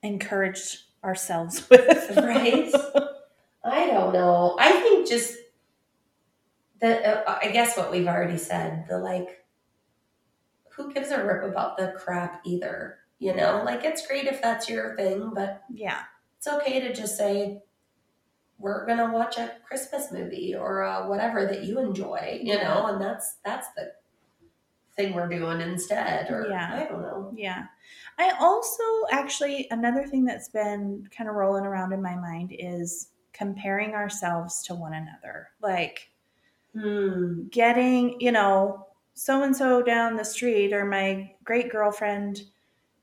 encourage 0.02 0.86
ourselves 1.04 1.68
with? 1.70 2.18
Right? 2.18 2.72
I 3.64 3.88
don't 3.88 4.14
know. 4.14 4.58
I 4.60 4.72
think 4.72 5.08
just 5.08 5.36
the 6.82 7.28
uh, 7.30 7.40
I 7.42 7.50
guess 7.52 7.78
what 7.78 7.92
we've 7.92 8.08
already 8.08 8.38
said, 8.38 8.86
the 8.90 8.98
like 8.98 9.46
who 10.72 10.92
gives 10.94 11.12
a 11.12 11.24
rip 11.24 11.44
about 11.44 11.78
the 11.78 11.94
crap 11.98 12.42
either, 12.46 12.98
you 13.24 13.36
know? 13.36 13.64
Like 13.66 13.84
it's 13.84 14.06
great 14.08 14.26
if 14.26 14.42
that's 14.42 14.70
your 14.70 14.96
thing, 14.96 15.32
but 15.34 15.64
yeah. 15.74 16.04
it's 16.38 16.48
okay 16.48 16.80
to 16.82 16.94
just 16.94 17.18
say 17.18 17.62
we're 18.60 18.86
to 18.88 19.08
watch 19.12 19.38
a 19.38 19.58
Christmas 19.68 20.12
movie 20.12 20.56
or 20.56 20.84
uh, 20.84 21.08
whatever 21.08 21.46
that 21.46 21.64
you 21.64 21.80
enjoy, 21.80 22.40
you 22.42 22.54
Yeah. 22.54 22.64
know, 22.64 22.88
and 22.88 23.02
that's 23.02 23.36
that's 23.44 23.68
the 23.76 23.94
thing 24.96 25.14
we're 25.14 25.28
doing 25.28 25.60
instead 25.62 26.30
or 26.30 26.48
Yeah. 26.50 26.70
I 26.74 26.86
don't 26.86 27.02
know. 27.02 27.34
Yeah. 27.36 27.66
I 28.20 28.32
also 28.40 28.84
actually, 29.12 29.68
another 29.72 30.06
thing 30.08 30.24
that's 30.26 30.50
been 30.50 31.08
kind 31.16 31.30
of 31.30 31.36
rolling 31.36 31.66
around 31.66 31.94
in 31.94 32.02
my 32.02 32.16
mind 32.16 32.56
is 32.58 33.10
comparing 33.34 33.94
ourselves 33.96 34.62
to 34.64 34.76
one 34.76 34.94
another. 34.94 35.50
Like, 35.62 36.10
Hmm. 36.74 37.48
getting, 37.50 38.20
you 38.20 38.32
know, 38.32 38.88
so 39.14 39.44
and 39.44 39.56
so 39.56 39.82
down 39.84 40.16
the 40.16 40.26
street 40.26 40.74
or 40.74 40.86
my 40.86 41.36
great 41.44 41.72
girlfriend, 41.72 42.42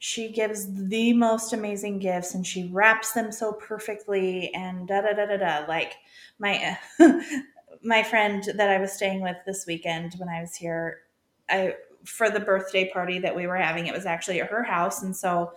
she 0.03 0.32
gives 0.32 0.66
the 0.88 1.12
most 1.12 1.53
amazing 1.53 1.98
gifts 1.98 2.34
and 2.34 2.46
she 2.46 2.70
wraps 2.72 3.12
them 3.12 3.30
so 3.30 3.53
perfectly 3.53 4.53
and 4.55 4.88
da 4.88 5.03
da 5.03 5.12
da 5.12 5.26
da 5.26 5.36
da. 5.36 5.66
Like 5.68 5.92
my 6.38 6.78
my 7.82 8.03
friend 8.03 8.42
that 8.55 8.70
I 8.70 8.78
was 8.78 8.92
staying 8.92 9.20
with 9.20 9.36
this 9.44 9.66
weekend 9.66 10.14
when 10.16 10.30
I 10.30 10.40
was 10.40 10.55
here, 10.55 11.03
I 11.51 11.74
for 12.07 12.30
the 12.30 12.40
birthday 12.40 12.88
party 12.88 13.18
that 13.18 13.36
we 13.36 13.46
were 13.46 13.59
having, 13.59 13.86
it 13.86 13.94
was 13.94 14.07
actually 14.07 14.40
at 14.40 14.48
her 14.48 14.62
house, 14.62 15.03
and 15.03 15.14
so 15.14 15.53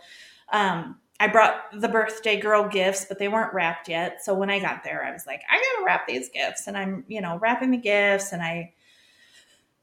um, 0.52 0.98
I 1.22 1.28
brought 1.28 1.80
the 1.80 1.88
birthday 1.88 2.38
girl 2.38 2.68
gifts, 2.68 3.06
but 3.06 3.20
they 3.20 3.30
weren't 3.30 3.54
wrapped 3.54 3.88
yet. 3.88 4.26
So 4.26 4.34
when 4.34 4.50
I 4.50 4.60
got 4.60 4.84
there, 4.84 5.06
I 5.06 5.12
was 5.14 5.26
like, 5.26 5.41
I 5.50 5.56
gotta 5.56 5.86
wrap 5.86 6.06
these 6.06 6.28
gifts. 6.28 6.68
And 6.68 6.78
I'm, 6.78 7.06
you 7.08 7.22
know, 7.22 7.38
wrapping 7.38 7.72
the 7.72 7.78
gifts 7.78 8.34
and 8.34 8.41
I 8.41 8.74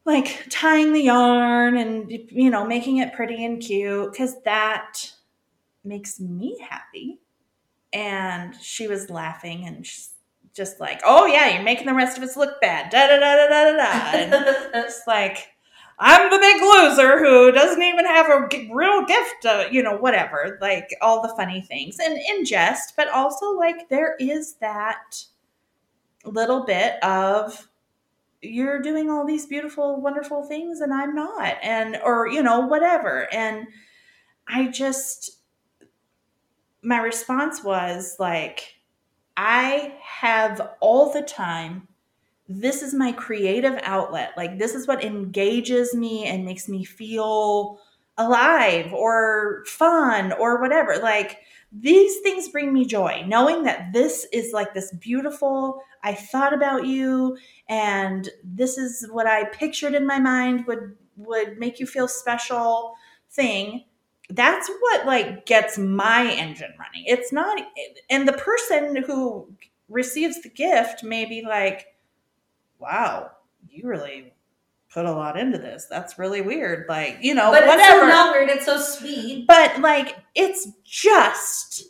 like 0.04 0.46
tying 0.50 0.92
the 0.92 1.02
yarn 1.02 1.76
and, 1.76 2.10
you 2.10 2.50
know, 2.50 2.64
making 2.64 2.98
it 2.98 3.12
pretty 3.12 3.44
and 3.44 3.62
cute 3.62 4.12
because 4.12 4.40
that 4.42 5.12
makes 5.84 6.18
me 6.20 6.58
happy. 6.60 7.18
And 7.92 8.54
she 8.56 8.86
was 8.86 9.10
laughing 9.10 9.66
and 9.66 9.86
just 10.54 10.80
like, 10.80 11.00
oh, 11.04 11.26
yeah, 11.26 11.54
you're 11.54 11.62
making 11.62 11.86
the 11.86 11.94
rest 11.94 12.16
of 12.16 12.24
us 12.24 12.36
look 12.36 12.60
bad. 12.60 12.90
Da 12.90 13.06
da 13.08 13.18
da 13.18 13.36
da 13.36 13.48
da 13.48 13.64
da 13.64 13.76
da. 13.76 14.18
And 14.18 14.32
it's 14.74 15.02
like 15.06 15.48
I'm 16.02 16.30
the 16.30 16.38
big 16.38 16.62
loser 16.62 17.18
who 17.18 17.52
doesn't 17.52 17.82
even 17.82 18.06
have 18.06 18.30
a 18.30 18.48
real 18.72 19.04
gift, 19.04 19.44
uh, 19.44 19.66
you 19.70 19.82
know, 19.82 19.98
whatever, 19.98 20.58
like 20.62 20.88
all 21.02 21.20
the 21.20 21.34
funny 21.36 21.60
things 21.60 21.98
and 21.98 22.18
in 22.18 22.46
jest, 22.46 22.94
but 22.96 23.08
also 23.10 23.50
like 23.52 23.90
there 23.90 24.16
is 24.18 24.54
that 24.54 25.22
little 26.24 26.64
bit 26.64 27.02
of 27.04 27.68
you're 28.42 28.80
doing 28.80 29.10
all 29.10 29.26
these 29.26 29.46
beautiful, 29.46 30.00
wonderful 30.00 30.44
things 30.44 30.80
and 30.80 30.92
I'm 30.92 31.14
not, 31.14 31.56
and 31.62 31.98
or 32.04 32.28
you 32.28 32.42
know, 32.42 32.60
whatever. 32.60 33.32
And 33.32 33.66
I 34.48 34.68
just, 34.68 35.38
my 36.82 36.98
response 36.98 37.62
was 37.62 38.16
like, 38.18 38.74
I 39.36 39.94
have 40.02 40.70
all 40.80 41.12
the 41.12 41.22
time 41.22 41.88
this 42.52 42.82
is 42.82 42.92
my 42.92 43.12
creative 43.12 43.78
outlet. 43.82 44.32
Like, 44.36 44.58
this 44.58 44.74
is 44.74 44.88
what 44.88 45.04
engages 45.04 45.94
me 45.94 46.24
and 46.24 46.44
makes 46.44 46.68
me 46.68 46.82
feel 46.82 47.78
alive 48.18 48.92
or 48.92 49.62
fun 49.66 50.32
or 50.32 50.60
whatever. 50.60 50.98
Like, 50.98 51.38
these 51.72 52.18
things 52.20 52.48
bring 52.48 52.72
me 52.72 52.84
joy. 52.84 53.24
Knowing 53.26 53.62
that 53.64 53.92
this 53.92 54.26
is 54.32 54.52
like 54.52 54.74
this 54.74 54.92
beautiful, 54.94 55.82
I 56.02 56.14
thought 56.14 56.52
about 56.52 56.86
you, 56.86 57.36
and 57.68 58.28
this 58.42 58.76
is 58.76 59.06
what 59.10 59.26
I 59.26 59.44
pictured 59.44 59.94
in 59.94 60.06
my 60.06 60.18
mind 60.18 60.66
would 60.66 60.96
would 61.16 61.58
make 61.58 61.78
you 61.78 61.86
feel 61.86 62.08
special 62.08 62.94
thing 63.32 63.84
that's 64.30 64.70
what 64.80 65.06
like 65.06 65.44
gets 65.44 65.76
my 65.76 66.32
engine 66.32 66.72
running 66.78 67.04
it's 67.04 67.30
not 67.30 67.60
and 68.08 68.26
the 68.26 68.32
person 68.32 68.96
who 69.02 69.46
receives 69.88 70.40
the 70.40 70.48
gift 70.48 71.04
may 71.04 71.26
be 71.26 71.42
like 71.42 71.86
wow, 72.80 73.30
you 73.68 73.86
really 73.86 74.32
put 74.92 75.06
a 75.06 75.12
lot 75.12 75.38
into 75.38 75.58
this. 75.58 75.86
That's 75.88 76.18
really 76.18 76.40
weird. 76.40 76.86
Like, 76.88 77.18
you 77.20 77.34
know, 77.34 77.50
but 77.50 77.64
it's 77.64 77.88
so 77.88 78.06
not 78.06 78.34
weird, 78.34 78.50
it's 78.50 78.66
so 78.66 78.78
sweet. 78.80 79.46
but 79.46 79.80
like, 79.80 80.16
it's 80.34 80.68
just, 80.84 81.84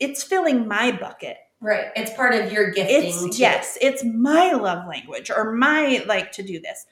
it's 0.00 0.22
filling 0.22 0.66
my 0.66 0.92
bucket. 0.92 1.38
Right. 1.60 1.86
It's 1.96 2.12
part 2.12 2.34
of 2.34 2.52
your 2.52 2.70
gifting. 2.70 3.04
It's, 3.04 3.36
too. 3.36 3.40
yes, 3.40 3.78
it's 3.80 4.04
my 4.04 4.52
love 4.52 4.86
language 4.86 5.30
or 5.30 5.52
my 5.54 6.04
like 6.06 6.30
to 6.32 6.42
do 6.42 6.60
this. 6.60 6.86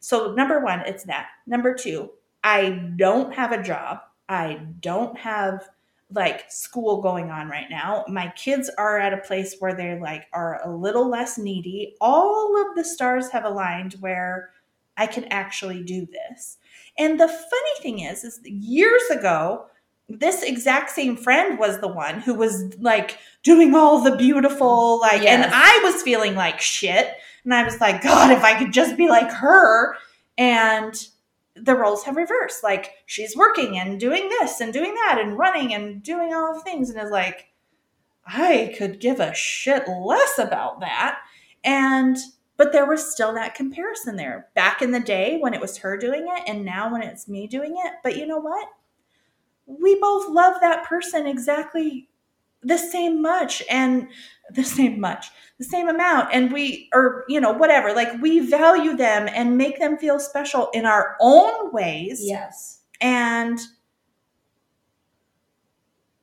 So, 0.00 0.32
number 0.32 0.60
one, 0.60 0.80
it's 0.80 1.04
that. 1.04 1.28
Number 1.46 1.74
two, 1.74 2.10
I 2.42 2.90
don't 2.96 3.32
have 3.34 3.52
a 3.52 3.62
job. 3.62 3.98
I 4.28 4.60
don't 4.80 5.16
have 5.18 5.68
like 6.10 6.50
school 6.50 7.02
going 7.02 7.30
on 7.30 7.48
right 7.48 7.68
now. 7.70 8.04
My 8.08 8.32
kids 8.36 8.70
are 8.78 8.98
at 8.98 9.12
a 9.12 9.18
place 9.18 9.56
where 9.58 9.74
they're 9.74 10.00
like 10.00 10.26
are 10.32 10.60
a 10.64 10.74
little 10.74 11.08
less 11.08 11.38
needy. 11.38 11.96
All 12.00 12.60
of 12.60 12.74
the 12.74 12.84
stars 12.84 13.28
have 13.30 13.44
aligned 13.44 13.94
where 14.00 14.50
I 14.98 15.06
can 15.06 15.24
actually 15.26 15.82
do 15.82 16.06
this. 16.06 16.58
And 16.98 17.18
the 17.18 17.28
funny 17.28 17.82
thing 17.82 18.00
is 18.00 18.24
is 18.24 18.40
years 18.44 19.02
ago 19.10 19.66
this 20.10 20.42
exact 20.42 20.88
same 20.88 21.18
friend 21.18 21.58
was 21.58 21.80
the 21.80 21.88
one 21.88 22.20
who 22.20 22.32
was 22.32 22.74
like 22.78 23.18
doing 23.42 23.74
all 23.74 24.00
the 24.02 24.16
beautiful 24.16 24.98
like 25.00 25.22
and 25.22 25.50
I 25.52 25.80
was 25.84 26.02
feeling 26.02 26.34
like 26.34 26.62
shit 26.62 27.12
and 27.44 27.52
I 27.52 27.62
was 27.62 27.78
like 27.78 28.02
god 28.02 28.30
if 28.30 28.42
I 28.42 28.58
could 28.58 28.72
just 28.72 28.96
be 28.96 29.06
like 29.06 29.30
her 29.30 29.96
and 30.38 30.94
the 31.64 31.74
roles 31.74 32.04
have 32.04 32.16
reversed. 32.16 32.62
Like 32.62 32.92
she's 33.06 33.36
working 33.36 33.78
and 33.78 33.98
doing 33.98 34.28
this 34.28 34.60
and 34.60 34.72
doing 34.72 34.94
that 34.94 35.18
and 35.20 35.38
running 35.38 35.74
and 35.74 36.02
doing 36.02 36.32
all 36.32 36.54
the 36.54 36.60
things 36.60 36.90
and 36.90 37.00
is 37.00 37.10
like, 37.10 37.48
I 38.26 38.74
could 38.76 39.00
give 39.00 39.20
a 39.20 39.34
shit 39.34 39.88
less 39.88 40.38
about 40.38 40.80
that. 40.80 41.18
And 41.64 42.16
but 42.58 42.72
there 42.72 42.84
was 42.86 43.10
still 43.10 43.32
that 43.32 43.54
comparison 43.54 44.16
there 44.16 44.48
back 44.54 44.82
in 44.82 44.90
the 44.90 45.00
day 45.00 45.38
when 45.40 45.54
it 45.54 45.60
was 45.60 45.78
her 45.78 45.96
doing 45.96 46.26
it 46.28 46.42
and 46.46 46.64
now 46.66 46.92
when 46.92 47.02
it's 47.02 47.26
me 47.28 47.46
doing 47.46 47.76
it. 47.78 47.92
But 48.04 48.18
you 48.18 48.26
know 48.26 48.38
what? 48.38 48.68
We 49.64 49.98
both 50.00 50.28
love 50.28 50.56
that 50.60 50.84
person 50.84 51.26
exactly 51.26 52.08
the 52.62 52.76
same 52.76 53.22
much 53.22 53.62
and 53.70 54.08
the 54.50 54.64
same 54.64 54.98
much 55.00 55.30
the 55.58 55.64
same 55.64 55.88
amount 55.88 56.30
and 56.32 56.50
we 56.52 56.88
or 56.94 57.24
you 57.28 57.38
know 57.40 57.52
whatever 57.52 57.92
like 57.92 58.08
we 58.22 58.40
value 58.40 58.96
them 58.96 59.28
and 59.34 59.58
make 59.58 59.78
them 59.78 59.98
feel 59.98 60.18
special 60.18 60.70
in 60.72 60.86
our 60.86 61.16
own 61.20 61.70
ways 61.72 62.20
Yes. 62.24 62.80
and 63.02 63.58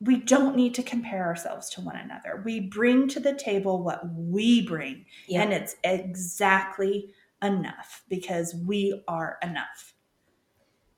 we 0.06 0.16
don't 0.16 0.56
need 0.56 0.74
to 0.74 0.82
compare 0.82 1.24
ourselves 1.24 1.68
to 1.70 1.80
one 1.80 1.96
another 1.96 2.42
we 2.44 2.60
bring 2.60 3.08
to 3.08 3.20
the 3.20 3.34
table 3.34 3.82
what 3.82 4.00
we 4.14 4.66
bring 4.66 5.04
Yeah. 5.28 5.42
and 5.42 5.52
it's 5.52 5.76
exactly 5.84 7.10
enough 7.42 8.02
because 8.08 8.54
we 8.54 9.02
are 9.08 9.38
enough 9.42 9.94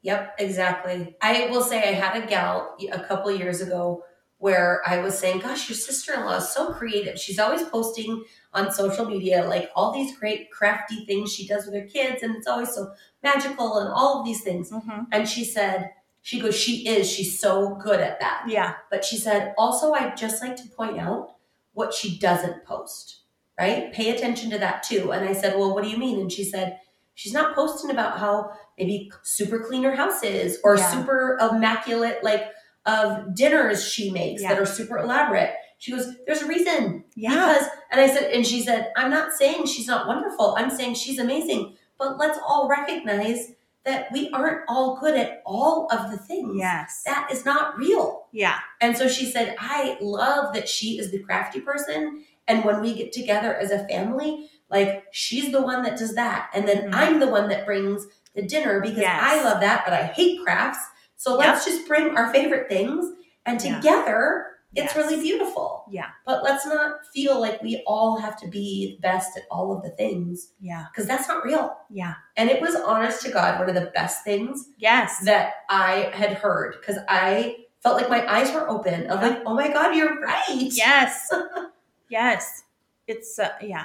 Yep, 0.03 0.37
exactly. 0.39 1.17
I 1.21 1.49
will 1.51 1.63
say 1.63 1.79
I 1.79 1.93
had 1.93 2.23
a 2.23 2.27
gal 2.27 2.77
a 2.93 3.01
couple 3.01 3.31
years 3.33 3.61
ago 3.61 4.05
where 4.39 4.81
I 4.87 4.99
was 4.99 5.19
saying, 5.19 5.41
Gosh, 5.41 5.69
your 5.69 5.77
sister 5.77 6.15
in 6.15 6.21
law 6.21 6.37
is 6.37 6.49
so 6.49 6.73
creative. 6.73 7.19
She's 7.19 7.39
always 7.41 7.65
posting 7.65 8.25
on 8.55 8.71
social 8.71 9.05
media 9.07 9.45
like 9.45 9.71
all 9.75 9.93
these 9.93 10.17
great 10.17 10.51
crafty 10.53 11.05
things 11.05 11.33
she 11.33 11.47
does 11.47 11.67
with 11.67 11.75
her 11.75 11.87
kids, 11.87 12.23
and 12.23 12.37
it's 12.37 12.47
always 12.47 12.73
so 12.73 12.93
magical 13.23 13.79
and 13.79 13.89
all 13.89 14.21
of 14.21 14.25
these 14.25 14.43
things. 14.43 14.71
Mm-hmm. 14.71 15.03
And 15.11 15.29
she 15.29 15.45
said, 15.45 15.91
She 16.29 16.39
goes, 16.41 16.55
She 16.55 16.87
is. 16.87 17.11
She's 17.11 17.41
so 17.41 17.75
good 17.77 18.01
at 18.01 18.21
that. 18.21 18.45
yeah 18.47 18.75
But 18.91 19.03
she 19.03 19.17
said, 19.17 19.55
Also, 19.57 19.95
I'd 19.95 20.15
just 20.15 20.43
like 20.43 20.57
to 20.57 20.69
point 20.69 20.99
out 20.99 21.37
what 21.73 21.95
she 21.95 22.19
doesn't 22.19 22.67
post, 22.67 23.21
right? 23.59 23.91
Pay 23.95 24.11
attention 24.15 24.51
to 24.51 24.59
that 24.59 24.83
too. 24.83 25.11
And 25.11 25.27
I 25.27 25.33
said, 25.33 25.57
Well, 25.59 25.73
what 25.75 25.85
do 25.85 25.89
you 25.89 25.97
mean? 25.97 26.21
And 26.21 26.31
she 26.31 26.45
said, 26.45 26.81
She's 27.15 27.33
not 27.33 27.55
posting 27.55 27.91
about 27.91 28.19
how 28.19 28.53
maybe 28.79 29.11
super 29.23 29.59
clean 29.61 29.85
her 29.85 29.95
house 29.95 30.23
is 30.23 30.59
or 30.63 30.77
Yeah. 30.77 30.91
super 30.91 31.39
immaculate, 31.41 32.23
like 32.23 32.45
of 32.85 33.35
dinners 33.35 33.83
she 33.83 34.11
makes 34.11 34.43
that 34.43 34.59
are 34.59 34.67
super 34.67 34.99
elaborate. 34.99 35.55
She 35.79 35.93
goes, 35.93 36.13
There's 36.27 36.43
a 36.43 36.47
reason. 36.47 37.05
yeah 37.17 37.55
Because, 37.55 37.69
and 37.91 38.01
I 38.03 38.07
said, 38.07 38.33
and 38.33 38.47
she 38.47 38.61
said, 38.63 38.93
I'm 38.99 39.11
not 39.11 39.33
saying 39.33 39.65
she's 39.65 39.87
not 39.87 40.07
wonderful. 40.07 40.57
I'm 40.59 40.69
saying 40.71 40.93
she's 40.97 41.19
amazing. 41.19 41.77
But 41.99 42.19
let's 42.19 42.39
all 42.47 42.69
recognize 42.69 43.53
that 43.89 44.13
we 44.13 44.31
aren't 44.31 44.61
all 44.69 44.99
good 45.01 45.17
at 45.17 45.43
all 45.47 45.89
of 45.91 46.11
the 46.11 46.19
things. 46.19 46.55
yes 46.57 47.03
That 47.07 47.29
is 47.33 47.45
not 47.45 47.77
real. 47.79 48.27
Yeah. 48.33 48.59
And 48.81 48.97
so 48.97 49.09
she 49.09 49.31
said, 49.31 49.57
I 49.59 49.97
love 50.01 50.55
that 50.55 50.69
she 50.69 50.99
is 50.99 51.11
the 51.11 51.19
crafty 51.21 51.61
person. 51.61 52.25
And 52.47 52.65
when 52.65 52.81
we 52.81 52.95
get 52.95 53.13
together 53.13 53.55
as 53.55 53.71
a 53.71 53.87
family, 53.89 54.51
like 54.71 55.05
she's 55.13 55.51
the 55.53 55.63
one 55.63 55.83
that 55.85 55.99
does 55.99 56.15
that. 56.15 56.51
And 56.55 56.69
then 56.69 56.91
Mhm. 56.91 56.95
I'm 56.95 57.21
the 57.21 57.29
one 57.29 57.49
that 57.49 57.65
brings 57.67 58.07
the 58.35 58.43
dinner 58.43 58.81
because 58.81 58.99
Yes. 58.99 59.21
I 59.25 59.43
love 59.43 59.61
that, 59.61 59.83
but 59.85 59.95
I 59.95 60.03
hate 60.05 60.43
crafts. 60.45 60.81
So 61.17 61.35
let's 61.37 61.65
just 61.65 61.89
bring 61.89 62.17
our 62.17 62.31
favorite 62.33 62.69
things 62.69 63.11
and 63.47 63.59
together 63.59 64.47
it's 64.75 64.95
Yes. 64.95 64.97
really 64.97 65.21
beautiful. 65.21 65.85
Yeah. 65.91 66.11
But 66.27 66.43
let's 66.43 66.67
not 66.67 67.07
feel 67.15 67.41
like 67.41 67.63
we 67.63 67.83
all 67.87 68.19
have 68.19 68.39
to 68.41 68.49
be 68.49 68.97
the 68.97 69.01
best 69.01 69.37
at 69.37 69.45
all 69.51 69.75
of 69.77 69.83
the 69.83 69.91
things 69.91 70.53
Yeah. 70.61 70.87
because 70.93 71.07
that's 71.09 71.27
not 71.27 71.45
real. 71.45 71.79
Yeah. 71.91 72.15
And 72.37 72.51
it 72.51 72.61
was 72.61 72.75
honest 72.77 73.23
to 73.23 73.31
God 73.31 73.59
one 73.59 73.69
of 73.69 73.75
the 73.75 73.91
best 73.95 74.25
things 74.25 74.69
Yes. 74.79 75.21
that 75.25 75.55
I 75.71 76.11
had 76.13 76.35
heard 76.35 76.77
because 76.81 76.99
I 77.09 77.65
felt 77.83 77.97
like 77.97 78.11
my 78.11 78.27
eyes 78.31 78.53
were 78.53 78.69
open. 78.69 79.11
I'm 79.11 79.21
like, 79.23 79.43
oh 79.47 79.55
my 79.55 79.69
God, 79.69 79.95
you're 79.97 80.21
right. 80.21 80.45
Yes. 80.51 81.33
yes. 82.11 82.65
It's, 83.07 83.39
uh, 83.39 83.51
yeah. 83.63 83.85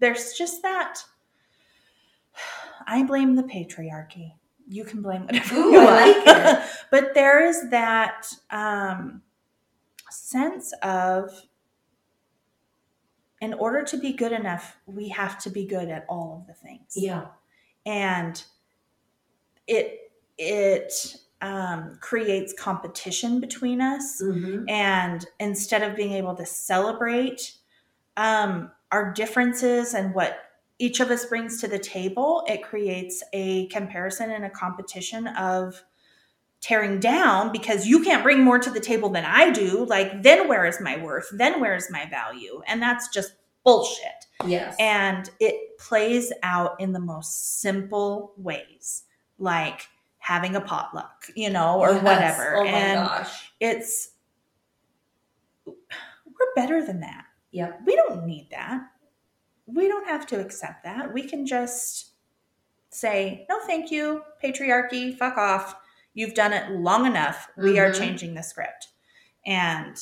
There's 0.00 0.32
just 0.32 0.62
that. 0.62 1.00
I 2.86 3.02
blame 3.02 3.34
the 3.36 3.42
patriarchy. 3.42 4.32
You 4.70 4.84
can 4.84 5.02
blame 5.02 5.24
whatever 5.26 5.54
Ooh, 5.56 5.70
you 5.72 5.78
want. 5.82 6.26
like 6.26 6.62
but 6.90 7.14
there 7.14 7.44
is 7.46 7.68
that 7.70 8.26
um, 8.50 9.22
sense 10.10 10.72
of, 10.82 11.30
in 13.40 13.54
order 13.54 13.82
to 13.84 13.96
be 13.96 14.12
good 14.12 14.32
enough, 14.32 14.76
we 14.86 15.08
have 15.10 15.38
to 15.40 15.50
be 15.50 15.64
good 15.64 15.88
at 15.88 16.04
all 16.08 16.38
of 16.40 16.46
the 16.46 16.54
things. 16.54 16.94
Yeah. 16.96 17.26
and 17.86 18.42
it 19.66 20.12
it 20.36 21.16
um, 21.40 21.98
creates 22.00 22.52
competition 22.52 23.40
between 23.40 23.80
us 23.80 24.20
hmm 24.20 24.64
and 24.68 25.26
instead 25.38 25.82
of 25.82 25.94
being 25.96 26.12
able 26.12 26.34
to 26.34 26.44
celebrate 26.46 27.56
um, 28.16 28.70
our 28.90 29.12
differences 29.12 29.94
and 29.94 30.14
what 30.14 30.40
each 30.80 31.00
of 31.00 31.10
us 31.10 31.24
brings 31.26 31.60
to 31.60 31.68
the 31.68 31.78
table 31.78 32.42
it 32.48 32.62
creates 32.62 33.22
a 33.32 33.66
comparison 33.68 34.30
and 34.32 34.44
a 34.44 34.50
competition 34.50 35.28
of 35.28 35.82
tearing 36.60 36.98
down 37.00 37.52
because 37.52 37.86
you 37.86 38.02
can't 38.02 38.22
bring 38.22 38.42
more 38.42 38.58
to 38.58 38.70
the 38.70 38.80
table 38.80 39.08
than 39.10 39.24
i 39.24 39.50
do. 39.50 39.84
Like 39.86 40.22
then 40.22 40.48
where 40.48 40.66
is 40.66 40.80
my 40.80 40.96
worth? 41.02 41.28
Then 41.32 41.60
where 41.60 41.76
is 41.76 41.88
my 41.90 42.06
value? 42.10 42.60
And 42.66 42.82
that's 42.82 43.08
just 43.08 43.32
bullshit. 43.64 44.26
Yes. 44.46 44.76
and 44.78 45.28
it 45.40 45.76
plays 45.78 46.32
out 46.44 46.80
in 46.80 46.92
the 46.92 47.00
most 47.00 47.60
simple 47.60 48.32
ways 48.36 49.02
like 49.38 49.88
having 50.18 50.54
a 50.54 50.60
potluck 50.60 51.26
you 51.34 51.50
know 51.50 51.80
or 51.80 51.92
Yes. 51.92 52.02
whatever. 52.04 52.56
Oh 52.56 52.64
my 52.64 52.70
and 52.70 53.08
gosh. 53.08 53.52
it's 53.60 54.10
we're 55.66 56.54
better 56.54 56.84
than 56.84 57.00
that. 57.00 57.24
Yeah. 57.50 57.72
we 57.84 57.96
don't 57.96 58.26
need 58.26 58.48
that. 58.50 58.82
We 59.66 59.88
don't 59.88 60.06
have 60.06 60.26
to 60.28 60.40
accept 60.40 60.84
that. 60.84 61.12
We 61.12 61.22
can 61.22 61.44
just 61.46 62.12
say 62.90 63.44
no 63.50 63.60
thank 63.66 63.90
you 63.90 64.22
patriarchy 64.42 65.14
fuck 65.16 65.36
off 65.36 65.76
you've 66.14 66.34
done 66.34 66.52
it 66.52 66.70
long 66.70 67.06
enough 67.06 67.48
we 67.56 67.78
are 67.78 67.90
Mhm. 67.90 67.98
changing 67.98 68.34
the 68.34 68.42
script 68.42 68.88
and 69.46 69.96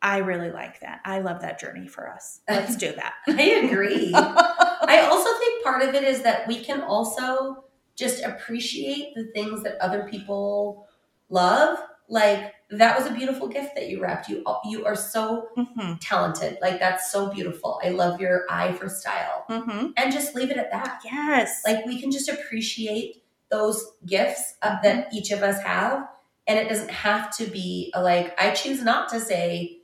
i 0.00 0.18
really 0.18 0.50
like 0.50 0.80
that 0.80 1.00
i 1.04 1.20
love 1.20 1.40
that 1.40 1.58
journey 1.60 1.86
for 1.86 2.08
us 2.10 2.40
let's 2.48 2.76
do 2.76 2.92
that 2.92 3.14
I 3.28 3.42
agree. 3.64 4.10
I 4.14 5.06
also 5.10 5.30
think 5.38 5.62
part 5.64 5.82
of 5.82 5.94
it 5.94 6.02
is 6.02 6.22
that 6.22 6.46
we 6.48 6.62
can 6.62 6.80
also 6.82 7.64
just 7.96 8.22
appreciate 8.22 9.14
the 9.14 9.24
things 9.32 9.62
that 9.62 9.76
other 9.80 10.08
people 10.10 10.88
love. 11.28 11.78
Like 12.08 12.52
that 12.70 12.98
was 12.98 13.06
a 13.08 13.14
beautiful 13.14 13.46
gift 13.48 13.74
that 13.76 13.88
you 13.88 14.02
wrapped. 14.02 14.28
You 14.28 14.44
you 14.64 14.84
are 14.84 14.96
so 14.96 15.48
hmm 15.54 15.94
talented. 16.00 16.58
Like 16.60 16.80
that's 16.80 17.12
so 17.12 17.30
beautiful. 17.32 17.80
I 17.84 17.90
love 17.90 18.20
your 18.20 18.44
eye 18.50 18.72
for 18.72 18.88
style. 18.88 19.44
hmm 19.48 19.88
And 19.96 20.12
just 20.12 20.34
leave 20.34 20.50
it 20.50 20.56
at 20.56 20.72
that. 20.72 21.00
yes 21.04 21.62
Like 21.64 21.86
we 21.86 22.00
can 22.00 22.10
just 22.10 22.28
appreciate 22.28 23.21
those 23.52 23.92
gifts 24.06 24.54
that 24.62 25.12
each 25.14 25.30
of 25.30 25.42
us 25.44 25.62
have, 25.62 26.08
and 26.48 26.58
it 26.58 26.68
doesn't 26.68 26.90
have 26.90 27.36
to 27.36 27.46
be 27.46 27.92
a, 27.94 28.02
like 28.02 28.34
I 28.40 28.50
choose 28.50 28.82
not 28.82 29.08
to 29.10 29.20
say 29.20 29.78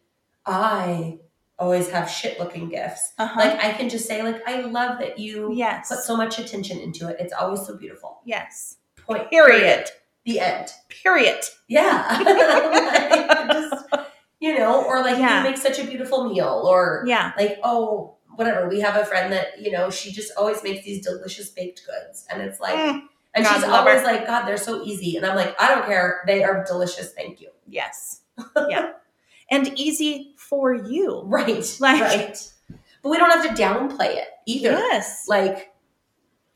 I 0.46 1.18
always 1.58 1.90
have 1.90 2.08
shit 2.08 2.38
looking 2.40 2.68
gifts. 2.68 3.12
uh-huh. 3.18 3.38
Like 3.38 3.62
I 3.64 3.72
can 3.72 3.88
just 3.88 4.06
say 4.06 4.22
like 4.22 4.40
I 4.46 4.62
love 4.62 4.98
that 5.00 5.18
you 5.18 5.52
yes 5.54 5.88
put 5.90 5.98
so 6.00 6.16
much 6.16 6.38
attention 6.38 6.78
into 6.78 7.08
it. 7.08 7.16
It's 7.20 7.32
always 7.32 7.66
so 7.66 7.76
beautiful. 7.76 8.20
yes 8.24 8.76
Point. 9.06 9.30
period 9.30 9.88
The 10.24 10.40
end. 10.40 10.68
period 10.88 11.40
Yeah. 11.68 12.22
Like, 12.24 13.48
just 13.52 13.84
you 14.40 14.56
know, 14.58 14.84
or 14.84 15.00
like 15.02 15.18
Yeah. 15.18 15.38
you 15.42 15.50
make 15.50 15.58
such 15.58 15.78
a 15.78 15.84
beautiful 15.84 16.28
meal, 16.28 16.62
or 16.64 17.04
yeah 17.06 17.32
like 17.36 17.58
oh 17.64 18.16
whatever. 18.36 18.68
We 18.68 18.80
have 18.80 18.94
a 18.96 19.04
friend 19.04 19.32
that 19.32 19.60
you 19.60 19.70
know 19.72 19.90
she 19.90 20.12
just 20.12 20.30
always 20.38 20.62
makes 20.62 20.84
these 20.84 21.04
delicious 21.04 21.50
baked 21.50 21.82
goods, 21.86 22.24
and 22.30 22.40
it's 22.40 22.60
like. 22.60 22.74
Mm, 22.76 23.02
And 23.38 23.44
God 23.46 23.54
she's 23.54 23.62
love 23.62 23.84
her. 23.84 23.90
always 23.90 24.04
like, 24.04 24.26
God, 24.26 24.44
they're 24.46 24.56
so 24.56 24.82
easy. 24.84 25.16
And 25.16 25.24
I'm 25.26 25.34
like, 25.36 25.54
I 25.60 25.74
don't 25.74 25.86
care. 25.86 26.22
They 26.26 26.44
are 26.44 26.64
delicious. 26.64 27.12
Thank 27.12 27.40
you. 27.40 27.48
yes 27.66 28.22
yeah 28.68 28.92
and 29.50 29.66
easy 29.78 30.34
for 30.36 30.74
you 30.74 31.22
Right. 31.24 31.76
Like- 31.80 32.00
right. 32.00 32.52
But 33.02 33.08
we 33.10 33.16
don't 33.16 33.30
have 33.30 33.44
to 33.56 33.62
downplay 33.62 34.16
it 34.16 34.28
either. 34.46 34.70
yes 34.72 35.24
Like, 35.28 35.72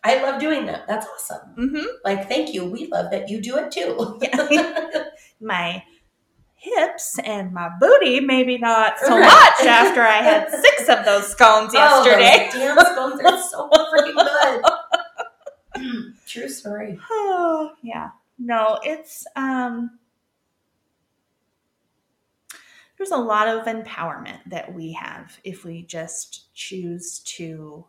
I 0.05 0.21
love 0.23 0.41
doing 0.41 0.67
that. 0.67 0.87
That's 0.89 1.07
awesome. 1.07 1.55
hmm 1.57 1.87
Like, 2.05 2.29
thank 2.29 2.53
you. 2.55 2.65
We 2.65 2.89
love 2.89 3.11
that 3.13 3.29
you 3.29 3.41
do 3.41 3.57
it 3.57 3.71
too. 3.71 4.19
Yeah. 4.21 5.05
my 5.41 5.83
hips 6.55 7.19
and 7.25 7.53
my 7.53 7.69
booty 7.81 8.21
maybe 8.21 8.57
not 8.59 8.97
so 9.01 9.19
Right. 9.19 9.27
much 9.27 9.67
after 9.67 10.01
i 10.01 10.19
had 10.23 10.49
six 10.49 10.89
of 10.89 11.05
those 11.05 11.27
scones 11.33 11.75
yesterday 11.75 12.49
Oh, 12.55 12.77
damn 12.77 12.79
scones 12.79 13.21
are 13.21 13.43
so 13.43 13.69
freaking 13.93 14.15
good. 15.75 16.15
True 16.33 16.49
story. 16.49 16.99
oh 17.11 17.73
yeah 17.83 18.11
no 18.39 18.79
it's 18.83 19.27
um 19.37 19.99
there's 22.97 23.11
a 23.11 23.17
lot 23.17 23.49
of 23.49 23.65
empowerment 23.67 24.39
that 24.47 24.73
we 24.73 24.93
have 24.93 25.39
if 25.45 25.65
we 25.65 25.83
just 25.83 26.55
choose 26.55 27.19
to 27.21 27.85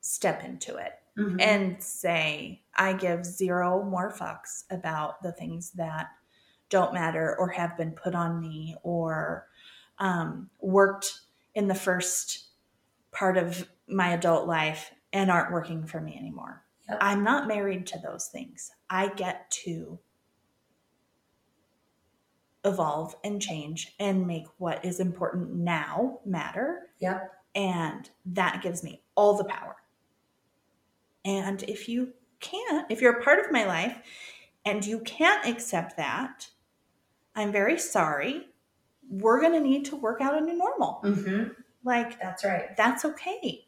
step 0.00 0.44
into 0.44 0.76
it 0.76 0.98
Mhm. 1.16 1.40
and 1.42 1.82
say, 1.82 2.62
I 2.74 2.94
give 2.94 3.24
zero 3.26 3.82
more 3.84 4.10
fucks 4.10 4.64
about 4.70 5.22
the 5.22 5.32
things 5.32 5.72
that 5.72 6.08
don't 6.70 6.94
matter 6.94 7.36
or 7.38 7.48
have 7.50 7.76
been 7.76 7.92
put 7.92 8.14
on 8.14 8.40
me 8.40 8.76
or 8.82 9.46
um, 9.98 10.48
worked 10.60 11.20
in 11.54 11.68
the 11.68 11.74
first 11.74 12.46
part 13.10 13.36
of 13.36 13.68
my 13.86 14.14
adult 14.14 14.46
life 14.48 14.90
and 15.12 15.30
aren't 15.30 15.52
working 15.52 15.86
for 15.86 16.00
me 16.00 16.16
anymore. 16.16 16.64
Yep. 16.88 16.98
I'm 17.00 17.22
not 17.24 17.46
married 17.48 17.86
to 17.88 17.98
those 17.98 18.26
things. 18.26 18.70
I 18.90 19.08
get 19.08 19.50
to 19.64 19.98
evolve 22.64 23.16
and 23.24 23.40
change 23.42 23.94
and 23.98 24.26
make 24.26 24.46
what 24.58 24.84
is 24.84 25.00
important 25.00 25.52
now 25.54 26.20
matter. 26.24 26.90
Yep. 27.00 27.32
And 27.54 28.08
that 28.26 28.62
gives 28.62 28.82
me 28.82 29.02
all 29.14 29.36
the 29.36 29.44
power. 29.44 29.76
And 31.24 31.62
if 31.64 31.88
you 31.88 32.12
can't, 32.40 32.90
if 32.90 33.00
you're 33.00 33.18
a 33.18 33.22
part 33.22 33.38
of 33.44 33.52
my 33.52 33.64
life 33.64 33.98
and 34.64 34.84
you 34.84 35.00
can't 35.00 35.46
accept 35.46 35.96
that, 35.96 36.48
I'm 37.34 37.52
very 37.52 37.78
sorry. 37.78 38.48
We're 39.08 39.40
going 39.40 39.52
to 39.52 39.60
need 39.60 39.84
to 39.86 39.96
work 39.96 40.20
out 40.20 40.36
a 40.36 40.40
new 40.40 40.54
normal. 40.56 41.00
Mhm. 41.04 41.54
Like, 41.84 42.20
That's 42.20 42.44
right. 42.44 42.76
that's 42.76 43.04
okay. 43.04 43.66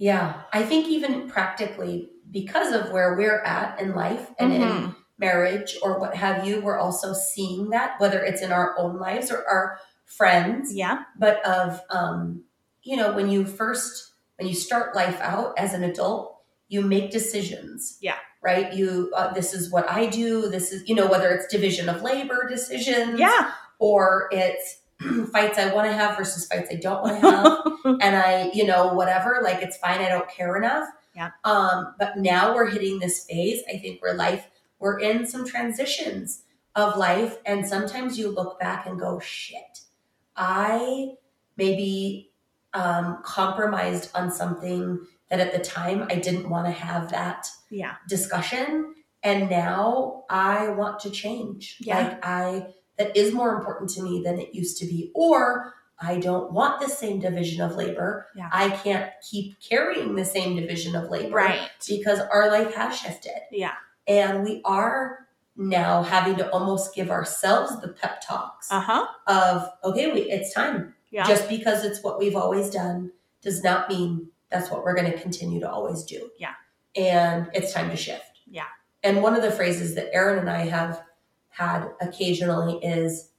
Yeah. 0.00 0.42
I 0.52 0.62
think 0.62 0.88
even 0.88 1.28
practically, 1.28 2.08
because 2.30 2.72
of 2.72 2.90
where 2.90 3.14
we're 3.16 3.42
at 3.42 3.78
in 3.80 3.94
life 3.94 4.30
and 4.38 4.50
in 4.52 4.62
Mhm. 4.62 4.96
marriage 5.18 5.76
or 5.82 6.00
what 6.00 6.14
have 6.16 6.46
you, 6.46 6.62
we're 6.62 6.78
also 6.78 7.12
seeing 7.12 7.68
that, 7.70 8.00
whether 8.00 8.22
it's 8.24 8.40
in 8.40 8.50
our 8.50 8.74
own 8.78 8.98
lives 8.98 9.30
or 9.30 9.46
our 9.46 9.78
friends, 10.06 10.72
Yeah. 10.74 11.02
but 11.18 11.44
of, 11.44 11.82
um, 11.90 12.44
you 12.82 12.96
know, 12.96 13.12
when 13.12 13.28
you 13.30 13.44
first, 13.44 14.12
when 14.38 14.48
you 14.48 14.54
start 14.54 14.96
life 14.96 15.20
out 15.20 15.52
as 15.58 15.74
an 15.74 15.84
adult, 15.84 16.40
you 16.68 16.80
make 16.80 17.10
decisions. 17.10 17.98
Yeah. 18.00 18.16
Right? 18.40 18.72
You, 18.72 19.12
uh, 19.14 19.34
this 19.34 19.52
is 19.52 19.70
what 19.70 19.90
I 19.90 20.06
do. 20.06 20.48
This 20.48 20.72
is, 20.72 20.88
you 20.88 20.94
know, 20.94 21.08
whether 21.08 21.28
it's 21.30 21.46
division 21.48 21.90
of 21.90 22.00
labor 22.00 22.48
decisions 22.48 23.20
Yeah. 23.20 23.50
or 23.78 24.28
it's 24.32 24.78
fights 25.32 25.58
I 25.58 25.72
want 25.74 25.88
to 25.88 25.92
have 25.92 26.16
versus 26.16 26.46
fights 26.46 26.68
I 26.70 26.76
don't 26.76 27.02
want 27.02 27.20
to 27.20 27.30
have 27.30 27.58
and 28.00 28.16
I, 28.16 28.50
you 28.52 28.66
know, 28.66 28.94
whatever, 28.94 29.40
like 29.42 29.62
it's 29.62 29.76
fine, 29.78 30.00
I 30.00 30.08
don't 30.08 30.28
care 30.28 30.56
enough. 30.56 30.88
Yeah. 31.14 31.30
Um, 31.44 31.94
but 31.98 32.18
now 32.18 32.54
we're 32.54 32.70
hitting 32.70 32.98
this 32.98 33.24
phase, 33.24 33.62
I 33.68 33.78
think 33.78 34.00
where 34.02 34.14
life 34.14 34.48
we're 34.80 34.98
in 34.98 35.26
some 35.26 35.46
transitions 35.46 36.42
of 36.74 36.96
life 36.96 37.36
and 37.44 37.66
sometimes 37.66 38.18
you 38.18 38.30
look 38.30 38.58
back 38.58 38.86
and 38.86 38.98
go, 38.98 39.20
shit, 39.20 39.80
I 40.36 41.12
maybe 41.56 42.32
um 42.72 43.18
compromised 43.24 44.10
on 44.14 44.30
something 44.30 45.04
that 45.28 45.40
at 45.40 45.52
the 45.52 45.58
time 45.58 46.06
I 46.08 46.14
didn't 46.16 46.48
want 46.48 46.66
to 46.66 46.72
have 46.72 47.10
that 47.10 47.48
yeah. 47.68 47.96
discussion 48.08 48.94
And 49.22 49.50
now 49.50 50.24
I 50.30 50.68
want 50.70 51.00
to 51.00 51.10
change. 51.10 51.76
Yeah. 51.80 51.98
Like 51.98 52.24
I 52.24 52.66
that 53.00 53.16
is 53.16 53.32
more 53.32 53.54
important 53.56 53.88
to 53.90 54.02
me 54.02 54.22
than 54.22 54.38
it 54.38 54.54
used 54.54 54.76
to 54.78 54.84
be. 54.86 55.10
Or 55.14 55.72
I 55.98 56.18
don't 56.18 56.52
want 56.52 56.80
the 56.80 56.88
same 56.88 57.18
division 57.18 57.62
of 57.62 57.76
labor. 57.76 58.26
Yeah. 58.36 58.50
I 58.52 58.68
can't 58.70 59.10
keep 59.28 59.56
carrying 59.60 60.14
the 60.14 60.24
same 60.24 60.54
division 60.54 60.94
of 60.94 61.10
labor 61.10 61.34
Right. 61.34 61.68
because 61.88 62.20
our 62.20 62.50
life 62.50 62.74
has 62.74 62.96
shifted. 62.98 63.40
Yeah. 63.50 63.72
And 64.06 64.44
we 64.44 64.60
are 64.64 65.26
now 65.56 66.02
having 66.02 66.36
to 66.36 66.50
almost 66.50 66.94
give 66.94 67.10
ourselves 67.10 67.80
the 67.80 67.88
pep 67.88 68.20
talks 68.26 68.70
Uh 68.70 68.80
huh. 68.80 69.06
of, 69.26 69.68
okay, 69.84 70.12
wait, 70.12 70.26
it's 70.28 70.52
time. 70.54 70.94
Yeah. 71.10 71.26
Just 71.26 71.48
because 71.48 71.84
it's 71.84 72.02
what 72.02 72.18
we've 72.18 72.36
always 72.36 72.68
done 72.70 73.12
does 73.42 73.62
not 73.64 73.88
mean 73.88 74.28
that's 74.50 74.70
what 74.70 74.84
we're 74.84 74.94
going 74.94 75.10
to 75.10 75.18
continue 75.18 75.60
to 75.60 75.70
always 75.70 76.02
do. 76.04 76.30
Yeah. 76.38 76.54
And 76.96 77.48
it's 77.54 77.72
time 77.72 77.88
to 77.90 77.96
shift. 77.96 78.40
Yeah. 78.46 78.64
And 79.02 79.22
one 79.22 79.34
of 79.34 79.42
the 79.42 79.50
phrases 79.50 79.94
that 79.96 80.12
Aaron 80.14 80.38
and 80.38 80.50
I 80.50 80.66
have 80.66 81.02
had 81.50 81.88
occasionally 82.00 82.78
is, 82.84 83.30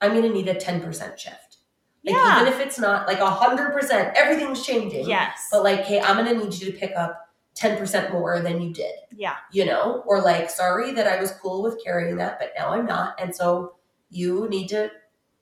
I'm 0.00 0.12
going 0.12 0.22
to 0.24 0.30
need 0.32 0.48
a 0.48 0.54
10% 0.54 0.84
shift. 1.18 1.58
Like, 2.04 2.14
Yeah. 2.14 2.40
even 2.42 2.52
if 2.52 2.60
it's 2.60 2.78
not 2.78 3.06
like 3.06 3.18
100%, 3.20 4.12
everything's 4.14 4.64
changing. 4.64 5.08
yes. 5.08 5.48
But 5.50 5.64
like, 5.64 5.80
hey, 5.80 6.00
I'm 6.00 6.24
going 6.24 6.38
to 6.38 6.44
need 6.44 6.54
you 6.60 6.72
to 6.72 6.78
pick 6.78 6.96
up 6.96 7.28
10% 7.56 8.12
more 8.12 8.40
than 8.40 8.62
you 8.62 8.72
did 8.72 8.94
yeah. 9.16 9.34
you 9.50 9.64
know, 9.64 10.04
or 10.06 10.22
like, 10.22 10.48
sorry 10.48 10.92
that 10.92 11.08
I 11.08 11.20
was 11.20 11.32
cool 11.32 11.60
with 11.60 11.82
carrying 11.84 12.16
that, 12.18 12.38
but 12.38 12.52
now 12.56 12.68
I'm 12.70 12.86
not. 12.86 13.20
And 13.20 13.34
so 13.34 13.74
you 14.10 14.48
need 14.48 14.68
to 14.68 14.90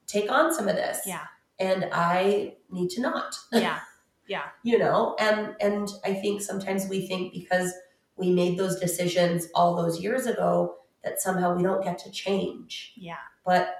take 0.06 0.32
on 0.32 0.52
some 0.54 0.66
of 0.66 0.76
this. 0.76 1.00
Yeah. 1.06 1.24
And 1.60 1.88
I 1.92 2.54
need 2.70 2.88
to 2.90 3.02
not, 3.02 3.36
Yeah. 3.52 3.80
Yeah. 4.26 4.44
you 4.62 4.78
know, 4.78 5.14
and, 5.20 5.54
and 5.60 5.88
I 6.06 6.14
think 6.14 6.40
sometimes 6.40 6.88
we 6.88 7.06
think 7.06 7.34
because 7.34 7.70
we 8.16 8.30
made 8.32 8.58
those 8.58 8.80
decisions 8.80 9.48
all 9.54 9.76
those 9.76 10.00
years 10.00 10.24
ago 10.26 10.76
that 11.07 11.20
somehow 11.22 11.54
we 11.54 11.62
don't 11.62 11.82
get 11.84 11.98
to 12.00 12.11
change. 12.11 12.92
Yeah. 12.96 13.14
But 13.44 13.76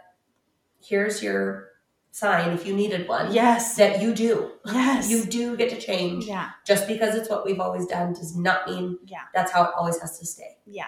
here's 0.81 1.23
your 1.25 1.71
sign 2.13 2.53
if 2.53 2.65
you 2.65 2.75
needed 2.75 3.09
one 3.09 3.33
Yes. 3.33 3.75
that 3.77 4.01
you 4.01 4.15
do. 4.15 4.53
Yes. 4.65 5.11
You 5.11 5.25
do 5.25 5.57
get 5.57 5.69
to 5.71 5.79
change. 5.81 6.25
Yeah. 6.25 6.51
Just 6.65 6.87
because 6.87 7.15
it's 7.17 7.29
what 7.29 7.45
we've 7.45 7.59
always 7.61 7.85
done 7.87 8.13
does 8.15 8.37
not 8.37 8.67
mean 8.69 8.99
Yeah. 9.05 9.23
that's 9.35 9.51
how 9.51 9.65
it 9.65 9.71
always 9.77 9.99
has 10.01 10.19
to 10.21 10.25
stay. 10.27 10.57
Yeah. 10.67 10.87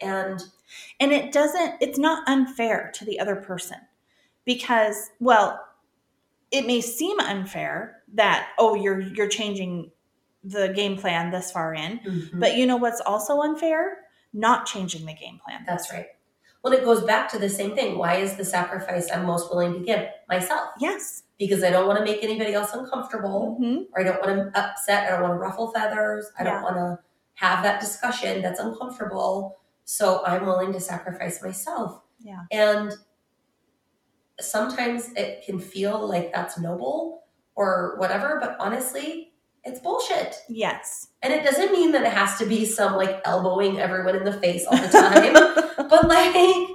And 0.00 0.42
And 0.98 1.12
it 1.12 1.30
doesn't, 1.32 1.74
it's 1.80 1.98
not 1.98 2.26
unfair 2.26 2.90
to 2.94 3.04
the 3.04 3.20
other 3.20 3.36
person 3.36 3.76
because, 4.44 5.10
well, 5.20 5.60
it 6.50 6.66
may 6.66 6.80
seem 6.80 7.20
unfair 7.20 8.02
that, 8.14 8.48
oh, 8.58 8.74
you're, 8.74 9.00
you're 9.00 9.28
changing 9.28 9.92
the 10.42 10.68
game 10.68 10.96
plan 10.96 11.30
this 11.30 11.50
far 11.52 11.74
in. 11.74 11.98
Mhm. 12.00 12.40
But 12.40 12.56
you 12.56 12.66
know 12.66 12.76
what's 12.76 13.00
also 13.02 13.40
unfair? 13.42 13.98
Not 14.36 14.66
changing 14.66 15.06
the 15.06 15.14
game 15.14 15.40
plan. 15.42 15.64
That's 15.66 15.90
right. 15.90 16.08
Well, 16.62 16.74
it 16.74 16.84
goes 16.84 17.02
back 17.04 17.30
to 17.30 17.38
the 17.38 17.48
same 17.48 17.74
thing. 17.74 17.96
Why 17.96 18.16
is 18.16 18.36
the 18.36 18.44
sacrifice 18.44 19.10
I'm 19.10 19.24
most 19.24 19.50
willing 19.50 19.72
to 19.72 19.80
give 19.80 20.06
myself? 20.28 20.70
Yes. 20.78 21.22
Because 21.38 21.62
I 21.64 21.70
don't 21.70 21.86
want 21.86 21.98
to 21.98 22.04
make 22.04 22.22
anybody 22.22 22.52
else 22.52 22.72
uncomfortable, 22.74 23.56
hmm 23.58 23.78
or 23.94 24.00
I 24.00 24.04
don't 24.04 24.20
want 24.20 24.52
to 24.54 24.60
upset. 24.60 25.06
I 25.06 25.10
don't 25.12 25.22
want 25.22 25.34
to 25.34 25.38
ruffle 25.38 25.72
feathers. 25.72 26.26
I 26.38 26.44
Yeah. 26.44 26.50
don't 26.52 26.62
want 26.64 26.76
to 26.76 26.98
have 27.34 27.62
that 27.62 27.80
discussion 27.80 28.42
that's 28.42 28.60
uncomfortable. 28.60 29.58
So 29.84 30.22
I'm 30.26 30.44
willing 30.44 30.72
to 30.74 30.80
sacrifice 30.80 31.42
myself. 31.42 32.02
Yeah. 32.20 32.42
And 32.50 32.92
sometimes 34.40 35.12
it 35.12 35.44
can 35.46 35.58
feel 35.58 36.06
like 36.06 36.32
that's 36.32 36.58
noble 36.58 37.24
or 37.54 37.94
whatever, 37.98 38.38
but 38.40 38.56
honestly, 38.60 39.25
it's 39.66 39.80
bullshit. 39.80 40.36
Yes. 40.48 41.08
And 41.22 41.32
it 41.32 41.42
doesn't 41.44 41.72
mean 41.72 41.92
that 41.92 42.02
it 42.02 42.12
has 42.12 42.38
to 42.38 42.46
be 42.46 42.64
some 42.64 42.94
like 42.94 43.20
elbowing 43.24 43.78
everyone 43.80 44.16
in 44.16 44.24
the 44.24 44.32
face 44.32 44.64
all 44.66 44.76
the 44.78 44.88
time. 44.88 45.32
but 45.88 46.08
like 46.08 46.68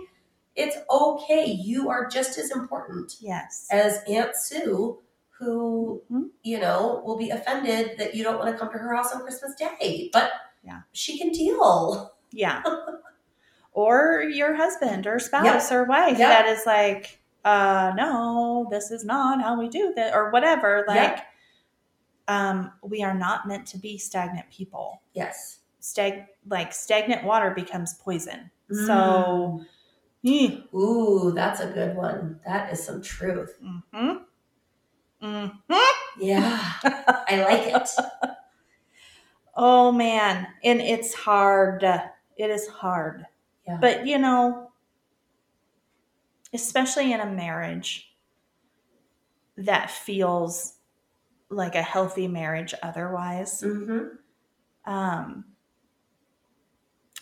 it's 0.56 0.76
okay 0.89 1.46
you 1.46 1.89
are 1.89 2.08
just 2.08 2.38
as 2.38 2.52
important 2.52 3.16
yes. 3.22 3.68
as 3.72 4.00
aunt 4.08 4.36
sue 4.36 5.00
who 5.39 6.02
Mhm. 6.12 6.30
you 6.44 6.60
know 6.60 7.02
will 7.06 7.18
be 7.18 7.30
offended 7.30 7.98
that 7.98 8.14
you 8.16 8.24
don't 8.24 8.38
want 8.38 8.52
to 8.52 8.58
come 8.60 8.72
to 8.72 8.78
her 8.78 8.94
house 8.96 9.14
on 9.16 9.22
christmas 9.22 9.56
day 9.56 10.10
but 10.14 10.30
Yeah. 10.64 10.82
she 10.92 11.18
can 11.18 11.30
deal 11.32 12.12
Yeah. 12.32 12.62
or 13.74 14.24
your 14.24 14.54
husband 14.56 15.08
or 15.08 15.20
spouse 15.20 15.72
Yep. 15.72 15.72
or 15.72 15.84
wife 15.86 16.20
Yep. 16.20 16.30
that 16.30 16.46
is 16.48 16.66
like, 16.66 17.20
uh, 17.46 17.94
no, 17.96 18.68
this 18.70 18.92
is 18.92 19.04
not 19.06 19.42
how 19.42 19.58
we 19.58 19.70
do 19.70 19.94
that, 19.96 20.14
or 20.14 20.30
whatever. 20.32 20.84
Like, 20.88 20.98
Yep. 21.18 21.26
Um, 22.28 22.72
we 22.84 23.03
are 23.03 23.13
not 23.13 23.47
meant 23.47 23.65
to 23.67 23.78
be 23.78 23.97
stagnant 23.97 24.49
people. 24.49 25.01
yes 25.13 25.59
Stag 25.80 26.26
like 26.47 26.74
stagnant 26.74 27.24
water 27.24 27.51
becomes 27.51 27.95
poison. 27.95 28.51
Mm. 28.72 28.86
So, 28.88 29.65
mm-hmm. 30.24 30.78
ooh 30.78 31.32
that's 31.32 31.59
a 31.59 31.67
good 31.67 31.95
one 31.95 32.39
that 32.45 32.72
is 32.72 32.84
some 32.84 33.01
truth 33.01 33.55
hmm 33.91 35.47
yeah 36.19 36.74
i 36.84 37.43
like 37.43 37.74
it 37.74 37.89
Oh 39.55 39.91
man, 39.91 40.47
and 40.63 40.82
it's 40.82 41.13
hard. 41.13 41.84
It 41.84 42.49
is 42.49 42.67
hard. 42.67 43.26
Yeah. 43.67 43.78
But 43.80 44.07
you 44.07 44.17
know, 44.17 44.72
especially 46.53 47.11
in 47.11 47.19
a 47.19 47.26
marriage 47.26 48.13
that 49.57 49.91
feels 49.91 50.76
like 51.52 51.76
a 51.76 51.82
healthy 51.82 52.28
marriage 52.28 52.74
otherwise, 52.82 53.62
hmm 53.62 54.06
um 54.86 55.45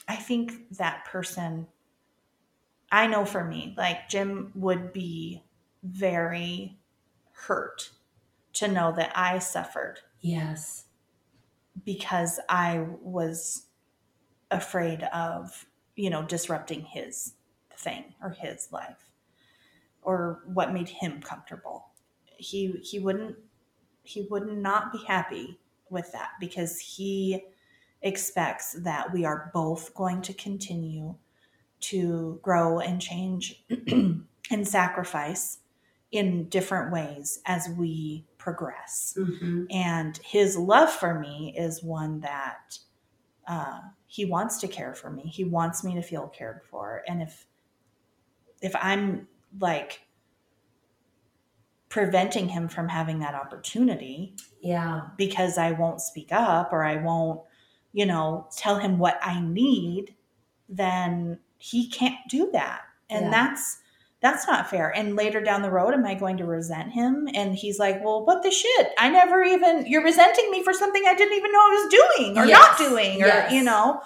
I 0.08 0.16
think 0.16 0.78
that 0.78 1.06
person 1.06 1.68
I 2.92 3.08
know 3.08 3.26
for 3.26 3.44
me, 3.44 3.76
like 3.78 4.10
Jim 4.10 4.52
would 4.56 4.94
be 4.94 5.44
very 5.84 6.80
hurt 7.32 7.92
to 8.54 8.68
know 8.68 8.94
that 8.96 9.12
I 9.16 9.40
suffered. 9.40 10.00
Yes. 10.22 10.86
Because 11.86 12.40
I 12.50 12.88
was 13.02 13.68
afraid 14.52 15.04
of, 15.14 15.66
you 15.96 16.10
know, 16.10 16.24
disrupting 16.24 16.82
his 16.82 17.34
thing 17.76 18.16
or 18.22 18.32
his 18.32 18.72
life 18.72 19.12
or 20.02 20.42
what 20.46 20.74
made 20.74 20.90
him 20.90 21.22
comfortable. 21.22 21.90
He 22.38 22.72
he 22.84 23.00
wouldn't 23.00 23.38
he 24.04 24.28
would 24.30 24.48
not 24.48 24.92
be 24.92 25.00
happy 25.08 25.60
with 25.90 26.12
that 26.12 26.32
because 26.40 26.80
he 26.80 27.44
expects 28.02 28.74
that 28.74 29.12
we 29.12 29.26
are 29.26 29.52
both 29.54 29.94
going 29.94 30.22
to 30.22 30.34
continue 30.34 31.16
to 31.80 32.40
grow 32.42 32.80
and 32.80 33.02
change 33.02 33.64
and 34.52 34.68
sacrifice 34.68 35.60
in 36.12 36.48
different 36.50 36.92
ways 36.92 37.40
as 37.46 37.70
we 37.78 38.26
progress. 38.38 39.18
Hmm 39.18 39.66
and 39.72 40.18
his 40.24 40.58
love 40.58 40.90
for 40.90 41.20
me 41.20 41.54
is 41.58 41.84
one 41.84 42.20
that 42.22 42.80
uh, 43.48 43.80
he 44.08 44.26
wants 44.26 44.60
to 44.60 44.68
care 44.68 44.94
for 44.94 45.10
me. 45.10 45.24
He 45.24 45.44
wants 45.44 45.84
me 45.84 45.94
to 45.96 46.02
feel 46.02 46.28
cared 46.28 46.62
for. 46.64 47.04
And 47.08 47.22
if 47.22 47.46
if 48.62 48.76
i'm 48.76 49.28
like 49.60 50.02
preventing 51.90 52.48
him 52.48 52.68
from 52.68 52.88
having 52.88 53.20
that 53.20 53.34
opportunity 53.36 54.36
yeah. 54.62 55.02
because 55.18 55.58
i 55.58 55.72
won't 55.72 56.00
speak 56.02 56.32
up 56.32 56.72
or 56.72 56.84
i 56.84 56.96
won't 56.98 57.42
you 57.94 58.06
know 58.06 58.48
tell 58.56 58.78
him 58.78 58.98
what 59.00 59.18
i 59.24 59.40
need 59.42 60.16
then 60.70 61.40
he 61.58 61.90
can't 61.90 62.16
do 62.30 62.50
that. 62.54 62.82
And 63.10 63.26
Yeah. 63.26 63.32
that's 63.32 63.80
that's 64.22 64.46
not 64.48 64.70
fair. 64.70 64.94
And 64.96 65.16
later 65.16 65.40
down 65.42 65.62
the 65.62 65.72
road 65.72 65.94
am 65.94 66.06
i 66.06 66.14
going 66.14 66.38
to 66.38 66.46
resent 66.46 66.92
him? 66.92 67.28
And 67.34 67.56
he's 67.56 67.80
like 67.80 68.04
well 68.04 68.24
what 68.26 68.44
the 68.44 68.52
shit? 68.52 68.88
I 69.00 69.10
never 69.10 69.44
even 69.44 69.86
you're 69.88 70.04
resenting 70.04 70.52
me 70.52 70.64
for 70.64 70.74
something 70.74 71.02
i 71.08 71.16
didn't 71.16 71.36
even 71.38 71.52
know 71.52 71.60
i 71.60 71.82
was 71.84 72.00
doing 72.18 72.38
or 72.38 72.46
not 72.46 72.78
doing 72.78 73.24
or 73.24 73.28
Yes. 73.28 73.52
you 73.52 73.64
know. 73.64 74.02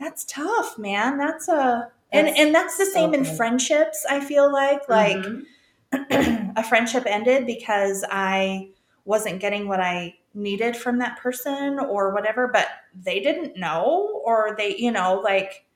That's 0.00 0.24
tough 0.24 0.76
man. 0.78 1.18
That's 1.18 1.48
a 1.48 1.88
and 2.10 2.26
That's 2.28 2.40
and 2.40 2.54
that's 2.54 2.76
the 2.78 2.86
so 2.86 2.92
same 2.92 3.14
in 3.14 3.24
friendships 3.24 4.04
i 4.10 4.18
feel 4.20 4.52
like 4.52 4.88
like 4.88 5.16
Mhm. 5.18 5.44
a 6.10 6.64
friendship 6.64 7.04
ended 7.06 7.46
because 7.46 8.04
I 8.10 8.70
wasn't 9.04 9.40
getting 9.40 9.68
what 9.68 9.80
I 9.80 10.14
needed 10.34 10.76
from 10.76 10.98
that 10.98 11.18
person 11.18 11.78
or 11.78 12.12
whatever, 12.14 12.48
but 12.48 12.68
they 12.94 13.20
didn't 13.20 13.58
know, 13.58 14.22
or 14.24 14.54
they, 14.56 14.76
you 14.76 14.90
know, 14.90 15.20
like 15.22 15.66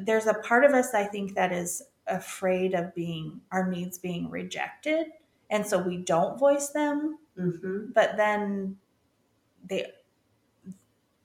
there's 0.00 0.26
a 0.26 0.34
part 0.34 0.64
of 0.64 0.72
us 0.72 0.94
I 0.94 1.04
think 1.04 1.34
that 1.34 1.52
is 1.52 1.82
afraid 2.06 2.74
of 2.74 2.94
being 2.94 3.40
our 3.52 3.68
needs 3.70 3.98
being 3.98 4.30
rejected. 4.30 5.06
And 5.50 5.66
so 5.66 5.78
we 5.78 5.98
don't 5.98 6.38
voice 6.38 6.70
them, 6.70 7.18
Mhm. 7.38 7.94
but 7.94 8.16
then 8.16 8.78
they 9.66 9.92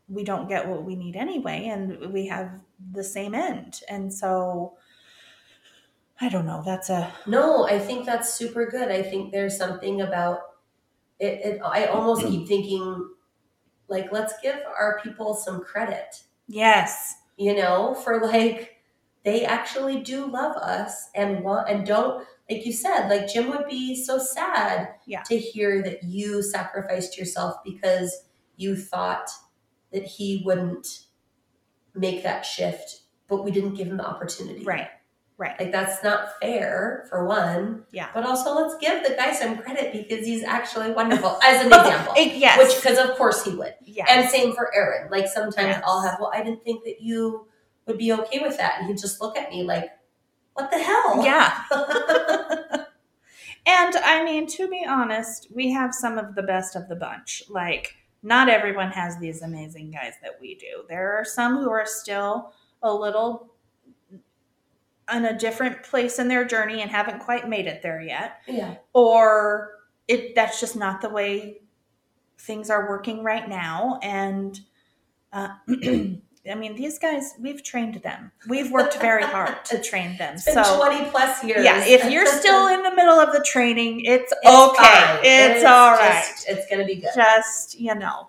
we 0.09 0.23
don't 0.23 0.47
get 0.49 0.67
what 0.67 0.83
we 0.83 0.95
need 0.95 1.15
anyway 1.15 1.65
and 1.65 2.11
we 2.13 2.27
have 2.27 2.59
the 2.91 3.03
same 3.03 3.33
end. 3.33 3.81
And 3.89 4.13
so 4.13 4.77
I 6.21 6.29
don't 6.29 6.45
know, 6.45 6.61
that's 6.65 6.89
a 6.89 7.11
No, 7.25 7.67
I 7.67 7.79
think 7.79 8.05
that's 8.05 8.33
super 8.33 8.65
good. 8.65 8.89
I 8.91 9.01
think 9.03 9.31
there's 9.31 9.57
something 9.57 10.01
about 10.01 10.39
it, 11.19 11.39
it 11.45 11.61
I 11.63 11.85
almost 11.85 12.21
mm. 12.23 12.29
keep 12.29 12.47
thinking 12.47 13.09
like 13.87 14.11
let's 14.11 14.33
give 14.41 14.57
our 14.79 14.99
people 15.03 15.33
some 15.33 15.61
credit. 15.61 16.23
yes. 16.47 17.15
you 17.37 17.55
know, 17.55 17.93
for 17.95 18.21
like 18.21 18.77
they 19.23 19.45
actually 19.45 20.01
do 20.01 20.25
love 20.25 20.55
us 20.57 21.09
and 21.15 21.43
want 21.43 21.69
and 21.69 21.85
don't 21.85 22.25
like 22.49 22.65
you 22.65 22.73
said, 22.73 23.07
like 23.07 23.31
Jim 23.31 23.49
would 23.49 23.67
be 23.69 23.95
so 23.95 24.17
sad 24.19 24.89
Yeah. 25.05 25.23
to 25.23 25.37
hear 25.37 25.81
that 25.83 26.03
you 26.03 26.43
sacrificed 26.43 27.17
yourself 27.17 27.55
because 27.63 28.25
you 28.57 28.75
thought 28.75 29.29
that 29.91 30.03
he 30.03 30.43
wouldn't 30.45 31.05
make 31.95 32.23
that 32.23 32.41
shift, 32.41 33.01
but 33.27 33.43
we 33.43 33.51
didn't 33.51 33.75
give 33.75 33.87
him 33.87 33.97
the 33.97 34.05
opportunity. 34.05 34.63
Right. 34.63 34.87
Right. 35.37 35.59
Like 35.59 35.71
that's 35.71 36.03
not 36.03 36.39
fair 36.41 37.05
for 37.09 37.25
one. 37.25 37.83
Yeah. 37.91 38.09
But 38.13 38.25
also 38.25 38.53
let's 38.55 38.75
give 38.79 39.03
the 39.03 39.15
guy 39.15 39.33
some 39.33 39.57
credit 39.57 39.91
because 39.91 40.25
he's 40.25 40.43
actually 40.43 40.91
wonderful 41.01 41.39
as 41.43 41.61
an 41.61 41.67
example. 41.67 42.13
Yes. 42.17 42.57
Which 42.57 42.75
because 42.81 42.97
of 42.99 43.15
course 43.17 43.43
he 43.43 43.55
would. 43.55 43.73
Yeah. 43.83 44.05
And 44.09 44.29
same 44.29 44.53
for 44.53 44.73
Aaron. 44.75 45.09
Like 45.11 45.27
sometimes 45.27 45.67
Yes. 45.69 45.83
I'll 45.85 46.01
have, 46.01 46.19
well, 46.19 46.31
I 46.33 46.43
didn't 46.43 46.63
think 46.63 46.83
that 46.85 47.01
you 47.01 47.47
would 47.87 47.97
be 47.97 48.13
okay 48.13 48.39
with 48.39 48.57
that. 48.57 48.75
And 48.79 48.87
he'd 48.87 48.99
just 48.99 49.21
look 49.21 49.37
at 49.37 49.49
me 49.49 49.63
like, 49.63 49.89
what 50.53 50.69
the 50.71 50.77
hell? 50.77 51.23
yeah. 51.25 51.63
And 53.65 53.95
I 53.95 54.23
mean, 54.25 54.45
to 54.47 54.67
be 54.67 54.85
honest, 54.85 55.47
we 55.53 55.71
have 55.71 55.93
some 55.93 56.17
of 56.17 56.35
the 56.35 56.43
best 56.43 56.75
of 56.75 56.89
the 56.89 56.95
bunch. 56.95 57.43
Like, 57.49 57.95
not 58.21 58.49
everyone 58.49 58.91
has 58.91 59.17
these 59.19 59.41
amazing 59.41 59.91
guys 59.91 60.15
that 60.21 60.37
we 60.41 60.55
do. 60.55 60.83
There 60.89 61.13
are 61.13 61.23
some 61.23 61.57
who 61.59 61.69
are 61.71 61.85
still 61.85 62.51
a 62.81 62.93
little 62.93 63.52
in 65.11 65.25
a 65.25 65.37
different 65.37 65.83
place 65.83 66.19
in 66.19 66.27
their 66.27 66.45
journey 66.45 66.81
and 66.81 66.89
haven't 66.91 67.19
quite 67.19 67.47
made 67.49 67.67
it 67.67 67.81
there 67.81 68.01
yet. 68.01 68.37
yeah. 68.47 68.75
Or 68.93 69.71
it 70.07 70.35
that's 70.35 70.59
just 70.59 70.75
not 70.75 71.01
the 71.01 71.09
way 71.09 71.61
things 72.37 72.69
are 72.69 72.89
working 72.89 73.23
right 73.23 73.47
now. 73.47 73.99
And 74.03 74.59
uh, 75.31 75.49
I 75.69 76.55
mean, 76.55 76.75
these 76.75 76.99
guys, 76.99 77.35
we've 77.39 77.63
trained 77.63 77.95
them. 77.95 78.31
We've 78.49 78.69
worked 78.69 78.97
very 78.97 79.23
hard 79.23 79.63
to 79.65 79.81
train 79.89 80.17
them. 80.17 80.33
It's 80.35 80.43
been 80.45 80.61
So 80.63 80.75
20 80.77 81.09
plus 81.09 81.41
years. 81.43 81.63
yeah, 81.63 81.83
if 81.85 82.11
you're 82.11 82.25
still 82.25 82.67
in 82.67 82.83
the 82.83 82.93
middle 82.93 83.17
of 83.17 83.31
the 83.31 83.39
training, 83.41 84.01
it's, 84.05 84.33
It's 84.41 84.45
okay. 84.45 84.83
fine. 84.83 85.19
It's, 85.23 85.63
all 85.63 85.91
right. 85.93 86.21
just- 86.29 86.49
it's 86.49 86.67
going 86.67 86.79
to 86.81 86.85
be 86.85 86.95
good. 86.99 87.11
Just, 87.15 87.79
you 87.79 87.95
know, 87.95 88.27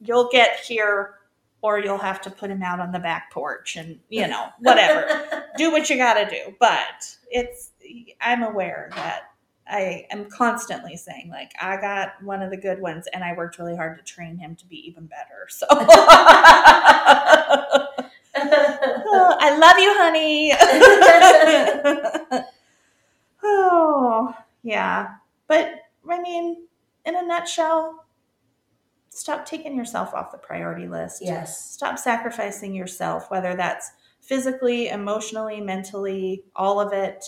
you'll 0.00 0.28
get 0.30 0.60
here 0.60 1.14
or 1.62 1.78
you'll 1.78 1.98
have 1.98 2.20
to 2.22 2.30
put 2.30 2.50
him 2.50 2.62
out 2.62 2.80
on 2.80 2.90
the 2.92 2.98
back 2.98 3.30
porch 3.30 3.76
and, 3.76 3.98
you 4.08 4.26
know, 4.26 4.48
whatever. 4.60 5.44
do 5.56 5.70
what 5.70 5.90
you 5.90 5.96
got 5.96 6.14
to 6.14 6.28
do. 6.28 6.54
But 6.58 7.16
it's, 7.30 7.70
I'm 8.20 8.42
aware 8.42 8.90
that 8.96 9.24
I 9.68 10.06
am 10.10 10.28
constantly 10.30 10.96
saying, 10.96 11.28
like, 11.30 11.52
I 11.60 11.78
got 11.80 12.20
one 12.22 12.42
of 12.42 12.50
the 12.50 12.56
good 12.56 12.80
ones 12.80 13.06
and 13.12 13.22
I 13.22 13.34
worked 13.34 13.58
really 13.58 13.76
hard 13.76 13.98
to 13.98 14.04
train 14.04 14.38
him 14.38 14.56
to 14.56 14.66
be 14.66 14.76
even 14.88 15.06
better. 15.06 15.46
So 15.48 15.66
Oh, 19.12 19.36
I 19.40 19.56
love 19.58 19.78
you, 19.78 19.92
honey. 19.96 20.52
oh, 23.42 24.34
yeah. 24.62 25.14
But 25.46 25.72
I 26.08 26.20
mean, 26.20 26.66
in 27.04 27.16
a 27.16 27.22
nutshell, 27.26 28.04
stop 29.10 29.44
taking 29.44 29.76
yourself 29.76 30.14
off 30.14 30.32
the 30.32 30.38
priority 30.38 30.88
list. 30.88 31.20
yes. 31.22 31.70
Stop 31.70 31.98
sacrificing 31.98 32.74
yourself, 32.74 33.30
whether 33.30 33.54
that's 33.54 33.90
physically, 34.20 34.88
emotionally, 34.88 35.60
mentally, 35.60 36.44
all 36.56 36.80
of 36.80 36.92
it. 36.92 37.24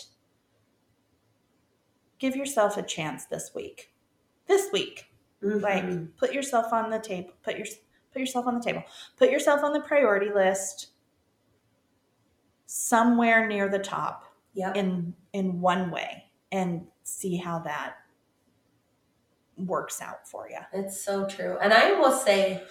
Give 2.18 2.36
yourself 2.36 2.76
a 2.76 2.82
chance 2.82 3.24
this 3.26 3.52
week. 3.54 3.92
This 4.46 4.70
week. 4.72 5.12
Like 5.40 5.82
Mhm. 5.84 6.16
put 6.16 6.32
yourself 6.32 6.72
on 6.72 6.88
the 6.90 7.00
table. 7.00 7.32
Put 7.42 7.56
your 7.58 7.66
put 8.12 8.20
yourself 8.20 8.46
on 8.46 8.54
the 8.54 8.62
table. 8.62 8.84
Put 9.16 9.30
yourself 9.30 9.64
on 9.64 9.72
the 9.72 9.80
priority 9.80 10.30
list 10.32 10.90
somewhere 12.66 13.46
near 13.48 13.68
the 13.68 13.78
top 13.78 14.24
Yep. 14.54 14.76
in 14.76 15.14
in 15.32 15.60
one 15.60 15.90
way 15.90 16.30
and 16.52 16.86
see 17.02 17.36
how 17.36 17.58
that 17.60 17.96
works 19.66 20.00
out 20.00 20.28
for 20.28 20.48
you. 20.48 20.58
It's 20.72 21.04
so 21.04 21.26
true. 21.26 21.58
And 21.60 21.72
I 21.72 21.92
will 21.92 22.12
say, 22.12 22.62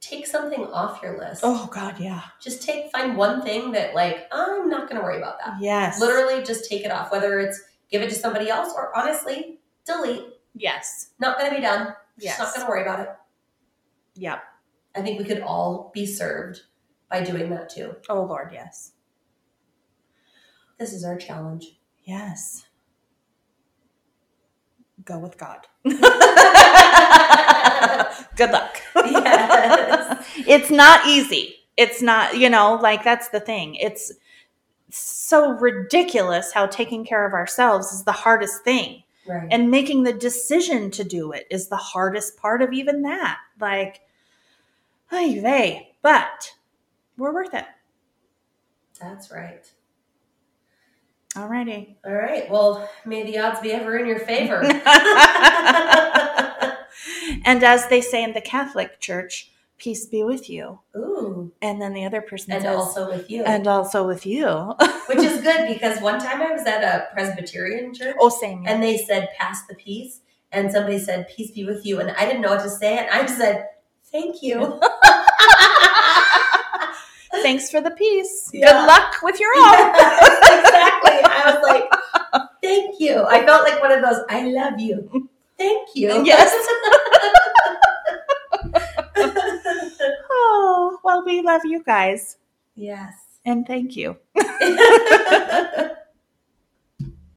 take 0.00 0.26
something 0.26 0.64
off 0.66 1.02
your 1.02 1.18
list. 1.18 1.42
Oh 1.44 1.68
god, 1.72 1.98
yeah. 1.98 2.22
Just 2.40 2.62
take, 2.62 2.90
find 2.90 3.16
one 3.16 3.42
thing 3.42 3.72
that, 3.72 3.94
like, 3.94 4.28
I'm 4.32 4.68
not 4.68 4.88
going 4.88 5.00
to 5.00 5.04
worry 5.04 5.18
about 5.18 5.38
that. 5.44 5.56
Yes. 5.60 6.00
Literally, 6.00 6.44
just 6.44 6.68
take 6.68 6.84
it 6.84 6.90
off. 6.90 7.10
Whether 7.10 7.40
it's 7.40 7.60
give 7.90 8.02
it 8.02 8.10
to 8.10 8.14
somebody 8.14 8.48
else 8.48 8.72
or 8.76 8.96
honestly, 8.96 9.58
delete. 9.84 10.24
Yes. 10.54 11.10
Not 11.18 11.38
going 11.38 11.50
to 11.50 11.56
be 11.56 11.62
done. 11.62 11.94
Yes. 12.18 12.38
Just 12.38 12.56
not 12.56 12.66
going 12.66 12.66
to 12.66 12.70
worry 12.70 12.82
about 12.82 13.00
it. 13.00 13.08
Yep. 14.16 14.42
I 14.96 15.02
think 15.02 15.18
we 15.18 15.24
could 15.24 15.40
all 15.40 15.90
be 15.94 16.06
served 16.06 16.62
by 17.08 17.22
doing 17.22 17.50
that 17.50 17.70
too. 17.70 17.96
Oh 18.08 18.22
lord, 18.22 18.50
yes. 18.52 18.92
This 20.78 20.92
is 20.92 21.04
our 21.04 21.16
challenge. 21.16 21.78
Yes. 22.04 22.67
Go 25.08 25.18
with 25.18 25.38
God. 25.38 25.66
Good 28.36 28.50
luck. 28.50 28.76
Yes. 28.94 30.26
it's 30.46 30.70
not 30.70 31.06
easy. 31.06 31.54
It's 31.78 32.02
not, 32.02 32.36
you 32.36 32.50
know, 32.50 32.74
like 32.74 33.02
that's 33.04 33.30
the 33.30 33.40
thing. 33.40 33.76
It's 33.76 34.12
so 34.90 35.52
ridiculous 35.52 36.52
how 36.52 36.66
taking 36.66 37.06
care 37.06 37.24
of 37.26 37.32
ourselves 37.32 37.90
is 37.90 38.04
the 38.04 38.12
hardest 38.12 38.64
thing. 38.64 39.02
Right. 39.26 39.48
And 39.50 39.70
making 39.70 40.02
the 40.02 40.12
decision 40.12 40.90
to 40.90 41.04
do 41.04 41.32
it 41.32 41.46
is 41.50 41.68
the 41.68 41.76
hardest 41.76 42.36
part 42.36 42.60
of 42.60 42.74
even 42.74 43.00
that. 43.02 43.38
Like, 43.58 44.02
hey. 45.10 45.94
But 46.02 46.52
we're 47.16 47.32
worth 47.32 47.54
it. 47.54 47.64
That's 49.00 49.30
right. 49.30 49.72
Alrighty. 51.38 51.94
All 52.04 52.14
right. 52.14 52.50
Well, 52.50 52.88
may 53.04 53.22
the 53.24 53.38
odds 53.38 53.60
be 53.60 53.70
ever 53.72 53.96
in 53.96 54.06
your 54.06 54.18
favor. 54.18 54.60
and 57.44 57.62
as 57.62 57.86
they 57.88 58.00
say 58.00 58.24
in 58.24 58.32
the 58.32 58.40
Catholic 58.40 58.98
Church, 58.98 59.52
peace 59.78 60.04
be 60.06 60.24
with 60.24 60.50
you. 60.50 60.80
Ooh. 60.96 61.52
And 61.62 61.80
then 61.80 61.94
the 61.94 62.04
other 62.04 62.20
person 62.20 62.52
And 62.52 62.62
says, 62.62 62.76
also 62.76 63.08
with 63.08 63.30
you. 63.30 63.44
and 63.44 63.68
also 63.68 64.04
with 64.04 64.26
you. 64.26 64.46
Which 65.06 65.18
is 65.18 65.40
good 65.42 65.68
because 65.68 66.00
one 66.02 66.18
time 66.18 66.42
I 66.42 66.50
was 66.52 66.66
at 66.66 66.82
a 66.82 67.06
Presbyterian 67.14 67.94
church 67.94 68.16
oh, 68.18 68.30
same. 68.30 68.64
and 68.66 68.82
they 68.82 68.98
said, 68.98 69.28
pass 69.38 69.64
the 69.68 69.76
peace. 69.76 70.20
And 70.50 70.72
somebody 70.72 70.98
said, 70.98 71.28
peace 71.28 71.52
be 71.52 71.64
with 71.64 71.86
you. 71.86 72.00
And 72.00 72.10
I 72.12 72.24
didn't 72.24 72.40
know 72.40 72.48
what 72.50 72.62
to 72.64 72.70
say. 72.70 72.98
And 72.98 73.08
I 73.10 73.20
just 73.22 73.38
said, 73.38 73.68
thank 74.10 74.42
you. 74.42 74.80
Thanks 77.42 77.70
for 77.70 77.80
the 77.80 77.90
peace. 77.92 78.50
Yeah. 78.52 78.72
Good 78.72 78.86
luck 78.86 79.14
with 79.22 79.38
your 79.38 79.50
own. 79.56 79.62
Yes, 79.62 80.64
exactly. 80.64 80.97
I 81.24 81.52
was 81.52 81.62
like, 81.62 82.42
thank 82.62 83.00
you. 83.00 83.24
I 83.24 83.44
felt 83.44 83.64
like 83.64 83.80
one 83.80 83.92
of 83.92 84.02
those, 84.02 84.24
I 84.28 84.44
love 84.44 84.78
you. 84.80 85.28
Thank 85.56 85.94
you. 85.94 86.24
Yes. 86.24 86.52
oh, 90.30 90.98
well, 91.02 91.24
we 91.24 91.42
love 91.42 91.62
you 91.64 91.82
guys. 91.82 92.36
yes. 92.74 93.14
And 93.44 93.66
thank 93.66 93.96
you. 93.96 94.16